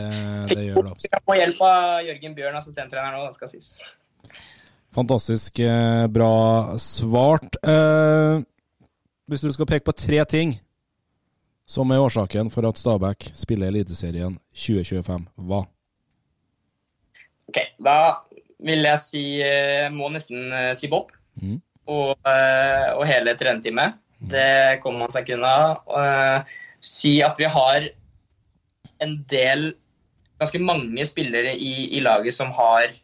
det 0.50 0.64
gjør 0.64 0.88
det 0.88 0.94
absolutt. 0.94 1.12
Jeg 1.12 1.26
får 1.28 1.40
hjelp 1.42 1.60
av 1.68 2.08
Jørgen 2.08 2.38
Bjørn, 2.38 2.58
assistenttrener 2.62 3.14
nå, 3.14 3.26
det 3.28 3.36
skal 3.36 3.52
sies. 3.52 3.70
Fantastisk 4.96 5.60
eh, 5.62 6.06
bra 6.10 6.32
svart. 6.80 7.60
Hvis 9.30 9.44
du 9.44 9.52
skal 9.54 9.68
peke 9.68 9.86
på 9.86 9.94
tre 9.94 10.24
ting 10.26 10.56
som 11.70 11.92
er 11.94 12.02
årsaken 12.02 12.50
for 12.50 12.66
at 12.66 12.78
Stabæk 12.80 13.30
spiller 13.36 13.70
Eliteserien 13.70 14.34
2025. 14.50 15.26
Hva? 15.46 15.62
Ok, 17.50 17.60
Da 17.78 17.98
vil 18.60 18.84
jeg 18.84 19.02
si 19.02 19.24
eh, 19.42 19.88
Må 19.94 20.10
nesten 20.12 20.50
eh, 20.52 20.72
si 20.78 20.90
Bob. 20.90 21.12
Mm. 21.40 21.60
Og, 21.90 22.16
eh, 22.26 22.88
og 22.94 23.04
hele 23.08 23.36
trenerteamet. 23.38 23.98
Det 24.30 24.80
kommer 24.82 25.06
man 25.06 25.12
seg 25.14 25.24
ikke 25.24 25.38
unna. 25.38 26.42
Si 26.84 27.14
at 27.24 27.38
vi 27.40 27.46
har 27.48 27.86
en 29.00 29.14
del 29.30 29.70
Ganske 30.40 30.60
mange 30.60 31.04
spillere 31.04 31.50
i, 31.52 31.96
i 31.96 32.00
laget 32.00 32.32
som 32.32 32.48
har 32.56 32.94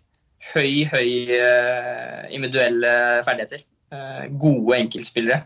høy, 0.54 0.86
høy 0.88 1.10
individuelle 2.32 2.92
ferdigheter. 3.26 3.60
Gode 4.40 4.78
enkeltspillere. 4.78 5.42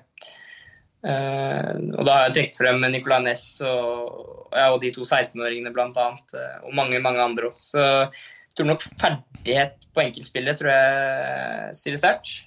Eh, 1.00 1.76
og 1.96 2.04
da 2.04 2.16
har 2.16 2.26
jeg 2.28 2.36
trukket 2.36 2.60
frem 2.60 2.84
Nicolay 2.92 3.24
Næss 3.24 3.44
og, 3.64 4.50
ja, 4.52 4.66
og 4.68 4.80
de 4.82 4.92
to 4.92 5.06
16-åringene 5.06 5.72
bl.a. 5.72 5.88
Uh, 5.88 6.68
og 6.68 6.76
mange, 6.76 7.00
mange 7.00 7.22
andre 7.24 7.48
òg. 7.50 7.58
Så 7.64 7.80
jeg 7.80 8.58
tror 8.58 8.70
nok 8.72 8.86
ferdighet 9.00 9.90
på 9.94 10.04
enkeltspillet 10.04 10.60
tror 10.60 10.72
jeg 10.74 11.76
stiller 11.80 12.02
sterkt. 12.02 12.38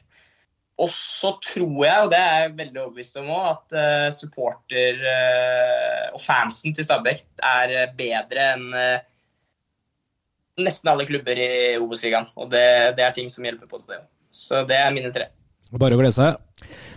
Og 0.81 0.89
så 0.89 1.35
tror 1.43 1.85
jeg, 1.85 1.97
og 2.01 2.11
det 2.11 2.19
er 2.19 2.39
jeg 2.41 2.53
veldig 2.57 2.81
overbevist 2.81 3.19
om 3.21 3.29
òg, 3.29 3.43
at 3.51 3.75
eh, 3.77 4.07
supporter 4.15 5.03
eh, 5.11 6.07
og 6.15 6.21
fansen 6.23 6.73
til 6.73 6.87
Stabæk 6.87 7.21
er 7.45 7.73
eh, 7.77 7.91
bedre 7.99 8.47
enn 8.55 8.65
eh, 8.79 9.05
nesten 10.63 10.89
alle 10.89 11.05
klubber 11.09 11.37
i 11.37 11.51
Obos-ligaen. 11.77 12.25
Og 12.41 12.49
det, 12.49 12.65
det 12.97 13.05
er 13.05 13.13
ting 13.13 13.29
som 13.29 13.45
hjelper 13.45 13.69
på 13.69 13.83
det. 13.85 14.01
Så 14.33 14.63
det 14.69 14.79
er 14.79 14.93
mine 14.95 15.13
tre. 15.13 15.29
Bare 15.73 15.95
å 15.95 15.99
glede 15.99 16.13
seg. 16.13 16.37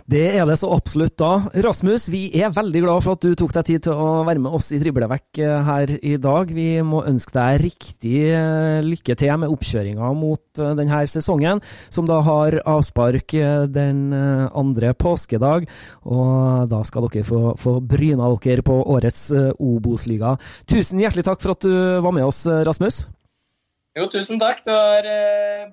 Det 0.07 0.21
er 0.39 0.45
det 0.47 0.55
så 0.61 0.69
absolutt 0.71 1.17
da. 1.19 1.31
Rasmus, 1.65 2.07
vi 2.13 2.27
er 2.39 2.53
veldig 2.53 2.81
glad 2.85 3.03
for 3.03 3.17
at 3.17 3.25
du 3.25 3.33
tok 3.35 3.51
deg 3.57 3.65
tid 3.67 3.85
til 3.87 3.97
å 3.97 4.23
være 4.27 4.39
med 4.43 4.53
oss 4.55 4.69
i 4.71 4.79
Driblevekk 4.79 5.41
eh, 5.43 5.55
her 5.67 5.93
i 5.97 6.13
dag. 6.21 6.51
Vi 6.55 6.67
må 6.85 7.01
ønske 7.09 7.33
deg 7.35 7.59
riktig 7.65 8.21
eh, 8.29 8.79
lykke 8.85 9.17
til 9.19 9.33
med 9.41 9.51
oppkjøringa 9.51 10.11
mot 10.15 10.61
eh, 10.61 10.75
denne 10.79 11.01
sesongen, 11.11 11.59
som 11.91 12.07
da 12.07 12.21
har 12.23 12.59
avspark 12.63 13.35
den 13.73 14.13
andre 14.15 14.93
påskedag. 14.95 15.67
Og 16.07 16.69
da 16.71 16.83
skal 16.87 17.09
dere 17.09 17.27
få, 17.27 17.41
få 17.59 17.77
bryna 17.83 18.29
dere 18.45 18.63
på 18.65 18.77
årets 18.95 19.25
Obos-liga. 19.57 20.37
Tusen 20.69 21.01
hjertelig 21.03 21.25
takk 21.27 21.43
for 21.43 21.57
at 21.57 21.67
du 21.67 21.73
var 22.05 22.15
med 22.15 22.29
oss, 22.29 22.45
Rasmus. 22.45 23.03
Jo, 23.97 24.07
tusen 24.13 24.39
takk. 24.39 24.63
Det 24.63 24.79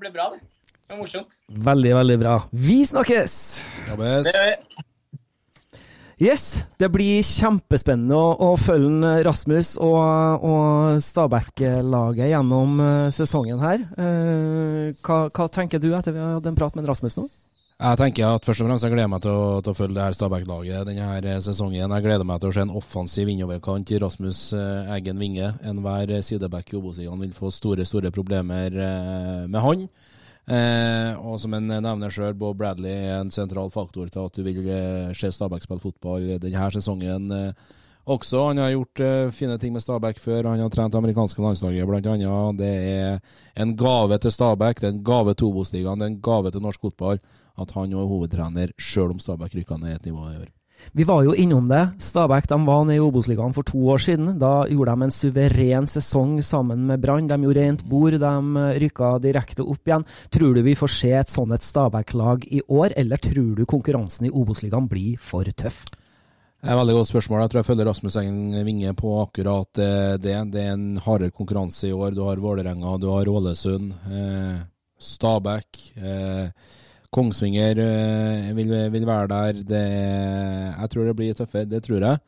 ble 0.00 0.10
bra, 0.10 0.32
det. 0.34 0.42
Det 0.84 0.92
var 0.92 1.00
morsomt. 1.00 1.38
Veldig, 1.48 1.94
veldig 1.96 2.18
bra. 2.20 2.34
Vi 2.52 2.82
snakkes! 2.86 3.38
Jobbes. 3.88 4.26
Det. 4.28 4.90
Yes, 6.22 6.64
det 6.78 6.90
blir 6.94 7.24
kjempespennende 7.26 8.14
å, 8.14 8.34
å 8.38 8.50
følge 8.60 9.16
Rasmus 9.26 9.72
og, 9.82 10.44
og 10.46 11.00
Stabæk-laget 11.02 12.30
gjennom 12.30 12.76
uh, 12.78 13.08
sesongen 13.10 13.58
her. 13.64 13.82
Uh, 13.98 14.92
hva, 15.02 15.24
hva, 15.34 15.48
tenker 15.50 15.82
du 15.82 15.88
etter 15.90 16.14
vi 16.14 16.22
har 16.22 16.36
hatt 16.36 16.46
en 16.46 16.60
prat 16.60 16.78
med 16.78 16.86
Rasmus 16.86 17.18
nå? 17.18 17.26
Jeg 17.74 17.98
tenker 17.98 18.28
at 18.28 18.46
først 18.46 18.62
og 18.62 18.68
fremst 18.68 18.86
jeg 18.86 18.94
gleder 18.94 19.10
meg 19.10 19.24
til 19.24 19.34
å, 19.34 19.58
til 19.64 19.72
å 19.72 19.76
følge 19.80 19.96
det 19.96 20.04
her 20.04 20.14
Stabæk-laget 20.20 20.86
denne 20.86 21.10
her 21.10 21.42
sesongen. 21.42 21.82
Jeg 21.82 22.06
gleder 22.06 22.28
meg 22.28 22.44
til 22.44 22.52
å 22.52 22.54
se 22.54 22.62
en 22.68 22.76
offensiv 22.78 23.32
innoverkant 23.32 23.90
i 23.90 24.02
Rasmus 24.04 24.46
uh, 24.54 24.94
Eggen 24.94 25.18
vinge. 25.18 25.50
Enhver 25.66 26.14
sideback 26.22 26.70
i 26.70 26.78
Obos-ligaen 26.78 27.26
vil 27.26 27.34
få 27.34 27.50
store, 27.50 27.88
store 27.88 28.14
problemer 28.14 28.78
med 29.50 29.64
han. 29.64 29.88
Eh, 30.44 31.12
og 31.24 31.38
som 31.40 31.54
en 31.56 31.70
nevner 31.72 32.12
sjøl, 32.12 32.34
Bob 32.36 32.58
Bradley 32.60 32.92
er 32.92 33.22
en 33.22 33.32
sentral 33.32 33.70
faktor 33.72 34.10
til 34.12 34.26
at 34.26 34.36
du 34.36 34.44
vil 34.44 34.66
eh, 34.68 35.14
se 35.16 35.32
Stabæk 35.32 35.64
spille 35.64 35.84
fotball 35.84 36.34
denne 36.42 36.70
sesongen. 36.74 37.30
Eh, 37.32 37.80
også. 38.04 38.48
Han 38.48 38.60
har 38.60 38.74
gjort 38.74 39.00
eh, 39.00 39.30
fine 39.32 39.56
ting 39.58 39.72
med 39.72 39.80
Stabæk 39.82 40.18
før. 40.20 40.50
Han 40.50 40.60
har 40.60 40.68
trent 40.72 40.92
det 40.92 41.00
amerikanske 41.00 41.42
landslaget 41.42 41.88
bl.a. 41.88 42.52
Det 42.58 42.74
er 42.74 43.18
en 43.56 43.76
gave 43.76 44.18
til 44.18 44.32
Stabæk, 44.32 44.80
det 44.80 44.88
er 44.90 44.92
en 44.92 45.04
gave 45.04 45.34
til 45.34 45.48
Obos-ligaen, 45.48 45.98
det 45.98 46.08
er 46.08 46.12
en 46.12 46.20
gave 46.20 46.50
til 46.50 46.62
norsk 46.62 46.80
fotball 46.80 47.18
at 47.58 47.70
han 47.70 47.92
er 47.92 48.10
hovedtrener, 48.10 48.74
sjøl 48.78 49.14
om 49.14 49.18
Stabæk 49.22 49.54
rykker 49.54 49.78
ned 49.78 49.94
et 49.94 50.06
nivå 50.10 50.28
i 50.30 50.38
år. 50.42 50.52
Vi 50.92 51.06
var 51.08 51.24
jo 51.24 51.34
innom 51.34 51.68
det. 51.68 51.82
Stabæk 51.98 52.48
de 52.50 52.58
var 52.66 52.84
nede 52.84 52.98
i 52.98 53.02
Obos-ligaen 53.02 53.54
for 53.56 53.66
to 53.66 53.80
år 53.94 54.02
siden. 54.02 54.38
Da 54.38 54.66
gjorde 54.68 54.94
de 54.94 55.08
en 55.08 55.14
suveren 55.14 55.88
sesong 55.90 56.36
sammen 56.42 56.86
med 56.86 57.00
Brann. 57.00 57.28
De 57.30 57.38
gjorde 57.40 57.64
rent 57.64 57.84
bord, 57.88 58.18
de 58.20 58.34
eh, 58.60 58.78
rykka 58.84 59.16
direkte 59.24 59.64
opp 59.64 59.88
igjen. 59.88 60.06
Tror 60.30 60.54
du 60.54 60.62
vi 60.62 60.76
får 60.78 60.94
se 60.94 61.12
et 61.18 61.32
sånt 61.32 61.62
Stabæk-lag 61.64 62.46
i 62.50 62.62
år, 62.68 62.94
eller 62.96 63.16
tror 63.16 63.54
du 63.56 63.64
konkurransen 63.66 64.28
i 64.28 64.32
Obos-ligaen 64.32 64.88
blir 64.90 65.16
for 65.20 65.48
tøff? 65.56 65.84
Det 66.64 66.70
er 66.70 66.78
et 66.78 66.80
veldig 66.80 66.94
godt 66.96 67.10
spørsmål. 67.10 67.42
Jeg 67.42 67.52
tror 67.52 67.60
jeg 67.60 67.68
følger 67.68 67.88
Rasmus 67.90 68.14
Engen 68.16 68.64
Vinge 68.64 68.92
på 68.96 69.10
akkurat 69.20 69.68
det. 69.76 70.22
Det 70.24 70.32
er 70.32 70.70
en 70.72 70.96
hardere 71.04 71.34
konkurranse 71.34 71.90
i 71.90 71.92
år. 71.92 72.14
Du 72.16 72.22
har 72.24 72.40
Vålerenga, 72.40 72.94
du 72.96 73.10
har 73.12 73.28
Ålesund, 73.28 73.92
eh, 74.08 74.62
Stabæk. 74.96 75.82
Eh, 76.00 76.48
Kongsvinger 77.14 77.78
uh, 77.78 78.52
vil, 78.56 78.72
vil, 78.90 79.06
være 79.06 79.30
der. 79.30 79.64
Det, 79.66 79.82
jeg 80.74 80.92
tror 80.92 81.08
det 81.08 81.16
blir 81.18 81.36
tøffere, 81.38 81.70
det 81.70 81.84
tror 81.86 82.06
jeg. 82.08 82.22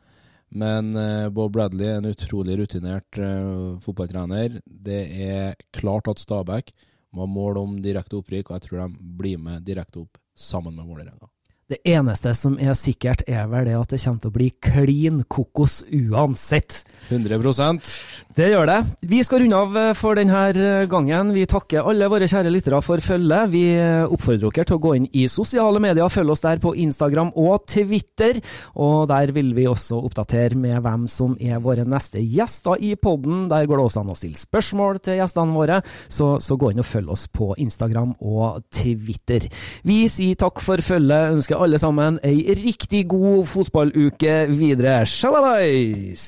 Men 0.55 0.93
uh, 0.95 1.27
Bob 1.33 1.51
Bradley 1.55 1.89
er 1.91 1.99
en 1.99 2.11
utrolig 2.11 2.55
rutinert 2.61 3.19
uh, 3.19 3.75
fotballtrener. 3.83 4.61
Det 4.65 5.01
er 5.27 5.57
klart 5.75 6.07
at 6.07 6.23
Stabæk 6.23 6.71
må 7.11 7.25
ha 7.25 7.31
mål 7.31 7.59
om 7.63 7.79
direkte 7.83 8.19
opprykk, 8.19 8.51
og 8.51 8.57
jeg 8.57 8.67
tror 8.67 8.85
de 8.85 9.15
blir 9.19 9.41
med 9.41 9.65
direkte 9.67 10.05
opp 10.05 10.21
sammen 10.37 10.75
med 10.77 10.87
Vålerenga. 10.87 11.27
Det 11.67 11.81
eneste 11.83 12.31
som 12.31 12.53
er 12.63 12.71
sikkert, 12.79 13.25
er 13.27 13.43
vel 13.51 13.65
det 13.67 13.73
at 13.75 13.91
det 13.91 13.97
kommer 13.99 14.21
til 14.23 14.29
å 14.29 14.35
bli 14.37 14.45
klin 14.63 15.17
kokos 15.27 15.81
uansett. 15.91 16.77
100% 17.11 17.89
Det 18.37 18.45
gjør 18.53 18.69
det. 18.69 18.77
Vi 19.11 19.19
skal 19.25 19.41
runde 19.43 19.59
av 19.59 19.75
eh, 19.75 19.89
for 19.97 20.15
denne 20.15 20.43
eh, 20.53 20.85
gangen. 20.87 21.33
Vi 21.35 21.43
takker 21.49 21.83
alle 21.91 22.07
våre 22.07 22.29
kjære 22.31 22.53
lyttere 22.53 22.79
for 22.85 23.03
følget. 23.03 23.51
Vi 23.51 23.63
eh, 23.75 24.05
oppfordrer 24.07 24.55
dere 24.55 24.69
til 24.69 24.77
å 24.77 24.83
gå 24.85 24.93
inn 24.95 25.09
i 25.11 25.25
sosiale 25.27 25.81
medier, 25.83 26.07
følge 26.13 26.37
oss 26.37 26.45
der 26.45 26.61
på 26.63 26.71
Instagram 26.85 27.33
og 27.35 27.67
Twitter. 27.67 28.39
Og 28.79 29.09
der 29.11 29.35
vil 29.35 29.51
vi 29.57 29.67
også 29.67 29.99
oppdatere 29.99 30.55
med 30.55 30.79
hvem 30.85 31.03
som 31.11 31.35
er 31.35 31.59
våre 31.59 31.83
neste 31.83 32.23
gjester 32.23 32.79
i 32.79 32.93
podden. 32.95 33.49
Der 33.51 33.67
går 33.67 33.81
det 33.81 33.89
også 33.89 34.05
an 34.05 34.15
å 34.15 34.17
stille 34.21 34.39
spørsmål 34.39 35.01
til 35.03 35.19
gjestene 35.19 35.57
våre, 35.59 35.81
så, 36.07 36.37
så 36.39 36.55
gå 36.55 36.71
inn 36.71 36.85
og 36.85 36.87
følg 36.93 37.11
oss 37.17 37.27
på 37.27 37.51
Instagram 37.59 38.15
og 38.23 38.63
Twitter. 38.71 39.51
Vi 39.83 40.05
sier 40.15 40.39
takk 40.39 40.63
for 40.63 40.79
følget. 40.79 41.35
ønsker 41.35 41.56
alle 41.63 41.79
sammen 41.81 42.19
ei 42.23 42.53
riktig 42.57 43.07
god 43.09 43.45
fotballuke 43.49 44.47
videre. 44.49 45.01
Sjalabais! 45.05 46.23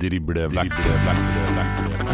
Drible 0.00 0.48
vekk, 0.50 0.74
vekk, 0.74 1.20
vekk, 1.56 1.76
vekk. 1.92 2.10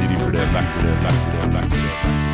Drible 0.00 0.48
vekk, 0.56 0.74
vekk, 1.04 1.22
vekk. 1.54 2.29